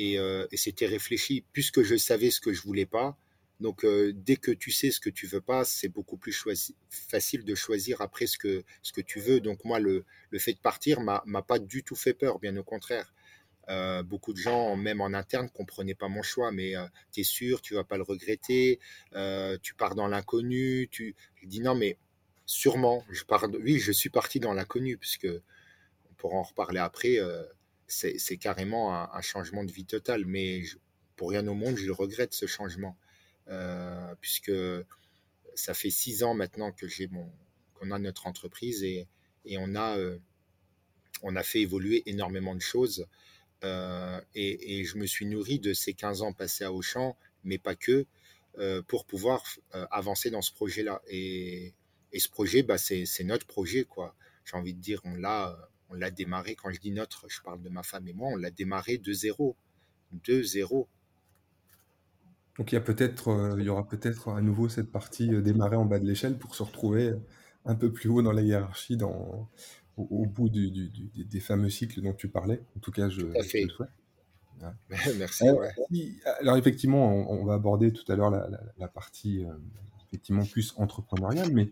Euh, 0.00 0.46
et, 0.50 0.56
c'était 0.56 0.86
réfléchi, 0.86 1.44
puisque 1.52 1.82
je 1.82 1.96
savais 1.96 2.30
ce 2.30 2.40
que 2.40 2.52
je 2.52 2.62
voulais 2.62 2.86
pas. 2.86 3.16
Donc, 3.60 3.84
dès 3.84 4.36
que 4.36 4.52
tu 4.52 4.70
sais 4.70 4.92
ce 4.92 5.00
que 5.00 5.10
tu 5.10 5.26
veux 5.26 5.40
pas, 5.40 5.64
c'est 5.64 5.88
beaucoup 5.88 6.16
plus 6.16 6.44
facile 6.90 7.44
de 7.44 7.54
choisir 7.56 8.00
après 8.00 8.28
ce 8.28 8.38
que, 8.38 8.62
ce 8.82 8.92
que 8.92 9.00
tu 9.00 9.18
veux. 9.20 9.40
Donc, 9.40 9.64
moi, 9.64 9.80
le, 9.80 10.04
le 10.30 10.38
fait 10.38 10.52
de 10.52 10.60
partir 10.60 11.00
m'a 11.00 11.42
pas 11.42 11.58
du 11.58 11.82
tout 11.82 11.96
fait 11.96 12.14
peur, 12.14 12.38
bien 12.38 12.56
au 12.56 12.62
contraire. 12.62 13.12
Euh, 13.68 14.02
beaucoup 14.02 14.32
de 14.32 14.38
gens, 14.38 14.76
même 14.76 15.00
en 15.00 15.12
interne, 15.12 15.50
comprenaient 15.50 15.94
pas 15.94 16.08
mon 16.08 16.22
choix, 16.22 16.50
mais 16.52 16.74
euh, 16.74 16.86
tu 17.12 17.20
es 17.20 17.24
sûr, 17.24 17.60
tu 17.60 17.74
vas 17.74 17.84
pas 17.84 17.98
le 17.98 18.02
regretter, 18.02 18.80
euh, 19.14 19.58
tu 19.62 19.74
pars 19.74 19.94
dans 19.94 20.08
l'inconnu. 20.08 20.88
Tu... 20.90 21.14
Je 21.36 21.46
dis 21.46 21.60
non, 21.60 21.74
mais 21.74 21.98
sûrement, 22.46 23.04
je 23.10 23.24
pars. 23.24 23.44
Oui, 23.60 23.78
je 23.78 23.92
suis 23.92 24.08
parti 24.08 24.40
dans 24.40 24.54
l'inconnu, 24.54 24.96
puisque 24.96 25.28
on 26.10 26.14
pourra 26.14 26.36
en 26.36 26.42
reparler 26.42 26.80
après. 26.80 27.18
c'est 27.88 28.36
carrément 28.38 28.94
un, 28.94 29.20
changement 29.20 29.64
de 29.64 29.72
vie 29.72 29.84
total, 29.84 30.24
mais 30.26 30.62
pour 31.16 31.30
rien 31.30 31.46
au 31.46 31.54
monde, 31.54 31.76
je 31.76 31.86
le 31.86 31.92
regrette 31.92 32.32
ce 32.34 32.46
changement, 32.46 32.96
puisque 34.20 34.52
ça 35.54 35.74
fait 35.74 35.90
six 35.90 36.22
ans 36.22 36.34
maintenant 36.34 36.72
que 36.72 36.88
j'ai 36.88 37.08
mon 37.08 37.30
qu'on 37.74 37.90
a 37.92 37.98
notre 37.98 38.26
entreprise 38.26 38.82
et, 38.82 39.06
et 39.44 39.56
on 39.58 39.74
a 39.76 39.96
on 41.22 41.36
a 41.36 41.42
fait 41.42 41.60
évoluer 41.60 42.02
énormément 42.06 42.54
de 42.54 42.60
choses. 42.60 43.06
Euh, 43.64 44.20
et, 44.34 44.84
je 44.84 44.98
me 44.98 45.06
suis 45.06 45.26
nourri 45.26 45.58
de 45.58 45.72
ces 45.72 45.94
15 45.94 46.22
ans 46.22 46.32
passés 46.32 46.64
à 46.64 46.72
Auchan, 46.72 47.16
mais 47.44 47.58
pas 47.58 47.74
que, 47.74 48.06
euh, 48.58 48.82
pour 48.82 49.04
pouvoir 49.04 49.42
euh, 49.74 49.86
avancer 49.90 50.30
dans 50.30 50.42
ce 50.42 50.52
projet-là. 50.52 51.02
Et, 51.08 51.74
ce 52.16 52.28
projet, 52.28 52.62
bah, 52.62 52.78
c'est 52.78 53.24
notre 53.24 53.46
projet, 53.46 53.84
quoi. 53.84 54.14
J'ai 54.44 54.56
envie 54.56 54.74
de 54.74 54.80
dire, 54.80 55.00
on 55.04 55.14
l'a, 55.14 56.10
démarré. 56.10 56.54
Quand 56.54 56.70
je 56.70 56.80
dis 56.80 56.90
notre, 56.90 57.28
je 57.28 57.42
parle 57.42 57.60
de 57.62 57.68
ma 57.68 57.82
femme 57.82 58.08
et 58.08 58.12
moi. 58.12 58.30
On 58.32 58.36
l'a 58.36 58.50
démarré 58.50 58.96
de 58.98 59.12
zéro, 59.12 59.56
de 60.12 60.42
zéro. 60.42 60.88
Donc 62.56 62.72
il 62.72 62.76
y 62.76 62.78
a 62.78 62.80
peut-être, 62.80 63.56
il 63.58 63.64
y 63.64 63.68
aura 63.68 63.86
peut-être 63.86 64.30
à 64.30 64.40
nouveau 64.40 64.68
cette 64.68 64.90
partie 64.90 65.28
démarrer 65.42 65.76
en 65.76 65.84
bas 65.84 66.00
de 66.00 66.06
l'échelle 66.06 66.38
pour 66.38 66.56
se 66.56 66.62
retrouver 66.62 67.12
un 67.66 67.76
peu 67.76 67.92
plus 67.92 68.08
haut 68.08 68.22
dans 68.22 68.32
la 68.32 68.42
hiérarchie, 68.42 68.96
dans, 68.96 69.48
au, 69.98 70.26
bout 70.26 70.48
du, 70.48 70.70
des 71.14 71.40
fameux 71.40 71.70
cycles 71.70 72.00
dont 72.00 72.14
tu 72.14 72.28
parlais. 72.28 72.60
En 72.76 72.80
tout 72.80 72.90
cas, 72.92 73.08
je, 73.08 73.20
je 73.20 73.58
le 73.64 73.68
souhaite. 73.68 73.90
Merci. 75.18 75.44
alors 76.40 76.56
effectivement, 76.56 77.30
on, 77.30 77.44
va 77.44 77.54
aborder 77.54 77.92
tout 77.92 78.10
à 78.10 78.16
l'heure 78.16 78.30
la, 78.30 78.88
partie 78.88 79.44
effectivement 80.06 80.44
plus 80.44 80.74
entrepreneuriale, 80.76 81.52
mais 81.52 81.70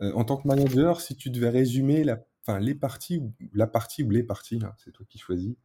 en 0.00 0.24
tant 0.24 0.36
que 0.36 0.46
manager, 0.46 1.00
si 1.00 1.16
tu 1.16 1.30
devais 1.30 1.48
résumer 1.48 2.04
la, 2.04 2.24
enfin, 2.46 2.60
les 2.60 2.74
parties, 2.74 3.22
la 3.54 3.66
partie 3.66 4.02
ou 4.02 4.10
les 4.10 4.22
parties, 4.22 4.60
hein, 4.62 4.72
c'est 4.84 4.92
toi 4.92 5.04
qui 5.08 5.18
choisis, 5.18 5.56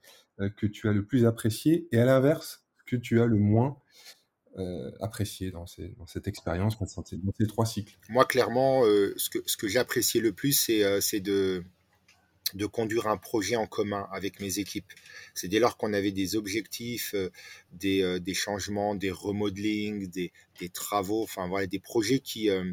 que 0.58 0.66
tu 0.66 0.90
as 0.90 0.94
le 0.94 1.06
plus 1.06 1.26
apprécié, 1.26 1.88
et 1.92 2.00
à 2.00 2.06
l'inverse, 2.06 2.66
que 2.86 2.96
tu 2.96 3.22
as 3.22 3.26
le 3.26 3.38
moins 3.38 3.78
apprécié 5.00 5.52
dans, 5.52 5.66
ces, 5.66 5.90
dans 5.98 6.08
cette 6.08 6.28
expérience, 6.28 6.78
dans 6.78 7.04
ces 7.38 7.48
trois 7.48 7.66
cycles 7.66 7.98
Moi, 8.10 8.26
clairement, 8.26 8.84
ce 8.84 9.30
que, 9.30 9.40
ce 9.46 9.58
que 9.58 9.68
j'ai 9.68 9.80
apprécié 9.80 10.22
le 10.22 10.34
plus, 10.34 10.54
c'est 11.02 11.20
de 11.20 11.64
de 12.54 12.66
conduire 12.66 13.08
un 13.08 13.18
projet 13.18 13.56
en 13.56 13.66
commun 13.66 14.08
avec 14.12 14.40
mes 14.40 14.60
équipes. 14.60 14.92
C'est 15.34 15.48
dès 15.48 15.60
lors 15.60 15.78
qu'on 15.78 15.94
avait 15.94 16.12
des 16.12 16.36
objectifs, 16.36 17.14
euh, 17.16 17.32
euh, 17.86 18.20
des, 18.20 18.34
changements, 18.34 18.96
des 18.96 19.12
remodelings, 19.12 20.08
des, 20.10 20.32
travaux, 20.70 21.24
enfin 21.24 21.48
voilà, 21.48 21.68
des 21.68 21.80
projets 21.80 22.20
qui, 22.20 22.50
euh, 22.50 22.72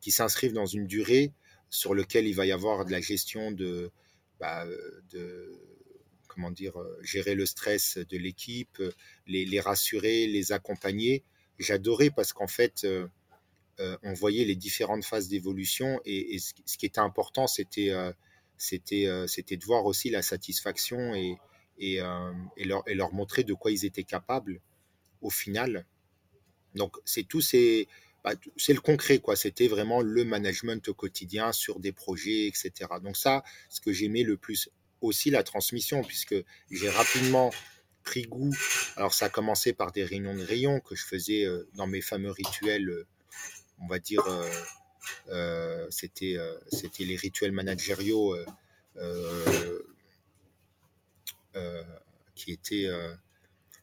qui 0.00 0.10
s'inscrivent 0.10 0.52
dans 0.52 0.66
une 0.66 0.86
durée 0.86 1.32
sur 1.70 1.94
lequel 1.94 2.26
il 2.26 2.34
va 2.34 2.44
y 2.44 2.52
avoir 2.52 2.84
de 2.84 2.92
la 2.92 3.00
gestion 3.00 3.52
de, 3.52 3.90
bah, 4.38 4.66
de 5.10 5.52
comment 6.28 6.50
dire, 6.50 6.74
gérer 7.02 7.34
le 7.34 7.46
stress 7.46 7.98
de 7.98 8.18
l'équipe, 8.18 8.82
les, 9.26 9.60
rassurer, 9.60 10.26
les 10.26 10.52
accompagner. 10.52 11.24
J'adorais 11.58 12.10
parce 12.10 12.32
qu'en 12.32 12.46
fait, 12.46 12.86
on 13.78 14.12
voyait 14.14 14.44
les 14.44 14.56
différentes 14.56 15.04
phases 15.04 15.28
d'évolution 15.28 16.00
et, 16.06 16.38
ce, 16.38 16.52
qui 16.78 16.86
était 16.86 17.00
important, 17.00 17.46
c'était 17.46 17.90
c'était 18.62 19.08
euh, 19.08 19.26
c'était 19.26 19.56
de 19.56 19.64
voir 19.64 19.86
aussi 19.86 20.08
la 20.08 20.22
satisfaction 20.22 21.16
et, 21.16 21.36
et, 21.78 22.00
euh, 22.00 22.32
et, 22.56 22.64
leur, 22.64 22.84
et, 22.86 22.94
leur, 22.94 23.12
montrer 23.12 23.42
de 23.42 23.54
quoi 23.54 23.72
ils 23.72 23.84
étaient 23.84 24.04
capables 24.04 24.60
au 25.20 25.30
final. 25.30 25.84
Donc 26.76 26.96
c'est 27.04 27.24
tout 27.24 27.40
bah, 28.22 28.34
c'est 28.56 28.72
le 28.72 28.80
concret 28.80 29.18
quoi. 29.18 29.34
C'était 29.34 29.66
vraiment 29.66 30.00
le 30.00 30.24
management 30.24 30.86
au 30.88 30.94
quotidien 30.94 31.50
sur 31.50 31.80
des 31.80 31.90
projets 31.90 32.46
etc. 32.46 32.88
Donc 33.02 33.16
ça 33.16 33.42
ce 33.68 33.80
que 33.80 33.92
j'aimais 33.92 34.22
le 34.22 34.36
plus 34.36 34.70
aussi 35.00 35.30
la 35.30 35.42
transmission 35.42 36.04
puisque 36.04 36.36
j'ai 36.70 36.88
rapidement 36.88 37.50
pris 38.04 38.22
goût. 38.22 38.54
Alors 38.94 39.12
ça 39.12 39.26
a 39.26 39.28
commencé 39.28 39.72
par 39.72 39.90
des 39.90 40.04
réunions 40.04 40.36
de 40.36 40.44
rayons 40.44 40.78
que 40.78 40.94
je 40.94 41.04
faisais 41.04 41.44
euh, 41.44 41.68
dans 41.74 41.88
mes 41.88 42.00
fameux 42.00 42.30
rituels, 42.30 43.06
on 43.80 43.88
va 43.88 43.98
dire 43.98 44.22
c'était 45.90 46.36
euh, 46.36 46.56
c'était 46.70 47.04
les 47.04 47.16
rituels 47.16 47.52
managériaux 47.52 48.36
euh, 48.96 49.44
qui 52.34 52.52
étaient 52.52 52.88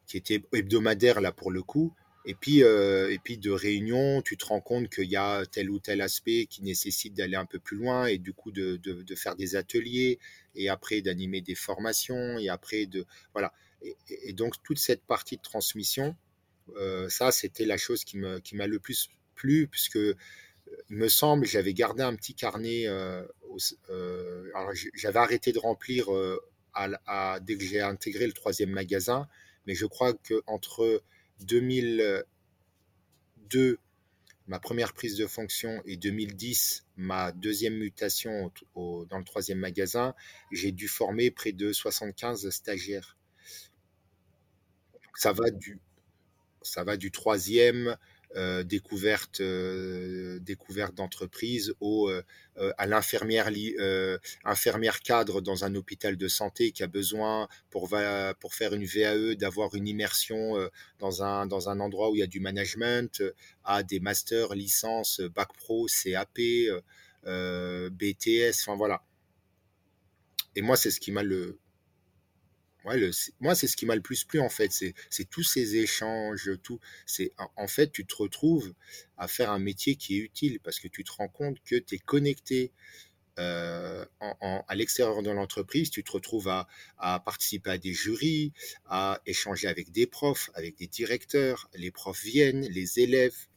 qui 0.05 0.17
étaient 0.17 0.43
hebdomadaires 0.53 1.21
là 1.21 1.31
pour 1.31 1.51
le 1.51 1.63
coup. 1.63 1.93
Et 2.25 2.35
puis, 2.35 2.59
et 2.59 3.19
puis 3.23 3.37
de 3.37 3.49
réunion, 3.49 4.21
tu 4.21 4.37
te 4.37 4.45
rends 4.45 4.59
compte 4.59 4.89
qu'il 4.89 5.09
y 5.09 5.15
a 5.15 5.45
tel 5.45 5.69
ou 5.69 5.79
tel 5.79 6.01
aspect 6.01 6.45
qui 6.47 6.61
nécessite 6.61 7.13
d'aller 7.13 7.37
un 7.37 7.45
peu 7.45 7.59
plus 7.59 7.77
loin 7.77 8.05
et 8.05 8.17
du 8.17 8.33
coup 8.33 8.51
de, 8.51 8.75
de, 8.75 9.15
faire 9.15 9.35
des 9.35 9.55
ateliers 9.55 10.19
et 10.53 10.69
après 10.69 11.01
d'animer 11.01 11.41
des 11.41 11.55
formations 11.55 12.37
et 12.37 12.49
après 12.49 12.85
de 12.85 13.05
voilà. 13.33 13.53
Et, 14.09 14.33
donc 14.33 14.61
toute 14.63 14.77
cette 14.77 15.03
partie 15.05 15.37
de 15.37 15.41
transmission, 15.41 16.15
ça 17.07 17.31
c'était 17.31 17.65
la 17.65 17.77
chose 17.77 18.03
qui 18.03 18.17
me 18.17 18.39
qui 18.39 18.55
m'a 18.55 18.67
le 18.67 18.79
plus 18.79 19.09
plu 19.35 19.67
puisque 19.67 19.97
il 20.89 20.97
me 20.97 21.07
semble, 21.07 21.45
j'avais 21.45 21.73
gardé 21.73 22.03
un 22.03 22.15
petit 22.15 22.33
carnet. 22.33 22.87
Euh, 22.87 23.25
euh, 23.89 24.51
j'avais 24.93 25.19
arrêté 25.19 25.51
de 25.51 25.59
remplir 25.59 26.13
euh, 26.13 26.39
dès 27.41 27.57
que 27.57 27.63
j'ai 27.63 27.81
intégré 27.81 28.27
le 28.27 28.33
troisième 28.33 28.71
magasin, 28.71 29.27
mais 29.65 29.75
je 29.75 29.85
crois 29.85 30.13
que 30.13 30.41
entre 30.47 31.03
2002, 31.41 33.79
ma 34.47 34.59
première 34.59 34.93
prise 34.93 35.17
de 35.17 35.27
fonction, 35.27 35.81
et 35.85 35.97
2010, 35.97 36.85
ma 36.97 37.31
deuxième 37.31 37.75
mutation 37.75 38.51
dans 38.75 39.17
le 39.17 39.23
troisième 39.23 39.59
magasin, 39.59 40.13
j'ai 40.51 40.71
dû 40.71 40.87
former 40.87 41.31
près 41.31 41.51
de 41.51 41.73
75 41.73 42.49
stagiaires. 42.49 43.17
Ça 45.15 45.33
va 45.33 45.49
du, 45.51 45.79
ça 46.61 46.83
va 46.83 46.97
du 46.97 47.11
troisième 47.11 47.97
euh, 48.35 48.63
découverte, 48.63 49.41
euh, 49.41 50.37
découverte 50.39 50.93
d'entreprise 50.93 51.73
au, 51.79 52.11
euh, 52.11 52.21
à 52.77 52.85
l'infirmière 52.85 53.49
infirmière 54.43 54.99
cadre 54.99 55.41
dans 55.41 55.65
un 55.65 55.73
hôpital 55.73 56.15
de 56.15 56.27
santé 56.27 56.71
qui 56.71 56.83
a 56.83 56.87
besoin 56.87 57.47
pour, 57.71 57.89
pour 58.39 58.53
faire 58.53 58.73
une 58.75 58.85
VAE 58.85 59.33
d'avoir 59.35 59.73
une 59.73 59.87
immersion 59.87 60.69
dans, 60.99 61.23
un, 61.23 61.47
dans 61.47 61.69
un 61.69 61.79
endroit 61.79 62.11
où 62.11 62.15
il 62.15 62.19
y 62.19 62.23
a 62.23 62.27
du 62.27 62.39
management, 62.39 63.23
à 63.63 63.81
des 63.81 63.99
masters, 63.99 64.53
licences, 64.53 65.21
bac 65.21 65.51
pro, 65.53 65.87
CAP, 65.87 66.39
BTS, 67.23 68.61
enfin 68.61 68.75
voilà. 68.75 69.01
Et 70.55 70.61
moi, 70.61 70.75
c'est 70.75 70.91
ce 70.91 70.99
qui 70.99 71.11
m'a 71.11 71.23
le, 71.23 71.57
moi, 72.85 73.55
c'est 73.55 73.67
ce 73.67 73.75
qui 73.75 73.85
m'a 73.85 73.95
le 73.95 74.01
plus 74.01 74.23
plu, 74.23 74.39
en 74.39 74.49
fait. 74.49 74.71
C'est 74.71 75.29
tous 75.29 75.43
ces 75.43 75.75
échanges, 75.75 76.51
tout. 76.63 76.79
C'est 77.05 77.33
En 77.55 77.67
fait, 77.67 77.91
tu 77.91 78.05
te 78.05 78.15
retrouves 78.15 78.73
à 79.17 79.27
faire 79.27 79.51
un 79.51 79.59
métier 79.59 79.95
qui 79.95 80.17
est 80.17 80.19
utile 80.19 80.59
parce 80.61 80.79
que 80.79 80.87
tu 80.87 81.03
te 81.03 81.11
rends 81.11 81.27
compte 81.27 81.57
que 81.63 81.75
tu 81.75 81.95
es 81.95 81.99
connecté 81.99 82.71
euh, 83.39 84.05
à 84.67 84.75
l'extérieur 84.75 85.21
de 85.23 85.31
l'entreprise, 85.31 85.89
tu 85.89 86.03
te 86.03 86.11
retrouves 86.11 86.49
à, 86.49 86.67
participer 87.19 87.71
à 87.71 87.77
des 87.77 87.93
jurys, 87.93 88.51
à 88.85 89.21
échanger 89.25 89.67
avec 89.67 89.91
des 89.91 90.07
profs, 90.07 90.49
avec 90.55 90.77
des 90.77 90.87
directeurs, 90.87 91.69
les 91.73 91.91
profs 91.91 92.23
viennent, 92.23 92.65
les 92.67 92.99
élèves, 92.99 93.47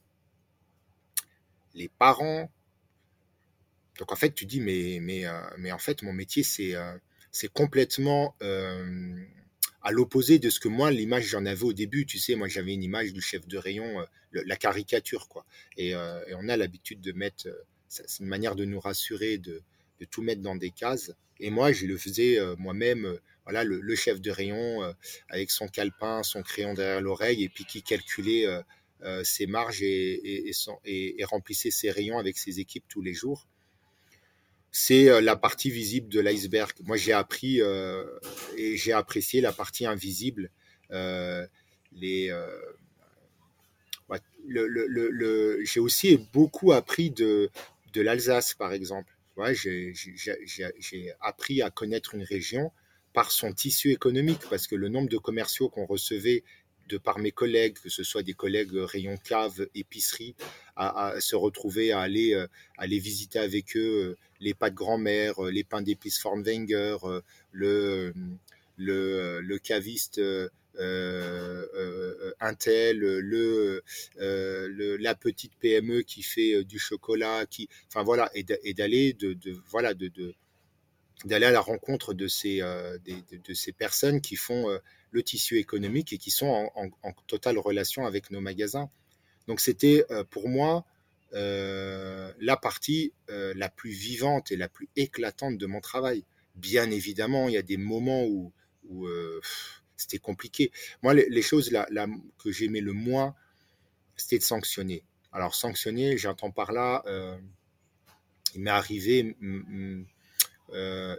les 1.74 1.88
parents. 1.88 2.50
Donc 3.98 4.12
en 4.12 4.16
fait, 4.16 4.34
tu 4.34 4.46
dis, 4.46 4.60
mais, 4.60 4.98
mais, 5.00 5.26
euh, 5.26 5.40
mais 5.58 5.72
en 5.72 5.78
fait, 5.78 6.02
mon 6.02 6.12
métier, 6.12 6.42
c'est... 6.42 6.74
Euh, 6.74 6.96
c'est 7.32 7.48
complètement 7.48 8.36
euh, 8.42 9.16
à 9.82 9.90
l'opposé 9.90 10.38
de 10.38 10.50
ce 10.50 10.60
que 10.60 10.68
moi, 10.68 10.90
l'image 10.90 11.24
j'en 11.24 11.46
avais 11.46 11.64
au 11.64 11.72
début. 11.72 12.06
Tu 12.06 12.18
sais, 12.18 12.36
moi 12.36 12.46
j'avais 12.46 12.74
une 12.74 12.82
image 12.82 13.12
du 13.12 13.22
chef 13.22 13.48
de 13.48 13.58
rayon, 13.58 14.00
euh, 14.00 14.42
la 14.46 14.56
caricature, 14.56 15.28
quoi. 15.28 15.44
Euh, 15.80 16.22
et, 16.28 16.34
on 16.34 16.48
a 16.48 16.56
l'habitude 16.56 17.00
de 17.00 17.12
mettre, 17.12 17.48
c'est 17.88 18.20
une 18.20 18.26
manière 18.26 18.54
de 18.54 18.64
nous 18.64 18.78
rassurer, 18.78 19.38
de, 19.38 19.62
tout 20.10 20.22
mettre 20.22 20.42
dans 20.42 20.56
des 20.56 20.70
cases. 20.70 21.12
Et 21.38 21.50
moi, 21.50 21.72
je 21.72 21.86
le 21.86 21.96
faisais 21.96 22.38
moi-même, 22.58 23.18
voilà, 23.44 23.62
le, 23.62 23.94
chef 23.94 24.20
de 24.20 24.32
rayon 24.32 24.82
avec 25.28 25.52
son 25.52 25.68
calepin, 25.68 26.24
son 26.24 26.42
crayon 26.42 26.74
derrière 26.74 27.00
l'oreille, 27.00 27.44
et 27.44 27.48
puis 27.48 27.64
qui 27.64 27.84
calculait 27.84 28.46
ses 29.22 29.46
marges 29.46 29.80
et, 29.82 30.50
et, 30.84 31.24
remplissait 31.24 31.70
ses 31.70 31.92
rayons 31.92 32.18
avec 32.18 32.36
ses 32.36 32.58
équipes 32.58 32.84
tous 32.88 33.00
les 33.00 33.14
jours 33.14 33.46
c'est 34.72 35.10
euh, 35.10 35.20
la 35.20 35.36
partie 35.36 35.70
visible 35.70 36.08
de 36.08 36.18
l'iceberg. 36.18 36.72
Moi, 36.84 36.96
j'ai 36.96 37.12
appris 37.12 37.60
euh, 37.60 38.04
et 38.56 38.76
j'ai 38.78 38.92
apprécié 38.92 39.42
la 39.42 39.52
partie 39.52 39.86
invisible. 39.86 40.50
Euh, 40.90 41.46
les, 41.92 42.34
j'ai 45.64 45.80
aussi 45.80 46.16
beaucoup 46.32 46.72
appris 46.72 47.10
de, 47.10 47.50
de 47.92 48.00
l'Alsace, 48.00 48.54
par 48.54 48.72
exemple. 48.72 49.12
Ouais, 49.36 49.54
j'ai 49.54 51.12
appris 51.20 51.62
à 51.62 51.70
connaître 51.70 52.14
une 52.14 52.24
région 52.24 52.72
par 53.12 53.30
son 53.30 53.52
tissu 53.52 53.90
économique, 53.90 54.40
parce 54.48 54.66
que 54.66 54.74
le 54.74 54.88
nombre 54.88 55.08
de 55.08 55.18
commerciaux 55.18 55.68
qu'on 55.68 55.84
recevait 55.84 56.44
de 56.88 56.96
par 56.96 57.18
mes 57.18 57.30
collègues, 57.30 57.78
que 57.78 57.90
ce 57.90 58.02
soit 58.02 58.22
des 58.22 58.32
collègues 58.32 58.72
rayon 58.74 59.16
cave, 59.18 59.68
épicerie, 59.74 60.34
à, 60.76 61.14
se 61.20 61.36
retrouver 61.36 61.92
à 61.92 62.00
aller, 62.00 62.46
aller 62.78 62.98
visiter 62.98 63.38
avec 63.38 63.76
eux 63.76 64.16
les 64.42 64.54
pâtes 64.54 64.74
grand-mère, 64.74 65.44
euh, 65.44 65.50
les 65.50 65.64
pains 65.64 65.82
d'épices 65.82 66.18
Formwenger, 66.18 66.96
euh, 67.04 67.20
le, 67.52 68.12
caviste 69.58 70.18
euh, 70.18 70.48
Intel, 72.40 73.00
la 74.18 75.14
petite 75.14 75.52
PME 75.60 76.02
qui 76.02 76.22
fait 76.22 76.64
du 76.64 76.78
chocolat, 76.78 77.46
enfin 77.88 78.02
voilà, 78.02 78.30
et 78.34 78.74
d'aller 78.74 79.16
voilà 79.68 79.94
d'aller 81.24 81.46
à 81.46 81.52
la 81.52 81.60
rencontre 81.60 82.14
de 82.14 82.26
ces, 82.26 82.60
personnes 83.78 84.20
qui 84.20 84.36
font 84.36 84.66
le 85.12 85.22
tissu 85.22 85.58
économique 85.58 86.12
et 86.12 86.18
qui 86.18 86.30
sont 86.30 86.70
en, 86.74 87.12
totale 87.28 87.58
relation 87.58 88.06
avec 88.06 88.30
nos 88.30 88.40
magasins. 88.40 88.90
Donc 89.48 89.60
c'était 89.60 90.04
pour 90.30 90.48
moi 90.48 90.84
la 91.32 92.56
partie 92.56 93.12
la 93.28 93.68
plus 93.68 93.90
vivante 93.90 94.52
et 94.52 94.56
la 94.56 94.68
plus 94.68 94.88
éclatante 94.96 95.58
de 95.58 95.66
mon 95.66 95.80
travail. 95.80 96.24
Bien 96.54 96.90
évidemment, 96.90 97.48
il 97.48 97.54
y 97.54 97.58
a 97.58 97.62
des 97.62 97.76
moments 97.76 98.24
où, 98.24 98.52
c'était 99.96 100.18
compliqué. 100.18 100.72
Moi, 101.02 101.14
les, 101.14 101.42
choses 101.42 101.70
que 102.38 102.50
j'aimais 102.50 102.80
le 102.80 102.92
moins, 102.92 103.34
c'était 104.16 104.38
de 104.38 104.42
sanctionner. 104.42 105.04
Alors, 105.32 105.54
sanctionner, 105.54 106.18
j'entends 106.18 106.50
par 106.50 106.72
là, 106.72 107.02
il 108.54 108.60
m'est 108.60 108.70
arrivé, 108.70 109.36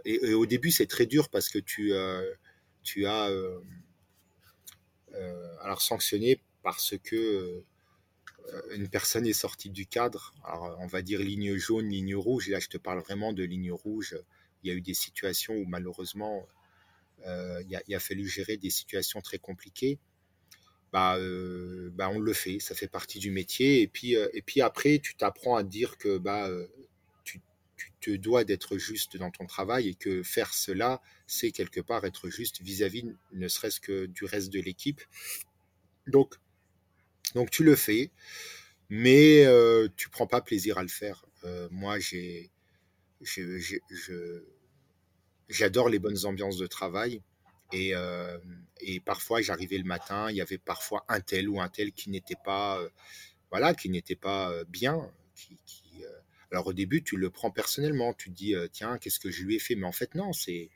et, 0.04 0.34
au 0.34 0.46
début, 0.46 0.70
c'est 0.70 0.86
très 0.86 1.06
dur 1.06 1.28
parce 1.28 1.48
que 1.48 1.58
tu, 1.58 1.94
as. 1.94 3.30
alors, 5.62 5.82
sanctionné 5.82 6.40
parce 6.62 6.94
que 7.02 7.64
une 8.72 8.88
personne 8.88 9.26
est 9.26 9.32
sortie 9.32 9.70
du 9.70 9.86
cadre. 9.86 10.34
Alors, 10.44 10.76
on 10.80 10.86
va 10.86 11.02
dire 11.02 11.20
ligne 11.20 11.56
jaune, 11.56 11.88
ligne 11.88 12.14
rouge. 12.14 12.48
Là, 12.48 12.60
je 12.60 12.68
te 12.68 12.78
parle 12.78 13.00
vraiment 13.00 13.32
de 13.32 13.42
ligne 13.42 13.72
rouge. 13.72 14.16
Il 14.62 14.68
y 14.68 14.70
a 14.72 14.74
eu 14.74 14.80
des 14.80 14.94
situations 14.94 15.54
où 15.54 15.64
malheureusement, 15.66 16.46
euh, 17.26 17.62
il, 17.68 17.94
a, 17.94 18.00
fallu 18.00 18.28
gérer 18.28 18.56
des 18.56 18.70
situations 18.70 19.20
très 19.20 19.38
compliquées. 19.38 19.98
Bah, 20.92 21.16
euh, 21.16 21.90
bah, 21.92 22.08
on 22.10 22.18
le 22.18 22.32
fait, 22.32 22.60
ça 22.60 22.74
fait 22.74 22.88
partie 22.88 23.18
du 23.18 23.30
métier. 23.30 23.80
Et 23.82 23.88
puis, 23.88 24.16
euh, 24.16 24.28
et 24.32 24.42
puis 24.42 24.60
après, 24.60 24.98
tu 24.98 25.16
t'apprends 25.16 25.56
à 25.56 25.62
dire 25.62 25.96
que 25.98 26.18
bah, 26.18 26.50
tu, 27.24 27.40
tu 27.76 27.92
te 28.00 28.10
dois 28.10 28.44
d'être 28.44 28.78
juste 28.78 29.16
dans 29.16 29.30
ton 29.30 29.46
travail 29.46 29.88
et 29.88 29.94
que 29.94 30.22
faire 30.22 30.52
cela, 30.52 31.00
c'est 31.26 31.50
quelque 31.50 31.80
part 31.80 32.04
être 32.04 32.28
juste 32.28 32.60
vis-à-vis, 32.60 33.04
ne 33.32 33.48
serait-ce 33.48 33.80
que 33.80 34.06
du 34.06 34.24
reste 34.24 34.52
de 34.52 34.60
l'équipe. 34.60 35.00
Donc, 36.06 36.34
donc 37.34 37.50
tu 37.50 37.64
le 37.64 37.74
fais, 37.74 38.10
mais 38.90 39.44
euh, 39.46 39.88
tu 39.96 40.08
prends 40.08 40.26
pas 40.26 40.40
plaisir 40.40 40.78
à 40.78 40.82
le 40.82 40.88
faire. 40.88 41.24
moi, 41.70 41.98
j'ai, 41.98 42.50
j'adore 45.48 45.88
les 45.88 45.98
bonnes 45.98 46.24
ambiances 46.26 46.56
de 46.58 46.66
travail. 46.66 47.22
Et, 47.72 47.92
et 48.80 49.00
parfois, 49.00 49.42
j'arrivais 49.42 49.78
le 49.78 49.84
matin, 49.84 50.30
il 50.30 50.36
y 50.36 50.40
avait 50.40 50.58
parfois 50.58 51.04
un 51.08 51.20
tel 51.20 51.48
ou 51.48 51.60
un 51.60 51.68
tel 51.68 51.92
qui 51.92 52.08
n'était 52.08 52.36
pas, 52.44 52.80
voilà, 53.50 53.74
qui 53.74 53.88
n'était 53.88 54.16
pas 54.16 54.52
bien. 54.68 55.10
Qui, 55.34 55.58
alors 56.52 56.68
au 56.68 56.72
début, 56.72 57.02
tu 57.02 57.16
le 57.16 57.30
prends 57.30 57.50
personnellement, 57.50 58.14
tu 58.14 58.30
te 58.30 58.34
dis, 58.34 58.54
tiens, 58.70 58.96
qu'est-ce 58.98 59.18
que 59.18 59.30
je 59.30 59.42
lui 59.42 59.56
ai 59.56 59.58
fait? 59.58 59.74
Mais 59.74 59.86
en 59.86 59.92
fait, 59.92 60.14
non, 60.14 60.32
c'est 60.32 60.70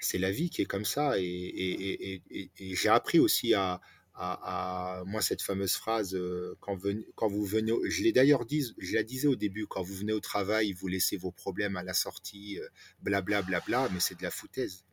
c'est 0.00 0.18
la 0.18 0.30
vie 0.30 0.50
qui 0.50 0.62
est 0.62 0.66
comme 0.66 0.84
ça. 0.84 1.18
Et, 1.18 2.22
et 2.30 2.74
j'ai 2.76 2.88
appris 2.88 3.18
aussi 3.18 3.54
à, 3.54 3.80
à, 4.16 5.02
moi 5.06 5.20
cette 5.22 5.42
fameuse 5.42 5.74
phrase 5.74 6.14
euh, 6.14 6.56
quand, 6.60 6.76
vous 6.76 7.44
venez, 7.44 7.72
je 7.88 8.02
l'ai 8.02 8.12
d'ailleurs 8.12 8.46
dit, 8.46 8.64
je 8.78 8.94
la 8.94 9.02
disais 9.02 9.26
au 9.26 9.36
début, 9.36 9.66
quand 9.66 9.82
vous 9.82 9.94
venez 9.94 10.12
au 10.12 10.20
travail, 10.20 10.72
vous 10.72 10.86
laissez 10.86 11.16
vos 11.16 11.32
problèmes 11.32 11.76
à 11.76 11.82
la 11.82 11.94
sortie, 11.94 12.58
blablabla, 13.02 13.42
bla, 13.42 13.60
bla, 13.60 13.86
bla, 13.86 13.92
mais 13.92 14.00
c'est 14.00 14.16
de 14.16 14.22
la 14.22 14.30
foutaise. 14.30 14.84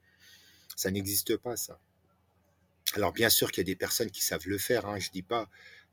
Ça 0.76 0.90
n'existe 0.90 1.38
pas 1.38 1.56
ça. 1.56 1.80
Alors 2.94 3.14
bien 3.14 3.30
sûr 3.30 3.52
qu'il 3.52 3.62
y 3.62 3.66
a 3.66 3.72
des 3.72 3.76
personnes 3.76 4.12
qui 4.12 4.24
savent 4.24 4.48
le 4.48 4.58
faire, 4.58 4.86
hein, 4.86 5.00
je 5.00 5.12
dis 5.12 5.22
pas, 5.22 5.50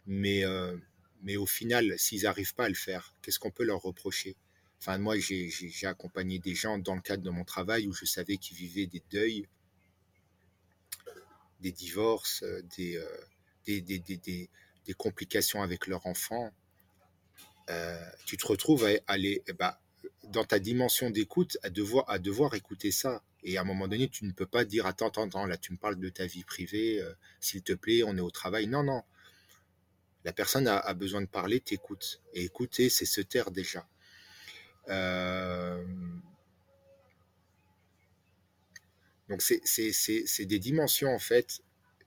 mais 0.07 0.45
euh, 0.45 0.77
mais 1.23 1.37
au 1.37 1.47
final, 1.47 1.95
s'ils 1.99 2.23
n'arrivent 2.23 2.55
pas 2.55 2.67
à 2.67 2.69
le 2.69 2.75
faire, 2.75 3.13
qu'est-ce 3.23 3.39
qu'on 3.39 3.51
peut 3.51 3.65
leur 3.65 3.83
reprocher? 3.83 4.37
Enfin, 4.81 4.99
moi, 4.99 5.17
j'ai 5.19 5.87
accompagné 5.87 6.39
des 6.39 6.55
gens 6.55 6.79
dans 6.79 6.95
le 6.95 7.01
cadre 7.01 7.23
de 7.23 7.31
mon 7.31 7.45
travail 7.45 7.89
où 7.89 7.93
je 7.93 8.05
savais 8.05 8.37
qu'ils 8.37 8.57
vivaient 8.57 8.87
des 8.87 9.03
deuils 9.11 9.49
des 11.61 11.73
divorces, 11.73 12.43
euh, 12.43 12.63
euh, 12.79 13.07
des, 13.67 13.81
des, 13.81 13.99
des, 13.99 14.17
des, 14.17 14.95
complications 14.95 15.63
avec 15.63 15.87
leur 15.87 16.07
enfant, 16.07 16.51
euh, 17.71 17.99
tu 18.25 18.37
te 18.37 18.47
retrouves 18.47 18.85
à 18.85 18.91
aller 19.07 19.43
eh 19.47 19.53
ben, 19.53 19.75
dans 20.25 20.45
ta 20.45 20.59
dimension 20.59 21.11
d'écoute 21.11 21.59
à 21.63 21.71
devoir, 21.71 22.09
à 22.09 22.19
devoir 22.19 22.55
écouter 22.55 22.91
ça. 22.91 23.23
Et 23.43 23.59
à 23.59 23.61
un 23.61 23.65
moment 23.65 23.89
donné, 23.89 24.09
tu 24.09 24.25
ne 24.25 24.33
peux 24.33 24.47
pas 24.47 24.65
dire 24.65 24.87
attends, 24.87 25.09
attends, 25.09 25.27
attends 25.27 25.47
là 25.47 25.57
tu 25.57 25.73
me 25.73 25.79
parles 25.79 25.99
de 25.99 26.09
ta 26.09 26.27
vie 26.27 26.45
privée, 26.45 27.01
s'il 27.41 27.63
te 27.63 27.73
plaît, 27.73 28.03
on 28.03 28.17
est 28.17 28.21
au 28.21 28.31
travail. 28.31 28.67
Non, 28.67 28.83
non. 28.83 29.03
La 30.25 30.33
personne 30.33 30.67
a, 30.67 30.79
a 30.79 30.95
besoin 30.95 31.21
de 31.21 31.27
parler, 31.27 31.61
t'écoutes. 31.61 32.21
Et 32.35 32.45
écouter, 32.45 32.89
c'est 32.89 33.05
se 33.05 33.21
taire 33.21 33.51
déjà. 33.51 33.87
Euh, 34.91 35.85
Donc 39.29 39.43
c'est 39.43 40.45
des 40.47 40.59
dimensions 40.59 41.15
en 41.15 41.19
fait, 41.19 41.61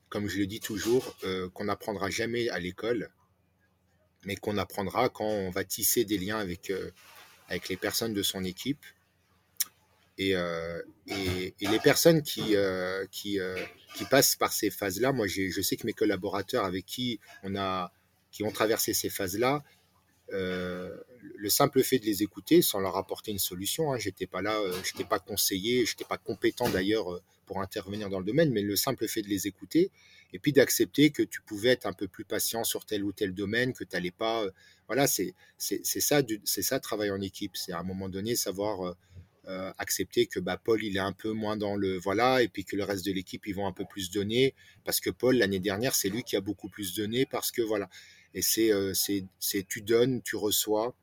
comme 0.09 0.28
je 0.28 0.39
le 0.39 0.47
dis 0.47 0.59
toujours, 0.59 1.15
euh, 1.24 1.49
qu'on 1.49 1.65
n'apprendra 1.65 2.09
jamais 2.09 2.49
à 2.49 2.59
l'école, 2.59 3.11
mais 4.26 4.36
qu'on 4.36 4.57
apprendra 4.57 5.09
quand 5.09 5.26
on 5.26 5.49
va 5.51 5.63
tisser 5.63 6.03
des 6.03 6.17
liens 6.17 6.38
avec, 6.38 6.69
euh, 6.69 6.91
avec 7.47 7.69
les 7.69 7.78
personnes 7.78 8.13
de 8.13 8.24
son 8.24 8.43
équipe. 8.43 8.84
Et, 10.17 10.36
euh, 10.36 10.82
et, 11.07 11.53
les 11.61 11.80
personnes 11.80 12.22
qui, 12.22 12.55
qui, 13.11 13.39
qui, 13.95 14.05
passent 14.05 14.36
par 14.36 14.51
ces 14.51 14.69
phases-là, 14.69 15.13
moi 15.13 15.26
je 15.26 15.61
sais 15.61 15.78
que 15.78 15.88
mes 15.88 15.93
collaborateurs 15.93 16.65
avec 16.65 16.86
qui 16.86 17.19
on 17.43 17.55
a 17.55 17.91
qui 18.32 18.43
ont 18.43 18.51
traversé 18.51 18.93
ces 18.93 19.09
phases-là, 19.09 19.63
le 21.41 21.49
simple 21.49 21.82
fait 21.82 21.97
de 21.97 22.05
les 22.05 22.21
écouter 22.21 22.61
sans 22.61 22.79
leur 22.79 22.97
apporter 22.97 23.32
une 23.32 23.39
solution, 23.39 23.91
hein, 23.91 23.97
j'étais 23.97 24.27
pas 24.27 24.41
là, 24.41 24.59
euh, 24.59 24.73
j'étais 24.84 25.03
pas 25.03 25.19
conseillé, 25.19 25.86
j'étais 25.88 26.05
pas 26.05 26.17
compétent 26.17 26.69
d'ailleurs 26.69 27.11
euh, 27.11 27.21
pour 27.47 27.61
intervenir 27.61 28.09
dans 28.09 28.19
le 28.19 28.25
domaine, 28.25 28.51
mais 28.51 28.61
le 28.61 28.75
simple 28.75 29.07
fait 29.07 29.23
de 29.23 29.27
les 29.27 29.47
écouter 29.47 29.91
et 30.34 30.39
puis 30.39 30.53
d'accepter 30.53 31.09
que 31.09 31.23
tu 31.23 31.41
pouvais 31.41 31.69
être 31.69 31.88
un 31.88 31.93
peu 31.93 32.07
plus 32.07 32.25
patient 32.25 32.63
sur 32.63 32.86
tel 32.86 33.03
ou 33.03 33.11
tel 33.11 33.34
domaine, 33.34 33.73
que 33.73 33.84
tu 33.84 33.95
n'allais 33.95 34.11
pas, 34.11 34.43
euh, 34.43 34.51
voilà, 34.88 35.07
c'est 35.07 35.34
c'est 35.57 35.84
ça, 35.84 36.21
c'est 36.43 36.61
ça 36.61 36.79
travailler 36.79 37.11
en 37.11 37.21
équipe, 37.21 37.57
c'est 37.57 37.71
à 37.71 37.79
un 37.79 37.84
moment 37.84 38.07
donné 38.07 38.36
savoir 38.36 38.95
accepter 39.79 40.27
que 40.27 40.39
bah, 40.39 40.55
Paul 40.63 40.82
il 40.82 40.95
est 40.95 41.01
un 41.01 41.11
peu 41.11 41.32
moins 41.32 41.57
dans 41.57 41.75
le 41.75 41.97
voilà 41.97 42.41
et 42.41 42.47
puis 42.47 42.63
que 42.63 42.77
le 42.77 42.86
reste 42.86 43.05
de 43.05 43.11
l'équipe 43.11 43.45
ils 43.47 43.55
vont 43.55 43.67
un 43.67 43.73
peu 43.73 43.84
plus 43.84 44.09
donner 44.11 44.53
parce 44.86 45.01
que 45.01 45.09
Paul 45.09 45.36
l'année 45.36 45.59
dernière 45.59 45.93
c'est 45.93 46.09
lui 46.09 46.23
qui 46.23 46.38
a 46.38 46.41
beaucoup 46.41 46.69
plus 46.69 46.95
donné 46.95 47.25
parce 47.25 47.51
que 47.51 47.61
voilà 47.61 47.89
et 48.34 48.41
c'est 48.41 48.71
c'est 49.39 49.67
tu 49.67 49.82
donnes 49.82 50.21
tu 50.21 50.36
reçois 50.36 50.95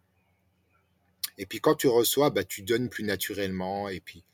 et 1.39 1.47
puis 1.47 1.61
quand 1.61 1.77
tu 1.77 1.87
reçois, 1.87 2.31
bah, 2.31 2.45
tu 2.45 2.63
donnes 2.63 2.91
plus 2.91 3.05
naturellement. 3.05 3.89
Et 3.89 4.01
puis, 4.01 4.25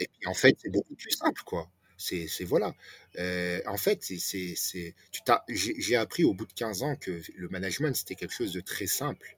et 0.00 0.06
puis 0.06 0.28
en 0.28 0.34
fait, 0.34 0.56
c'est 0.62 0.70
beaucoup 0.70 0.94
plus 0.94 1.10
simple, 1.10 1.42
quoi. 1.44 1.68
C'est, 1.96 2.28
voilà. 2.44 2.74
Euh, 3.18 3.60
en 3.66 3.76
fait, 3.76 4.04
c'est, 4.04 4.18
c'est, 4.54 4.94
tu 5.10 5.20
t'as, 5.24 5.42
j'ai, 5.48 5.96
appris 5.96 6.22
au 6.22 6.32
bout 6.32 6.46
de 6.46 6.52
15 6.52 6.82
ans 6.84 6.94
que 6.94 7.20
le 7.34 7.48
management, 7.48 7.96
c'était 7.96 8.14
quelque 8.14 8.34
chose 8.34 8.52
de 8.52 8.60
très 8.60 8.86
simple. 8.86 9.36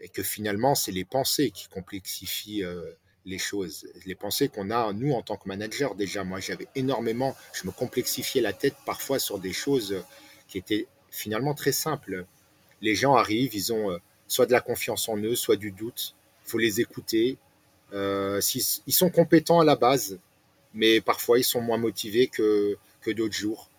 Et 0.00 0.08
que 0.08 0.22
finalement, 0.22 0.74
c'est 0.74 0.92
les 0.92 1.04
pensées 1.04 1.50
qui 1.50 1.68
complexifient 1.68 2.64
euh, 2.64 2.90
les 3.26 3.38
choses. 3.38 3.86
Les 4.06 4.14
pensées 4.14 4.48
qu'on 4.48 4.70
a, 4.70 4.92
nous, 4.94 5.12
en 5.12 5.20
tant 5.20 5.36
que 5.36 5.46
manager, 5.46 5.94
déjà, 5.94 6.24
moi, 6.24 6.40
j'avais 6.40 6.68
énormément, 6.74 7.36
je 7.52 7.66
me 7.66 7.72
complexifiais 7.72 8.40
la 8.40 8.54
tête 8.54 8.76
parfois 8.86 9.18
sur 9.18 9.38
des 9.38 9.52
choses 9.52 10.02
qui 10.48 10.56
étaient 10.58 10.86
finalement 11.10 11.54
très 11.54 11.72
simples 11.72 12.24
les 12.82 12.94
gens 12.94 13.14
arrivent, 13.14 13.54
ils 13.54 13.72
ont 13.72 13.90
euh, 13.90 13.98
soit 14.28 14.46
de 14.46 14.52
la 14.52 14.60
confiance 14.60 15.08
en 15.08 15.16
eux, 15.16 15.34
soit 15.34 15.56
du 15.56 15.70
doute. 15.70 16.14
Il 16.44 16.50
faut 16.50 16.58
les 16.58 16.80
écouter. 16.80 17.38
Euh, 17.92 18.40
ils 18.86 18.92
sont 18.92 19.10
compétents 19.10 19.60
à 19.60 19.64
la 19.64 19.76
base, 19.76 20.18
mais 20.74 21.00
parfois 21.00 21.38
ils 21.38 21.44
sont 21.44 21.60
moins 21.60 21.78
motivés 21.78 22.26
que, 22.26 22.76
d'autres 23.06 23.34
jours. 23.36 23.70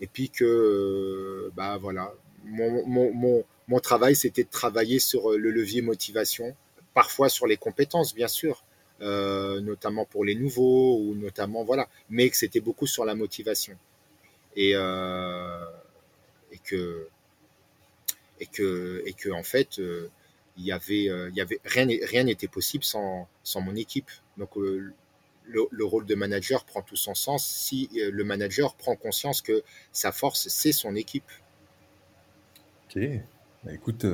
Et 0.00 0.06
puis 0.06 0.30
que, 0.30 0.44
euh, 0.44 1.52
bah 1.54 1.76
voilà, 1.76 2.14
mon, 2.44 3.44
mon, 3.68 3.80
travail, 3.80 4.16
c'était 4.16 4.44
de 4.44 4.48
travailler 4.48 4.98
sur 4.98 5.32
le 5.32 5.50
levier 5.50 5.82
motivation, 5.82 6.56
parfois 6.94 7.28
sur 7.28 7.46
les 7.46 7.58
compétences, 7.58 8.14
bien 8.14 8.26
sûr, 8.26 8.64
notamment 9.00 10.04
pour 10.04 10.24
les 10.24 10.34
nouveaux, 10.34 10.98
ou 10.98 11.14
notamment, 11.14 11.64
voilà, 11.64 11.88
mais 12.08 12.28
que 12.30 12.36
c'était 12.36 12.60
beaucoup 12.60 12.86
sur 12.86 13.04
la 13.04 13.14
motivation. 13.14 13.76
Et, 14.56 14.72
et 14.72 16.58
que 16.64 17.08
et 18.40 18.46
que, 18.46 19.02
et 19.06 19.12
que 19.12 19.30
en 19.30 19.42
fait, 19.42 19.78
euh, 19.78 20.10
il 20.56 20.64
y 20.64 20.72
avait, 20.72 21.08
euh, 21.08 21.28
il 21.30 21.36
y 21.36 21.40
avait 21.40 21.60
rien, 21.64 21.86
rien 22.02 22.24
n'était 22.24 22.48
possible 22.48 22.82
sans, 22.82 23.28
sans 23.44 23.60
mon 23.60 23.76
équipe. 23.76 24.10
Donc 24.38 24.56
euh, 24.56 24.92
le, 25.44 25.84
rôle 25.84 26.06
de 26.06 26.14
manager 26.14 26.64
prend 26.64 26.82
tout 26.82 26.96
son 26.96 27.14
sens 27.14 27.46
si 27.46 27.90
le 27.94 28.24
manager 28.24 28.74
prend 28.74 28.96
conscience 28.96 29.42
que 29.42 29.62
sa 29.92 30.12
force, 30.12 30.48
c'est 30.48 30.72
son 30.72 30.96
équipe. 30.96 31.30
Ok, 32.84 33.02
bah, 33.64 33.72
écoute, 33.72 34.06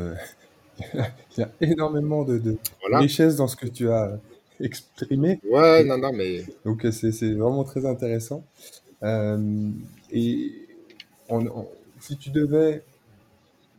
il 0.95 1.39
y 1.39 1.43
a 1.43 1.51
énormément 1.61 2.25
de, 2.25 2.39
de 2.39 2.59
richesse 2.93 3.37
dans 3.37 3.49
ce 3.49 3.57
que 3.57 3.67
tu 3.67 3.91
as 3.91 4.19
exprimé. 4.61 5.41
Ouais, 5.51 5.85
non, 5.85 5.99
non, 5.99 6.13
mais. 6.13 6.45
Donc 6.65 6.87
c'est 6.91 7.33
vraiment 7.33 7.65
très 7.65 7.87
intéressant. 7.87 8.45
et 9.03 10.53
si 12.01 12.17
tu 12.17 12.31
devais 12.31 12.83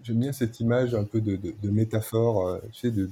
j'aime 0.07 0.19
bien 0.19 0.32
cette 0.32 0.59
image 0.61 0.95
un 0.95 1.03
peu 1.03 1.19
de, 1.19 1.69
métaphore, 1.69 2.47
euh, 2.47 2.59
tu 2.71 2.80
sais, 2.80 2.91
de, 2.91 3.09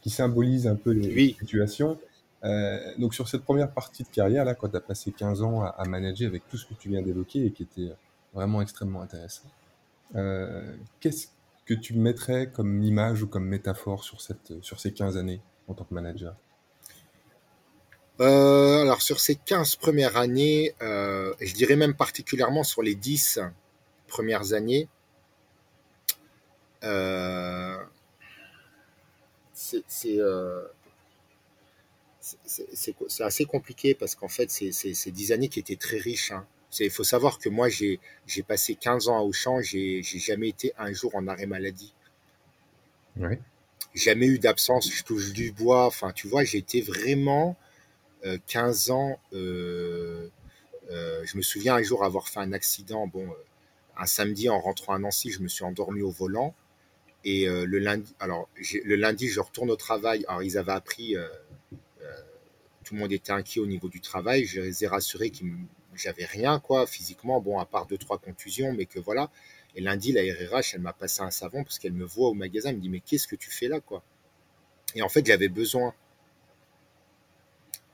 qui 0.00 0.10
symbolise 0.10 0.66
un 0.66 0.76
peu 0.76 0.90
les 0.90 1.34
situations. 1.38 1.98
Euh, 2.44 2.78
donc 2.98 3.14
sur 3.14 3.28
cette 3.28 3.42
première 3.42 3.70
partie 3.70 4.04
de 4.04 4.08
carrière, 4.08 4.44
là, 4.44 4.54
quand 4.54 4.68
tu 4.68 4.76
as 4.76 4.80
passé 4.80 5.12
15 5.12 5.42
ans 5.42 5.62
à, 5.62 5.84
manager 5.86 6.28
avec 6.28 6.48
tout 6.48 6.56
ce 6.56 6.66
que 6.66 6.74
tu 6.74 6.88
viens 6.88 7.02
d'évoquer 7.02 7.46
et 7.46 7.50
qui 7.50 7.64
était 7.64 7.92
vraiment 8.32 8.62
extrêmement 8.62 9.02
intéressant, 9.02 9.48
Qu'est-ce 11.00 11.28
que 11.64 11.72
tu 11.72 11.94
mettrais 11.94 12.50
comme 12.50 12.82
image 12.82 13.22
ou 13.22 13.26
comme 13.26 13.46
métaphore 13.46 14.04
sur, 14.04 14.20
cette, 14.20 14.62
sur 14.62 14.78
ces 14.78 14.92
15 14.92 15.16
années 15.16 15.40
en 15.68 15.74
tant 15.74 15.84
que 15.84 15.94
manager? 15.94 16.36
Alors 18.22 19.02
sur 19.02 19.20
ces 19.20 19.36
15 19.36 19.76
premières 19.76 20.16
années, 20.16 20.74
je 20.80 21.54
dirais 21.54 21.76
même 21.76 21.94
particulièrement 21.94 22.64
sur 22.64 22.82
les 22.82 22.94
10 22.94 23.40
premières 24.06 24.52
années, 24.52 24.88
euh, 26.84 27.76
c'est 29.54 30.20
assez 33.20 33.44
compliqué 33.44 33.94
parce 33.94 34.14
qu'en 34.14 34.28
fait, 34.28 34.50
c'est 34.50 35.10
10 35.10 35.32
années 35.32 35.48
qui 35.48 35.60
étaient 35.60 35.76
très 35.76 35.98
riches. 35.98 36.32
Hein. 36.32 36.46
Il 36.80 36.90
faut 36.90 37.04
savoir 37.04 37.38
que 37.38 37.48
moi, 37.48 37.68
j'ai 37.68 37.98
passé 38.46 38.74
15 38.74 39.08
ans 39.08 39.18
à 39.18 39.22
Auchan, 39.22 39.60
j'ai 39.60 40.02
jamais 40.02 40.48
été 40.48 40.72
un 40.78 40.92
jour 40.92 41.14
en 41.14 41.26
arrêt 41.28 41.46
maladie. 41.46 41.94
Jamais 43.94 44.26
eu 44.26 44.38
d'absence, 44.38 44.90
je 44.90 45.02
touche 45.04 45.32
du 45.32 45.52
bois. 45.52 45.86
Enfin, 45.86 46.12
tu 46.12 46.28
vois, 46.28 46.44
été 46.44 46.80
vraiment 46.80 47.56
15 48.46 48.90
euh, 48.90 48.92
ans. 48.92 49.20
Euh, 49.32 50.28
je 50.90 51.36
me 51.36 51.42
souviens 51.42 51.76
un 51.76 51.82
jour 51.82 52.04
avoir 52.04 52.28
fait 52.28 52.40
un 52.40 52.52
accident. 52.52 53.06
Bon, 53.06 53.26
un 53.96 54.06
samedi 54.06 54.48
en 54.48 54.60
rentrant 54.60 54.94
à 54.94 54.98
Nancy, 54.98 55.30
je 55.30 55.40
me 55.40 55.48
suis 55.48 55.64
endormi 55.64 56.02
au 56.02 56.10
volant. 56.10 56.54
Et 57.24 57.48
euh, 57.48 57.64
le 57.66 57.78
lundi, 57.78 58.14
alors 58.18 58.48
le 58.84 58.96
lundi, 58.96 59.28
je 59.28 59.40
retourne 59.40 59.70
au 59.70 59.76
travail. 59.76 60.24
Alors 60.28 60.42
ils 60.42 60.58
avaient 60.58 60.72
appris, 60.72 61.16
euh, 61.16 61.28
euh, 62.02 62.20
tout 62.84 62.94
le 62.94 63.00
monde 63.00 63.12
était 63.12 63.32
inquiet 63.32 63.60
au 63.60 63.66
niveau 63.66 63.88
du 63.88 64.00
travail. 64.00 64.44
Je 64.44 64.60
les 64.60 64.84
ai 64.84 64.86
rassurés 64.88 65.30
que 65.30 65.44
j'avais 65.94 66.24
rien 66.24 66.58
quoi 66.58 66.86
physiquement, 66.86 67.40
bon 67.40 67.58
à 67.58 67.66
part 67.66 67.86
deux 67.86 67.98
trois 67.98 68.18
contusions, 68.18 68.72
mais 68.72 68.86
que 68.86 68.98
voilà. 68.98 69.30
Et 69.74 69.80
lundi, 69.80 70.12
la 70.12 70.22
RRH, 70.22 70.74
elle 70.74 70.80
m'a 70.80 70.92
passé 70.92 71.22
un 71.22 71.30
savon 71.30 71.62
parce 71.62 71.78
qu'elle 71.78 71.92
me 71.92 72.04
voit 72.04 72.28
au 72.28 72.34
magasin, 72.34 72.70
elle 72.70 72.76
me 72.76 72.80
dit 72.80 72.90
mais 72.90 73.00
qu'est-ce 73.00 73.28
que 73.28 73.36
tu 73.36 73.50
fais 73.50 73.68
là 73.68 73.80
quoi? 73.80 74.02
Et 74.94 75.02
en 75.02 75.08
fait, 75.08 75.24
j'avais 75.24 75.48
besoin, 75.48 75.94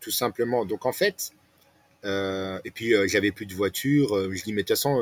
tout 0.01 0.11
simplement. 0.11 0.64
Donc 0.64 0.86
en 0.86 0.92
fait, 0.92 1.32
et 2.05 2.70
puis 2.72 2.94
j'avais 3.09 3.32
plus 3.32 3.46
de 3.46 3.55
voiture. 3.55 4.32
je 4.32 4.42
dis 4.42 4.53
mais 4.53 4.62
de 4.62 4.68
toute 4.68 4.76
façon, 4.76 5.01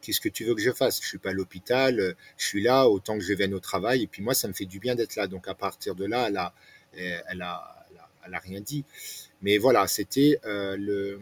qu'est-ce 0.00 0.20
que 0.20 0.28
tu 0.28 0.44
veux 0.44 0.54
que 0.54 0.60
je 0.60 0.70
fasse? 0.70 1.00
Je 1.02 1.06
suis 1.06 1.18
pas 1.18 1.30
à 1.30 1.32
l'hôpital, 1.32 2.00
euh, 2.00 2.14
je 2.36 2.46
suis 2.46 2.62
là 2.62 2.88
autant 2.88 3.18
que 3.18 3.24
je 3.24 3.32
vienne 3.32 3.54
au 3.54 3.60
travail. 3.60 4.04
Et 4.04 4.06
puis 4.06 4.22
moi, 4.22 4.34
ça 4.34 4.48
me 4.48 4.52
fait 4.52 4.64
du 4.64 4.78
bien 4.78 4.94
d'être 4.94 5.16
là. 5.16 5.26
Donc 5.26 5.48
à 5.48 5.54
partir 5.54 5.94
de 5.94 6.04
là, 6.06 6.28
elle 6.28 6.36
a, 6.36 6.54
elle 6.94 7.42
a, 7.42 7.86
elle 8.26 8.34
a, 8.34 8.38
rien 8.38 8.60
dit. 8.60 8.84
Mais 9.42 9.58
voilà, 9.58 9.86
c'était 9.86 10.40
euh, 10.44 10.76
le, 10.76 11.20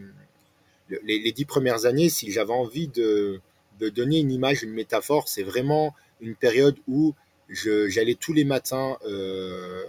les, 1.05 1.33
dix 1.33 1.45
premières 1.45 1.87
années. 1.87 2.09
Si 2.09 2.31
j'avais 2.31 2.53
envie 2.53 2.89
de, 2.89 3.41
de, 3.81 3.89
donner 3.89 4.19
une 4.19 4.31
image, 4.31 4.63
une 4.63 4.73
métaphore, 4.73 5.29
c'est 5.29 5.43
vraiment 5.43 5.95
une 6.21 6.35
période 6.35 6.77
où 6.89 7.15
j'allais 7.49 8.15
tous 8.15 8.33
les 8.33 8.45
matins, 8.45 8.97
euh, 9.07 9.85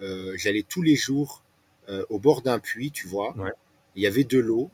j'allais 0.00 0.64
tous 0.68 0.82
les 0.82 0.96
jours 0.96 1.42
au 2.08 2.18
bord 2.18 2.42
d'un 2.42 2.58
puits, 2.58 2.90
tu 2.90 3.06
vois. 3.06 3.34
Il 3.96 4.02
y 4.02 4.06
avait 4.06 4.24
de 4.24 4.38
l'eau. 4.38 4.70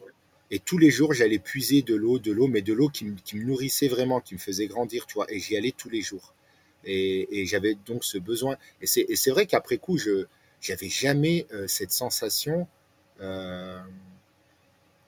Et 0.50 0.58
tous 0.58 0.78
les 0.78 0.90
jours, 0.90 1.12
j'allais 1.14 1.38
puiser 1.38 1.82
de 1.82 1.94
l'eau, 1.94 2.18
de 2.18 2.30
l'eau, 2.30 2.46
mais 2.46 2.62
de 2.62 2.72
l'eau 2.72 2.88
qui, 2.88 3.06
me 3.06 3.44
nourrissait 3.44 3.88
vraiment, 3.88 4.20
qui 4.20 4.34
me 4.34 4.38
faisait 4.38 4.66
grandir, 4.66 5.06
tu 5.06 5.14
vois. 5.14 5.26
Et 5.28 5.40
j'y 5.40 5.56
allais 5.56 5.72
tous 5.76 5.90
les 5.90 6.02
jours. 6.02 6.34
Et, 6.84 7.44
j'avais 7.46 7.76
donc 7.86 8.04
ce 8.04 8.18
besoin. 8.18 8.56
Et 8.80 8.86
c'est 8.86 9.30
vrai 9.30 9.46
qu'après 9.46 9.78
coup, 9.78 9.96
je 9.96 10.26
n'avais 10.68 10.88
jamais 10.88 11.46
euh, 11.52 11.66
cette 11.66 11.90
sensation. 11.90 12.68
Euh, 13.20 13.80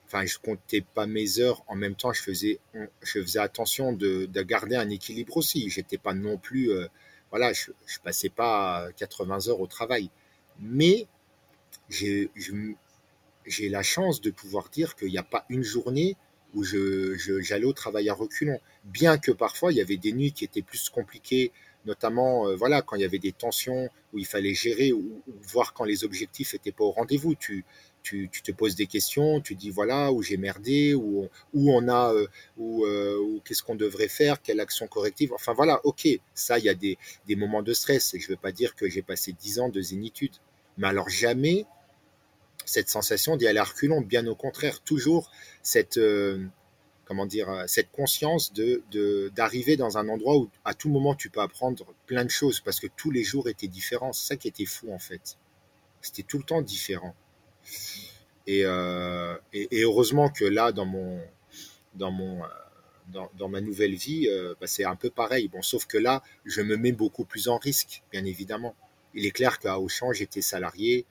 enfin, 0.07 0.25
je 0.25 0.37
comptais 0.39 0.81
pas 0.81 1.05
mes 1.05 1.39
heures. 1.39 1.63
En 1.67 1.75
même 1.75 1.95
temps, 1.95 2.13
je 2.13 2.21
faisais, 2.21 2.59
je 2.73 3.21
faisais 3.21 3.39
attention 3.39 3.93
de, 3.93 4.27
garder 4.43 4.75
un 4.75 4.89
équilibre 4.89 5.37
aussi. 5.37 5.69
J'étais 5.69 5.97
pas 5.97 6.13
non 6.13 6.37
plus, 6.37 6.71
euh, 6.71 6.87
voilà, 7.29 7.53
je, 7.53 7.71
je 7.85 7.99
passais 7.99 8.29
pas 8.29 8.87
80 8.97 9.47
heures 9.47 9.59
au 9.61 9.67
travail. 9.67 10.09
Mais 10.59 11.07
je, 11.89 12.27
j'ai 13.45 13.69
la 13.69 13.83
chance 13.83 14.21
de 14.21 14.31
pouvoir 14.31 14.69
dire 14.69 14.95
qu'il 14.95 15.09
n'y 15.09 15.17
a 15.17 15.23
pas 15.23 15.45
une 15.49 15.63
journée 15.63 16.17
où 16.53 16.63
je, 16.63 17.15
j'allais 17.41 17.65
au 17.65 17.73
travail 17.73 18.09
à 18.09 18.13
reculons. 18.13 18.59
Bien 18.85 19.17
que 19.17 19.31
parfois, 19.31 19.71
il 19.71 19.77
y 19.77 19.81
avait 19.81 19.97
des 19.97 20.13
nuits 20.13 20.31
qui 20.31 20.45
étaient 20.45 20.61
plus 20.61 20.89
compliquées, 20.89 21.51
notamment 21.85 22.47
euh, 22.47 22.55
voilà, 22.55 22.81
quand 22.81 22.95
il 22.95 23.01
y 23.01 23.05
avait 23.05 23.19
des 23.19 23.31
tensions 23.31 23.89
où 24.13 24.19
il 24.19 24.25
fallait 24.25 24.53
gérer 24.53 24.91
ou, 24.91 25.21
voir 25.43 25.73
quand 25.73 25.83
les 25.83 26.03
objectifs 26.03 26.53
n'étaient 26.53 26.71
pas 26.71 26.83
au 26.83 26.91
rendez-vous. 26.91 27.35
Tu, 28.07 28.41
te 28.43 28.51
poses 28.51 28.75
des 28.75 28.87
questions, 28.87 29.41
tu 29.41 29.55
dis 29.55 29.69
voilà, 29.69 30.11
où 30.11 30.21
j'ai 30.21 30.37
merdé, 30.37 30.93
où, 30.93 31.27
où 31.53 31.73
on 31.73 31.87
a, 31.87 32.13
euh, 32.13 32.27
où, 32.57 32.85
euh, 32.85 33.39
qu'est-ce 33.43 33.63
qu'on 33.63 33.75
devrait 33.75 34.07
faire, 34.07 34.41
quelle 34.41 34.59
action 34.59 34.87
corrective. 34.87 35.33
Enfin 35.33 35.53
voilà, 35.53 35.81
ok, 35.85 36.07
ça, 36.33 36.57
il 36.59 36.65
y 36.65 36.69
a 36.69 36.73
des, 36.73 36.97
moments 37.35 37.63
de 37.63 37.73
stress. 37.73 38.13
Et 38.13 38.19
je 38.19 38.27
ne 38.27 38.31
veux 38.31 38.41
pas 38.41 38.51
dire 38.51 38.75
que 38.75 38.89
j'ai 38.89 39.01
passé 39.01 39.33
dix 39.33 39.59
ans 39.59 39.69
de 39.69 39.81
zénitude. 39.81 40.33
Mais 40.77 40.87
alors 40.87 41.09
jamais 41.09 41.65
cette 42.65 42.89
sensation 42.89 43.37
d'y 43.37 43.47
aller 43.47 43.59
à 43.59 43.63
reculons, 43.63 44.01
bien 44.01 44.27
au 44.27 44.35
contraire, 44.35 44.81
toujours 44.81 45.31
cette, 45.61 45.97
euh, 45.97 46.45
comment 47.05 47.25
dire, 47.25 47.63
cette 47.67 47.91
conscience 47.91 48.53
de, 48.53 48.83
d'arriver 49.35 49.77
dans 49.77 49.97
un 49.97 50.09
endroit 50.09 50.37
où 50.37 50.49
à 50.65 50.73
tout 50.73 50.89
moment 50.89 51.15
tu 51.15 51.29
peux 51.29 51.41
apprendre 51.41 51.85
plein 52.05 52.25
de 52.25 52.29
choses 52.29 52.59
parce 52.59 52.79
que 52.79 52.87
tous 52.95 53.11
les 53.11 53.23
jours 53.23 53.49
étaient 53.49 53.67
différents. 53.67 54.13
C'est 54.13 54.27
ça 54.27 54.35
qui 54.37 54.47
était 54.47 54.65
fou 54.65 54.91
en 54.93 54.99
fait. 54.99 55.37
C'était 56.01 56.23
tout 56.23 56.37
le 56.37 56.43
temps 56.43 56.61
différent. 56.61 57.15
Et, 58.45 58.65
euh, 58.65 59.35
heureusement 59.73 60.29
que 60.29 60.45
là, 60.45 60.71
dans 60.71 60.85
mon, 60.85 61.21
dans 61.95 62.11
mon, 62.11 62.41
dans, 63.07 63.49
ma 63.49 63.61
nouvelle 63.61 63.95
vie, 63.95 64.27
bah, 64.59 64.67
c'est 64.67 64.85
un 64.85 64.95
peu 64.95 65.09
pareil. 65.09 65.47
Bon, 65.47 65.61
sauf 65.61 65.85
que 65.85 65.97
là, 65.97 66.23
je 66.45 66.61
me 66.61 66.77
mets 66.77 66.91
beaucoup 66.91 67.25
plus 67.25 67.47
en 67.47 67.57
risque, 67.57 68.03
bien 68.11 68.25
évidemment. 68.25 68.75
Il 69.13 69.25
est 69.25 69.31
clair 69.31 69.59
qu'à 69.59 69.79
Auchan, 69.79 70.13
j'étais 70.13 70.41
salarié, 70.41 71.05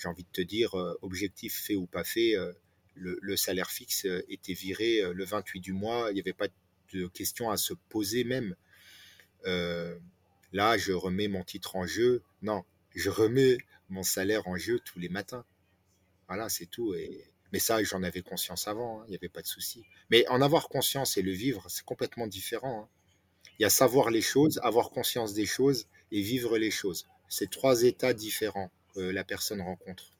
j'ai 0.00 0.08
envie 0.08 0.24
de 0.24 0.28
te 0.32 0.40
dire, 0.40 0.78
euh, 0.78 0.98
objectif 1.02 1.54
fait 1.54 1.76
ou 1.76 1.86
pas 1.86 2.04
fait, 2.04 2.34
euh, 2.34 2.52
le, 2.94 3.36
salaire 3.36 3.70
fixe 3.70 4.06
euh, 4.06 4.24
était 4.28 4.54
viré 4.54 5.02
le 5.12 5.24
28 5.24 5.60
du 5.60 5.72
mois. 5.72 6.06
Il 6.10 6.14
n'y 6.14 6.20
avait 6.20 6.32
pas 6.32 6.48
de 6.92 7.06
question 7.08 7.50
à 7.50 7.56
se 7.56 7.74
poser 7.88 8.24
même. 8.24 8.56
là, 9.44 10.76
je 10.78 10.92
remets 10.92 11.28
mon 11.28 11.44
titre 11.44 11.76
en 11.76 11.86
jeu. 11.86 12.22
Non, 12.42 12.64
je 12.94 13.10
remets 13.10 13.58
mon 13.90 14.02
salaire 14.02 14.48
en 14.48 14.56
jeu 14.56 14.80
tous 14.80 14.98
les 14.98 15.08
matins. 15.08 15.44
Voilà, 16.30 16.48
c'est 16.48 16.66
tout. 16.66 16.94
Et... 16.94 17.24
Mais 17.52 17.58
ça, 17.58 17.82
j'en 17.82 18.04
avais 18.04 18.22
conscience 18.22 18.68
avant, 18.68 19.00
hein. 19.00 19.04
il 19.08 19.10
n'y 19.10 19.16
avait 19.16 19.28
pas 19.28 19.42
de 19.42 19.48
souci. 19.48 19.84
Mais 20.10 20.26
en 20.28 20.40
avoir 20.40 20.68
conscience 20.68 21.16
et 21.16 21.22
le 21.22 21.32
vivre, 21.32 21.66
c'est 21.68 21.84
complètement 21.84 22.28
différent. 22.28 22.84
Hein. 22.84 22.88
Il 23.58 23.62
y 23.62 23.66
a 23.66 23.70
savoir 23.70 24.10
les 24.10 24.22
choses, 24.22 24.60
avoir 24.62 24.90
conscience 24.90 25.34
des 25.34 25.44
choses 25.44 25.88
et 26.12 26.22
vivre 26.22 26.56
les 26.56 26.70
choses. 26.70 27.08
C'est 27.28 27.50
trois 27.50 27.82
états 27.82 28.14
différents 28.14 28.70
la 28.96 29.24
personne 29.24 29.60
rencontre. 29.60 30.12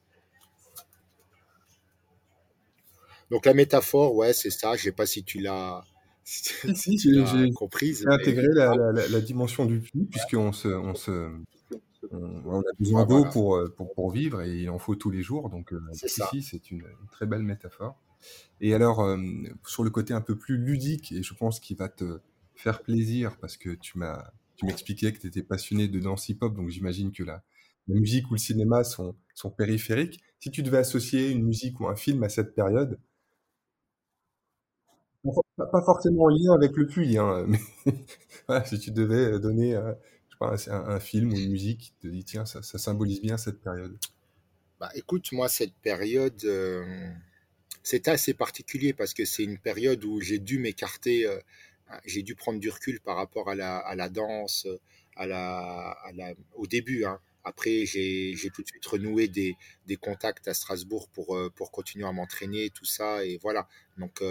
Donc 3.30 3.46
la 3.46 3.54
métaphore, 3.54 4.14
ouais, 4.16 4.32
c'est 4.32 4.50
ça. 4.50 4.76
Je 4.76 4.82
sais 4.82 4.92
pas 4.92 5.06
si 5.06 5.22
tu 5.22 5.38
l'as 5.38 5.84
si, 6.24 6.98
j'ai 6.98 7.52
comprise. 7.52 8.04
intégré 8.08 8.48
la, 8.52 9.20
dimension 9.20 9.64
du 9.64 9.80
puits, 9.80 10.06
puisqu'on 10.10 10.52
se, 10.52 10.68
on 10.68 10.94
se, 10.94 11.30
on, 12.12 12.60
a 12.60 12.72
besoin 12.78 13.06
d'eau 13.06 13.24
pour, 13.24 13.56
euh, 13.56 13.72
pour, 13.76 13.92
pour, 13.94 14.10
vivre 14.10 14.42
et 14.42 14.62
il 14.62 14.70
en 14.70 14.78
faut 14.78 14.96
tous 14.96 15.10
les 15.10 15.22
jours. 15.22 15.48
Donc 15.48 15.72
euh, 15.72 15.80
ici, 15.92 16.42
c'est 16.42 16.70
une, 16.70 16.84
très 17.12 17.26
belle 17.26 17.42
métaphore. 17.42 18.00
Et 18.60 18.74
alors, 18.74 19.00
euh, 19.00 19.16
sur 19.66 19.84
le 19.84 19.90
côté 19.90 20.12
un 20.12 20.20
peu 20.20 20.36
plus 20.36 20.58
ludique, 20.58 21.12
et 21.12 21.22
je 21.22 21.34
pense 21.34 21.60
qu'il 21.60 21.76
va 21.76 21.88
te 21.88 22.20
faire 22.54 22.82
plaisir 22.82 23.36
parce 23.40 23.56
que 23.56 23.70
tu 23.70 23.98
m'as, 23.98 24.32
tu 24.56 24.66
m'expliquais 24.66 25.12
que 25.12 25.20
tu 25.20 25.28
étais 25.28 25.42
passionné 25.42 25.88
de 25.88 26.00
danse 26.00 26.28
hip-hop, 26.28 26.54
donc 26.54 26.68
j'imagine 26.68 27.12
que 27.12 27.22
la, 27.22 27.42
la 27.88 27.94
musique 27.94 28.30
ou 28.30 28.34
le 28.34 28.38
cinéma 28.38 28.84
sont, 28.84 29.14
sont 29.34 29.50
périphériques. 29.50 30.20
Si 30.40 30.50
tu 30.50 30.62
devais 30.62 30.78
associer 30.78 31.30
une 31.30 31.44
musique 31.44 31.80
ou 31.80 31.88
un 31.88 31.96
film 31.96 32.22
à 32.24 32.28
cette 32.28 32.54
période, 32.54 32.98
pas 35.56 35.82
forcément 35.82 36.24
en 36.24 36.28
lien 36.28 36.54
avec 36.54 36.76
le 36.76 36.86
puits, 36.86 37.18
hein, 37.18 37.46
mais 38.48 38.64
si 38.64 38.78
tu 38.78 38.90
devais 38.90 39.38
donner 39.38 39.78
un, 40.40 41.00
film 41.00 41.32
ou 41.32 41.36
une 41.36 41.50
musique 41.50 41.80
qui 41.80 41.92
te 42.00 42.08
dit 42.08 42.24
tiens, 42.24 42.46
ça, 42.46 42.62
symbolise 42.62 43.20
bien 43.20 43.36
cette 43.36 43.60
période. 43.60 43.96
Bah, 44.78 44.90
écoute, 44.94 45.30
moi, 45.32 45.48
cette 45.48 45.74
période, 45.74 46.42
euh, 46.44 47.10
c'était 47.82 48.10
assez 48.10 48.34
particulier 48.34 48.92
parce 48.92 49.12
que 49.12 49.24
c'est 49.24 49.44
une 49.44 49.58
période 49.58 50.02
où 50.04 50.20
j'ai 50.20 50.38
dû 50.38 50.58
m'écarter, 50.58 51.26
euh, 51.26 51.38
j'ai 52.06 52.22
dû 52.22 52.34
prendre 52.34 52.58
du 52.58 52.70
recul 52.70 53.00
par 53.00 53.16
rapport 53.16 53.50
à 53.50 53.54
la, 53.54 53.78
à 53.78 53.94
la 53.94 54.08
danse, 54.08 54.66
à 55.16 55.26
la, 55.26 55.96
au 56.54 56.66
début. 56.66 57.04
Hein. 57.04 57.20
Après, 57.44 57.84
j'ai 57.84 58.34
tout 58.54 58.62
de 58.62 58.68
suite 58.68 58.86
renoué 58.86 59.28
des, 59.28 59.56
des 59.86 59.96
contacts 59.96 60.48
à 60.48 60.54
Strasbourg 60.54 61.08
pour, 61.08 61.36
euh, 61.36 61.50
pour 61.50 61.70
continuer 61.70 62.06
à 62.06 62.12
m'entraîner, 62.12 62.70
tout 62.70 62.86
ça. 62.86 63.24
Et 63.24 63.38
voilà. 63.42 63.68
Donc, 63.98 64.22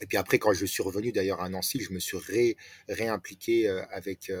et 0.00 0.06
puis 0.06 0.16
après, 0.16 0.40
quand 0.40 0.52
je 0.52 0.66
suis 0.66 0.82
revenu 0.82 1.12
d'ailleurs 1.12 1.40
à 1.40 1.48
Nancy, 1.48 1.80
je 1.80 1.92
me 1.92 2.00
suis 2.00 2.16
ré, 2.16 2.56
réimpliqué 2.88 3.68
euh, 3.68 3.84
avec, 3.90 4.32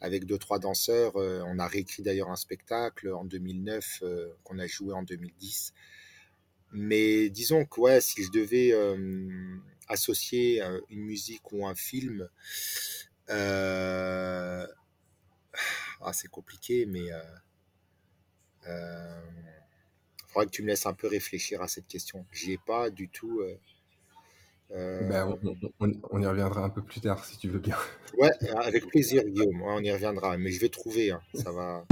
avec 0.00 0.26
deux, 0.26 0.36
trois 0.36 0.58
danseurs. 0.58 1.16
On 1.16 1.58
a 1.58 1.66
réécrit 1.66 2.02
d'ailleurs 2.02 2.30
un 2.30 2.36
spectacle 2.36 3.10
en 3.10 3.24
2009 3.24 4.02
qu'on 4.44 4.58
a 4.58 4.66
joué 4.66 4.92
en 4.92 5.02
2010. 5.02 5.72
Mais 6.72 7.30
disons 7.30 7.64
que 7.64 7.80
ouais, 7.80 8.00
si 8.00 8.22
je 8.22 8.30
devais 8.30 8.72
associer 9.88 10.62
une 10.90 11.02
musique 11.02 11.50
ou 11.52 11.66
un 11.66 11.74
film. 11.74 12.28
Ah, 13.28 14.66
c'est 16.12 16.28
compliqué, 16.28 16.84
mais 16.86 17.06
il 18.66 18.68
faudrait 20.28 20.46
que 20.46 20.50
tu 20.50 20.62
me 20.62 20.68
laisses 20.68 20.86
un 20.86 20.94
peu 20.94 21.08
réfléchir 21.08 21.62
à 21.62 21.68
cette 21.68 21.88
question. 21.88 22.26
J'y 22.32 22.52
ai 22.52 22.58
pas 22.58 22.90
du 22.90 23.08
tout. 23.08 23.42
Ben, 24.72 25.36
on, 25.80 26.22
y 26.22 26.26
reviendra 26.26 26.64
un 26.64 26.68
peu 26.68 26.82
plus 26.82 27.00
tard 27.00 27.24
si 27.24 27.36
tu 27.38 27.48
veux 27.48 27.58
bien. 27.58 27.76
Ouais, 28.18 28.30
avec 28.56 28.86
plaisir, 28.86 29.24
Guillaume. 29.24 29.62
on 29.62 29.82
y 29.82 29.90
reviendra. 29.90 30.36
Mais 30.38 30.50
je 30.50 30.60
vais 30.60 30.68
trouver. 30.68 31.10
Hein. 31.10 31.20
Ça 31.34 31.50
va. 31.50 31.84